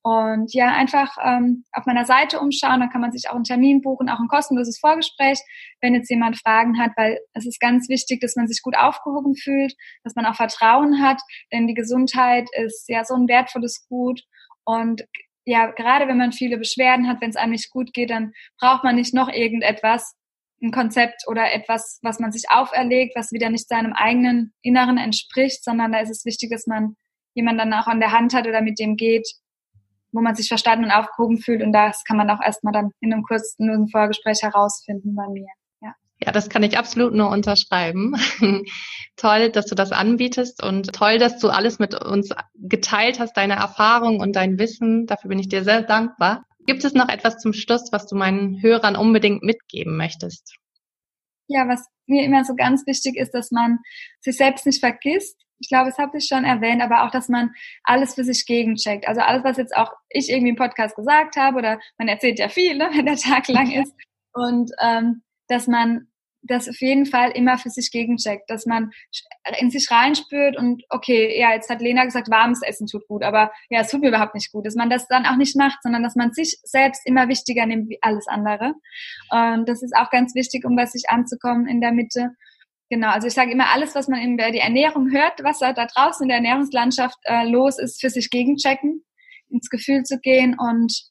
Und 0.07 0.53
ja, 0.53 0.71
einfach 0.71 1.17
ähm, 1.25 1.65
auf 1.73 1.87
meiner 1.87 2.05
Seite 2.05 2.39
umschauen, 2.39 2.81
dann 2.81 2.91
kann 2.91 3.01
man 3.01 3.11
sich 3.11 3.31
auch 3.31 3.37
einen 3.37 3.45
Termin 3.45 3.81
buchen, 3.81 4.11
auch 4.11 4.21
ein 4.21 4.29
kostenloses 4.29 4.79
Vorgespräch, 4.79 5.39
wenn 5.81 5.95
jetzt 5.95 6.11
jemand 6.11 6.39
Fragen 6.39 6.79
hat, 6.79 6.91
weil 6.97 7.19
es 7.33 7.47
ist 7.47 7.59
ganz 7.59 7.89
wichtig, 7.89 8.21
dass 8.21 8.37
man 8.37 8.47
sich 8.47 8.61
gut 8.61 8.77
aufgehoben 8.77 9.35
fühlt, 9.35 9.75
dass 10.03 10.15
man 10.15 10.27
auch 10.27 10.35
Vertrauen 10.35 11.03
hat, 11.03 11.23
denn 11.55 11.67
die 11.67 11.73
Gesundheit 11.73 12.47
ist 12.53 12.87
ja 12.87 13.03
so 13.07 13.15
ein 13.15 13.29
wertvolles 13.29 13.87
Gut. 13.89 14.21
Und 14.65 15.03
ja, 15.47 15.71
gerade 15.71 16.07
wenn 16.07 16.19
man 16.19 16.33
viele 16.33 16.59
Beschwerden 16.59 17.09
hat, 17.09 17.23
wenn 17.23 17.31
es 17.31 17.37
einem 17.37 17.53
nicht 17.53 17.71
gut 17.71 17.95
geht, 17.95 18.11
dann 18.11 18.33
braucht 18.61 18.85
man 18.85 18.97
nicht 18.97 19.15
noch 19.15 19.31
irgendetwas, 19.31 20.15
ein 20.63 20.71
Konzept 20.71 21.23
oder 21.29 21.51
etwas, 21.51 21.99
was 22.03 22.19
man 22.19 22.31
sich 22.31 22.51
auferlegt, 22.51 23.17
was 23.17 23.33
wieder 23.33 23.49
nicht 23.49 23.69
seinem 23.69 23.95
eigenen 23.95 24.53
Inneren 24.61 24.99
entspricht, 24.99 25.65
sondern 25.65 25.93
da 25.93 26.01
ist 26.01 26.11
es 26.11 26.27
wichtig, 26.27 26.51
dass 26.51 26.67
man 26.67 26.97
jemanden 27.33 27.71
dann 27.71 27.73
auch 27.73 27.87
an 27.87 28.01
der 28.01 28.13
Hand 28.13 28.35
hat 28.35 28.47
oder 28.47 28.61
mit 28.61 28.79
dem 28.79 28.97
geht, 28.97 29.27
wo 30.15 30.21
man 30.21 30.37
sich 30.37 30.49
verstanden 30.49 30.85
und 30.85 30.93
aufgehoben 30.93 31.39
fühlt. 31.39 31.63
Und 31.63 31.73
das 31.73 32.05
kann 32.05 32.17
man 32.17 32.31
auch 32.31 32.41
erstmal 32.41 32.73
dann 32.73 32.93
in 33.01 33.13
einem 33.13 33.25
kurzen 33.25 33.89
Vorgespräch 33.89 34.43
herausfinden 34.43 35.15
bei 35.15 35.27
mir. 35.29 35.49
Ja. 35.83 35.95
ja, 36.21 36.33
das 36.33 36.49
kann 36.49 36.63
ich 36.63 36.79
absolut 36.79 37.13
nur 37.13 37.29
unterschreiben. 37.29 38.15
toll, 39.17 39.51
dass 39.51 39.67
du 39.67 39.75
das 39.75 39.93
anbietest 39.93 40.63
und 40.63 40.93
toll, 40.93 41.19
dass 41.19 41.39
du 41.39 41.49
alles 41.49 41.81
mit 41.81 41.95
uns 42.01 42.31
geteilt 42.55 43.19
hast, 43.19 43.37
deine 43.37 43.55
Erfahrung 43.55 44.21
und 44.21 44.37
dein 44.37 44.59
Wissen. 44.59 45.07
Dafür 45.07 45.29
bin 45.29 45.41
ich 45.41 45.49
dir 45.49 45.65
sehr 45.65 45.83
dankbar. 45.83 46.45
Gibt 46.67 46.85
es 46.85 46.95
noch 46.95 47.09
etwas 47.09 47.39
zum 47.39 47.53
Schluss, 47.53 47.91
was 47.91 48.07
du 48.07 48.17
meinen 48.17 48.63
Hörern 48.63 48.97
unbedingt 48.97 49.43
mitgeben 49.43 49.97
möchtest? 49.97 50.57
Ja, 51.49 51.69
was 51.69 51.85
mir 52.07 52.25
immer 52.25 52.45
so 52.45 52.55
ganz 52.55 52.87
wichtig 52.87 53.17
ist, 53.17 53.33
dass 53.33 53.51
man 53.51 53.79
sich 54.21 54.37
selbst 54.37 54.65
nicht 54.65 54.81
vergisst, 54.81 55.44
ich 55.59 55.69
glaube, 55.69 55.91
das 55.91 55.99
habe 55.99 56.19
ich 56.19 56.27
schon 56.27 56.45
erwähnt, 56.45 56.83
aber 56.83 57.05
auch, 57.05 57.11
dass 57.11 57.29
man 57.29 57.51
alles 57.85 58.15
für 58.15 58.25
sich 58.25 58.47
gegencheckt. 58.47 59.09
Also 59.09 59.21
alles, 59.21 59.45
was 59.45 59.57
jetzt 59.57 59.77
auch 59.77 59.93
ich 60.11 60.31
irgendwie 60.31 60.51
im 60.51 60.57
Podcast 60.57 60.97
gesagt 60.97 61.37
habe 61.37 61.59
oder 61.59 61.81
man 61.99 62.09
erzählt 62.09 62.39
ja 62.39 62.49
viel, 62.49 62.77
ne, 62.77 62.91
wenn 62.95 63.07
der 63.07 63.17
Tag 63.17 63.49
lang 63.49 63.71
ist. 63.71 63.95
Und 64.33 64.71
ähm, 64.81 65.23
dass 65.49 65.67
man 65.67 66.09
das 66.45 66.69
auf 66.69 66.81
jeden 66.81 67.07
Fall 67.07 67.31
immer 67.31 67.59
für 67.59 67.71
sich 67.71 67.91
gegencheckt, 67.91 68.51
dass 68.51 68.67
man 68.67 68.91
in 69.59 69.71
sich 69.71 69.91
reinspürt 69.91 70.57
und 70.57 70.83
okay, 70.91 71.39
ja, 71.39 71.53
jetzt 71.53 71.71
hat 71.71 71.81
Lena 71.81 72.05
gesagt, 72.05 72.31
warmes 72.31 72.61
Essen 72.63 72.87
tut 72.87 73.07
gut, 73.09 73.23
aber 73.23 73.51
ja, 73.71 73.81
es 73.81 73.91
tut 73.91 74.03
mir 74.03 74.09
überhaupt 74.09 74.35
nicht 74.35 74.53
gut, 74.53 74.67
dass 74.67 74.75
man 74.75 74.91
das 74.91 75.09
dann 75.09 75.27
auch 75.27 75.37
nicht 75.37 75.57
macht, 75.57 75.83
sondern 75.83 76.03
dass 76.03 76.17
man 76.17 76.33
sich 76.33 76.59
selbst 76.63 77.03
immer 77.07 77.29
wichtiger 77.29 77.67
nimmt 77.67 77.89
wie 77.89 77.99
alles 78.03 78.27
andere. 78.29 78.75
Und 79.31 79.69
das 79.69 79.83
ist 79.83 79.97
auch 79.97 80.11
ganz 80.11 80.35
wichtig, 80.35 80.65
um 80.65 80.77
bei 80.77 80.87
sich 80.87 81.09
anzukommen 81.09 81.67
in 81.67 81.81
der 81.81 81.93
Mitte. 81.93 82.35
Genau, 82.95 83.09
also 83.09 83.27
ich 83.27 83.35
sage 83.35 83.51
immer, 83.51 83.73
alles, 83.73 83.97
was 83.97 84.07
man 84.07 84.21
in 84.21 84.37
der 84.37 84.53
die 84.53 84.61
Ernährung 84.61 85.11
hört, 85.11 85.43
was 85.43 85.59
da 85.59 85.73
draußen 85.73 86.23
in 86.23 86.29
der 86.29 86.37
Ernährungslandschaft 86.37 87.19
äh, 87.25 87.45
los 87.45 87.77
ist, 87.81 88.01
für 88.01 88.09
sich 88.09 88.31
gegenchecken, 88.31 89.05
ins 89.51 89.69
Gefühl 89.69 90.05
zu 90.05 90.21
gehen 90.21 90.57
und 90.57 91.03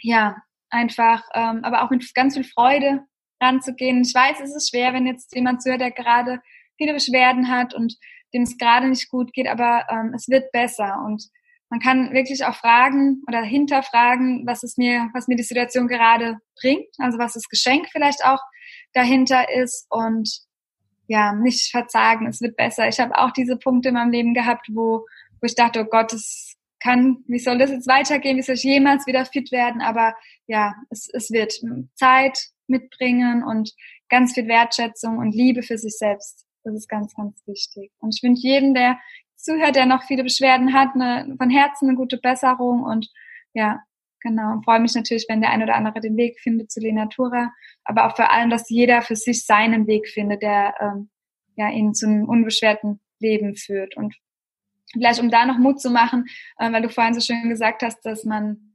ja, 0.00 0.38
einfach, 0.70 1.22
ähm, 1.34 1.64
aber 1.64 1.82
auch 1.82 1.90
mit 1.90 2.14
ganz 2.14 2.32
viel 2.32 2.44
Freude 2.44 3.04
ranzugehen. 3.42 4.00
Ich 4.00 4.14
weiß, 4.14 4.40
es 4.40 4.56
ist 4.56 4.70
schwer, 4.70 4.94
wenn 4.94 5.06
jetzt 5.06 5.36
jemand 5.36 5.60
zuhört, 5.60 5.82
der 5.82 5.90
gerade 5.90 6.40
viele 6.78 6.94
Beschwerden 6.94 7.48
hat 7.48 7.74
und 7.74 7.94
dem 8.32 8.44
es 8.44 8.56
gerade 8.56 8.88
nicht 8.88 9.10
gut 9.10 9.34
geht, 9.34 9.48
aber 9.48 9.84
ähm, 9.90 10.14
es 10.16 10.30
wird 10.30 10.50
besser 10.50 10.96
und 11.04 11.28
man 11.68 11.80
kann 11.80 12.14
wirklich 12.14 12.42
auch 12.46 12.54
fragen 12.54 13.22
oder 13.28 13.42
hinterfragen, 13.42 14.46
was 14.46 14.62
es 14.62 14.78
mir, 14.78 15.10
was 15.12 15.28
mir 15.28 15.36
die 15.36 15.42
Situation 15.42 15.88
gerade 15.88 16.38
bringt, 16.58 16.88
also 16.96 17.18
was 17.18 17.34
das 17.34 17.50
Geschenk 17.50 17.88
vielleicht 17.92 18.24
auch 18.24 18.40
dahinter 18.94 19.54
ist 19.54 19.86
und 19.90 20.50
ja, 21.06 21.32
nicht 21.32 21.70
verzagen, 21.70 22.26
es 22.26 22.40
wird 22.40 22.56
besser. 22.56 22.88
Ich 22.88 23.00
habe 23.00 23.16
auch 23.16 23.32
diese 23.32 23.56
Punkte 23.56 23.88
in 23.88 23.94
meinem 23.94 24.12
Leben 24.12 24.34
gehabt, 24.34 24.68
wo, 24.70 25.06
wo 25.40 25.46
ich 25.46 25.54
dachte, 25.54 25.80
oh 25.80 25.84
Gott, 25.84 26.12
es 26.12 26.56
kann, 26.80 27.18
wie 27.26 27.38
soll 27.38 27.58
das 27.58 27.70
jetzt 27.70 27.86
weitergehen, 27.86 28.36
wie 28.36 28.42
soll 28.42 28.56
ich 28.56 28.64
jemals 28.64 29.06
wieder 29.06 29.24
fit 29.24 29.52
werden, 29.52 29.82
aber 29.82 30.14
ja, 30.46 30.74
es, 30.90 31.08
es 31.12 31.30
wird 31.30 31.54
Zeit, 31.94 32.52
mitbringen 32.72 33.44
und 33.44 33.72
ganz 34.08 34.34
viel 34.34 34.48
Wertschätzung 34.48 35.18
und 35.18 35.34
Liebe 35.34 35.62
für 35.62 35.78
sich 35.78 35.96
selbst. 35.96 36.44
Das 36.64 36.74
ist 36.74 36.88
ganz, 36.88 37.14
ganz 37.14 37.40
wichtig. 37.46 37.92
Und 37.98 38.14
ich 38.16 38.22
wünsche 38.22 38.42
jedem, 38.42 38.74
der 38.74 38.98
zuhört, 39.36 39.76
der 39.76 39.86
noch 39.86 40.04
viele 40.04 40.24
Beschwerden 40.24 40.72
hat, 40.72 40.94
eine, 40.94 41.34
von 41.36 41.50
Herzen 41.50 41.88
eine 41.88 41.96
gute 41.96 42.18
Besserung 42.18 42.82
und 42.82 43.08
ja, 43.54 43.80
genau. 44.22 44.52
Und 44.52 44.64
freue 44.64 44.80
mich 44.80 44.94
natürlich, 44.94 45.26
wenn 45.28 45.40
der 45.40 45.50
ein 45.50 45.62
oder 45.62 45.74
andere 45.74 46.00
den 46.00 46.16
Weg 46.16 46.40
findet 46.40 46.70
zu 46.70 46.80
Lenatura, 46.80 47.52
aber 47.84 48.06
auch 48.06 48.16
vor 48.16 48.32
allem, 48.32 48.50
dass 48.50 48.70
jeder 48.70 49.02
für 49.02 49.16
sich 49.16 49.44
seinen 49.44 49.86
Weg 49.86 50.08
findet, 50.08 50.42
der 50.42 50.74
ähm, 50.80 51.10
ja 51.56 51.68
ihn 51.70 51.94
zu 51.94 52.06
einem 52.06 52.28
unbeschwerten 52.28 53.00
Leben 53.18 53.54
führt. 53.56 53.96
Und 53.96 54.14
vielleicht, 54.92 55.20
um 55.20 55.30
da 55.30 55.46
noch 55.46 55.58
Mut 55.58 55.80
zu 55.80 55.90
machen, 55.90 56.26
äh, 56.58 56.72
weil 56.72 56.82
du 56.82 56.88
vorhin 56.88 57.14
so 57.14 57.20
schön 57.20 57.48
gesagt 57.48 57.82
hast, 57.82 58.00
dass 58.02 58.24
man 58.24 58.74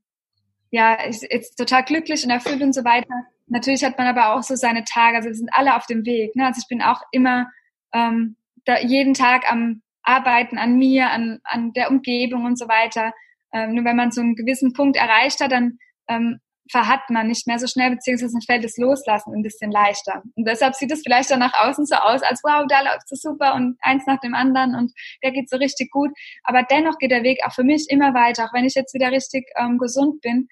ja 0.70 0.96
ist 0.96 1.26
jetzt 1.30 1.56
total 1.56 1.84
glücklich 1.84 2.24
und 2.24 2.30
erfüllt 2.30 2.62
und 2.62 2.74
so 2.74 2.84
weiter 2.84 3.28
natürlich 3.48 3.84
hat 3.84 3.98
man 3.98 4.08
aber 4.08 4.34
auch 4.34 4.44
so 4.44 4.56
seine 4.56 4.84
Tage, 4.84 5.18
also 5.18 5.30
wir 5.30 5.36
sind 5.36 5.50
alle 5.54 5.76
auf 5.76 5.86
dem 5.86 6.06
Weg. 6.06 6.36
Ne? 6.36 6.46
Also 6.46 6.60
ich 6.62 6.68
bin 6.68 6.82
auch 6.82 7.02
immer 7.12 7.50
ähm, 7.94 8.36
da 8.66 8.80
jeden 8.80 9.14
Tag 9.14 9.50
am 9.50 9.82
Arbeiten 10.04 10.58
an 10.58 10.78
mir, 10.78 11.10
an, 11.10 11.40
an 11.44 11.74
der 11.74 11.90
Umgebung 11.90 12.46
und 12.46 12.58
so 12.58 12.68
weiter. 12.68 13.14
Ähm, 13.54 13.74
nur 13.76 13.86
wenn 13.86 13.96
man 13.96 14.12
so 14.12 14.22
einen 14.22 14.36
gewissen 14.36 14.74
Punkt 14.74 14.98
erreicht 14.98 15.40
hat, 15.40 15.52
dann 15.52 15.78
ähm, 16.08 16.40
verhat 16.70 17.10
man 17.10 17.28
nicht 17.28 17.48
mehr 17.48 17.60
so 17.60 17.68
schnell, 17.68 17.92
beziehungsweise 17.92 18.38
fällt 18.46 18.64
das 18.64 18.78
Loslassen 18.78 19.34
ein 19.34 19.42
bisschen 19.42 19.72
leichter. 19.72 20.22
Und 20.36 20.48
deshalb 20.48 20.76
sieht 20.76 20.92
es 20.92 21.02
vielleicht 21.02 21.32
dann 21.32 21.40
nach 21.40 21.54
außen 21.54 21.86
so 21.86 21.96
aus, 21.96 22.22
als 22.24 22.42
wow, 22.44 22.66
da 22.68 22.82
läuft 22.82 23.10
es 23.10 23.22
super 23.22 23.56
und 23.56 23.78
eins 23.80 24.06
nach 24.06 24.20
dem 24.20 24.36
anderen 24.36 24.76
und 24.76 24.92
der 25.24 25.32
geht 25.32 25.50
so 25.50 25.56
richtig 25.58 25.92
gut. 25.92 26.10
Aber 26.44 26.64
dennoch 26.64 26.98
geht 26.98 27.12
der 27.12 27.24
Weg 27.24 27.40
auch 27.46 27.54
für 27.54 27.64
mich 27.64 27.86
immer 27.90 28.14
weiter, 28.14 28.46
auch 28.46 28.54
wenn 28.54 28.66
ich 28.66 28.76
jetzt 28.76 28.94
wieder 28.94 29.12
richtig 29.12 29.46
ähm, 29.58 29.78
gesund 29.78 30.22
bin 30.22 30.50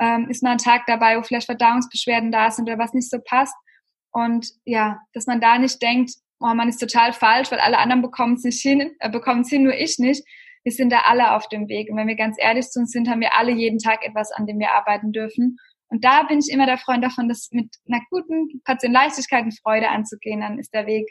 ähm, 0.00 0.28
ist 0.28 0.42
mal 0.42 0.52
ein 0.52 0.58
Tag 0.58 0.86
dabei, 0.86 1.16
wo 1.16 1.22
vielleicht 1.22 1.46
Verdauungsbeschwerden 1.46 2.30
da 2.30 2.50
sind 2.50 2.68
oder 2.68 2.78
was 2.78 2.94
nicht 2.94 3.10
so 3.10 3.18
passt. 3.24 3.54
Und 4.10 4.48
ja, 4.64 5.00
dass 5.12 5.26
man 5.26 5.40
da 5.40 5.58
nicht 5.58 5.82
denkt, 5.82 6.12
oh, 6.40 6.54
man 6.54 6.68
ist 6.68 6.78
total 6.78 7.12
falsch, 7.12 7.50
weil 7.50 7.60
alle 7.60 7.78
anderen 7.78 8.02
bekommen 8.02 8.34
es 8.34 8.44
nicht 8.44 8.60
hin, 8.60 8.92
äh, 9.00 9.10
bekommen 9.10 9.42
es 9.42 9.50
hin, 9.50 9.64
nur 9.64 9.74
ich 9.74 9.98
nicht. 9.98 10.24
Wir 10.64 10.72
sind 10.72 10.90
da 10.90 11.00
alle 11.00 11.34
auf 11.34 11.48
dem 11.48 11.68
Weg. 11.68 11.90
Und 11.90 11.96
wenn 11.96 12.08
wir 12.08 12.16
ganz 12.16 12.36
ehrlich 12.38 12.66
zu 12.68 12.80
uns 12.80 12.92
sind, 12.92 13.08
haben 13.08 13.20
wir 13.20 13.36
alle 13.36 13.52
jeden 13.52 13.78
Tag 13.78 14.04
etwas, 14.04 14.32
an 14.32 14.46
dem 14.46 14.58
wir 14.58 14.72
arbeiten 14.72 15.12
dürfen. 15.12 15.58
Und 15.88 16.04
da 16.04 16.24
bin 16.24 16.38
ich 16.38 16.52
immer 16.52 16.66
der 16.66 16.78
Freund 16.78 17.02
davon, 17.02 17.28
das 17.28 17.48
mit 17.50 17.74
einer 17.86 18.02
guten 18.10 18.62
Portion 18.64 18.92
Leichtigkeit 18.92 19.44
und 19.44 19.58
Freude 19.58 19.88
anzugehen. 19.88 20.40
Dann 20.40 20.58
ist 20.58 20.74
der 20.74 20.86
Weg, 20.86 21.08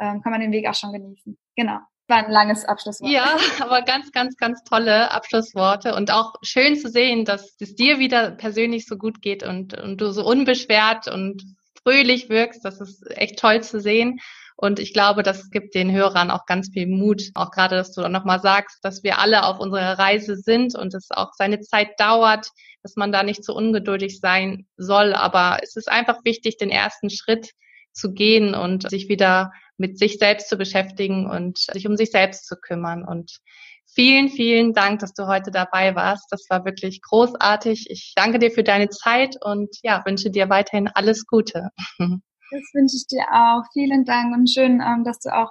ähm, 0.00 0.22
kann 0.22 0.32
man 0.32 0.40
den 0.40 0.52
Weg 0.52 0.68
auch 0.68 0.74
schon 0.74 0.92
genießen. 0.92 1.36
Genau 1.56 1.78
war 2.08 2.18
ein 2.18 2.30
langes 2.30 2.64
Abschlusswort. 2.64 3.10
Ja, 3.10 3.36
aber 3.60 3.82
ganz, 3.82 4.12
ganz, 4.12 4.36
ganz 4.36 4.62
tolle 4.64 5.10
Abschlussworte 5.10 5.94
und 5.94 6.10
auch 6.10 6.34
schön 6.42 6.76
zu 6.76 6.88
sehen, 6.88 7.24
dass 7.24 7.56
es 7.60 7.74
dir 7.74 7.98
wieder 7.98 8.30
persönlich 8.30 8.86
so 8.86 8.96
gut 8.96 9.22
geht 9.22 9.42
und, 9.42 9.74
und 9.78 10.00
du 10.00 10.12
so 10.12 10.24
unbeschwert 10.24 11.08
und 11.08 11.42
fröhlich 11.82 12.28
wirkst. 12.28 12.64
Das 12.64 12.80
ist 12.80 13.04
echt 13.16 13.38
toll 13.38 13.62
zu 13.62 13.80
sehen. 13.80 14.20
Und 14.56 14.78
ich 14.78 14.92
glaube, 14.92 15.22
das 15.22 15.50
gibt 15.50 15.74
den 15.74 15.92
Hörern 15.92 16.30
auch 16.30 16.46
ganz 16.46 16.70
viel 16.72 16.86
Mut. 16.86 17.22
Auch 17.34 17.50
gerade, 17.50 17.76
dass 17.76 17.92
du 17.92 18.06
nochmal 18.08 18.40
sagst, 18.40 18.78
dass 18.82 19.02
wir 19.02 19.18
alle 19.18 19.44
auf 19.44 19.58
unserer 19.58 19.98
Reise 19.98 20.36
sind 20.36 20.76
und 20.76 20.94
es 20.94 21.10
auch 21.10 21.32
seine 21.32 21.60
Zeit 21.60 21.98
dauert, 21.98 22.48
dass 22.82 22.96
man 22.96 23.10
da 23.10 23.22
nicht 23.22 23.44
so 23.44 23.54
ungeduldig 23.54 24.20
sein 24.20 24.66
soll. 24.76 25.14
Aber 25.14 25.58
es 25.62 25.76
ist 25.76 25.90
einfach 25.90 26.18
wichtig, 26.24 26.56
den 26.56 26.70
ersten 26.70 27.10
Schritt 27.10 27.50
zu 27.92 28.12
gehen 28.12 28.54
und 28.54 28.88
sich 28.88 29.08
wieder 29.08 29.52
mit 29.76 29.98
sich 29.98 30.18
selbst 30.18 30.48
zu 30.48 30.56
beschäftigen 30.56 31.28
und 31.28 31.58
sich 31.58 31.86
um 31.86 31.96
sich 31.96 32.10
selbst 32.10 32.46
zu 32.46 32.56
kümmern. 32.56 33.04
Und 33.04 33.38
vielen, 33.86 34.28
vielen 34.28 34.72
Dank, 34.72 35.00
dass 35.00 35.14
du 35.14 35.26
heute 35.26 35.50
dabei 35.50 35.96
warst. 35.96 36.26
Das 36.30 36.46
war 36.48 36.64
wirklich 36.64 37.02
großartig. 37.02 37.90
Ich 37.90 38.12
danke 38.14 38.38
dir 38.38 38.52
für 38.52 38.64
deine 38.64 38.88
Zeit 38.88 39.36
und 39.40 39.76
ja, 39.82 40.02
wünsche 40.04 40.30
dir 40.30 40.48
weiterhin 40.48 40.88
alles 40.88 41.26
Gute. 41.26 41.70
Das 42.50 42.62
wünsche 42.72 42.96
ich 42.96 43.06
dir 43.06 43.24
auch. 43.32 43.62
Vielen 43.72 44.04
Dank 44.04 44.34
und 44.34 44.48
schön, 44.48 44.80
ähm, 44.80 45.04
dass 45.04 45.18
du 45.20 45.34
auch 45.34 45.50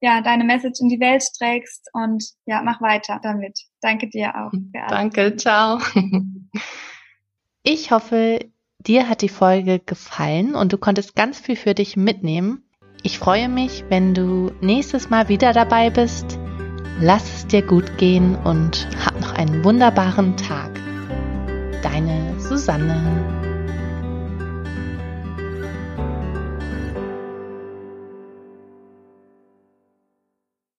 ja, 0.00 0.22
deine 0.22 0.44
Message 0.44 0.80
in 0.80 0.88
die 0.88 1.00
Welt 1.00 1.24
trägst 1.38 1.88
und 1.92 2.24
ja, 2.46 2.62
mach 2.62 2.80
weiter 2.80 3.20
damit. 3.22 3.58
Danke 3.80 4.08
dir 4.08 4.34
auch. 4.34 4.52
Danke, 4.88 5.36
ciao. 5.36 5.78
Ich 7.62 7.90
hoffe, 7.90 8.38
dir 8.78 9.08
hat 9.08 9.20
die 9.20 9.28
Folge 9.28 9.80
gefallen 9.80 10.54
und 10.54 10.72
du 10.72 10.78
konntest 10.78 11.14
ganz 11.14 11.38
viel 11.38 11.56
für 11.56 11.74
dich 11.74 11.94
mitnehmen. 11.94 12.64
Ich 13.02 13.18
freue 13.18 13.50
mich, 13.50 13.84
wenn 13.90 14.14
du 14.14 14.50
nächstes 14.62 15.10
Mal 15.10 15.28
wieder 15.28 15.52
dabei 15.52 15.90
bist. 15.90 16.38
Lass 17.00 17.34
es 17.34 17.46
dir 17.46 17.62
gut 17.62 17.98
gehen 17.98 18.36
und 18.36 18.88
hab 19.04 19.18
noch 19.20 19.34
einen 19.34 19.62
wunderbaren 19.64 20.36
Tag. 20.36 20.80
Deine 21.82 22.38
Susanne. 22.40 23.49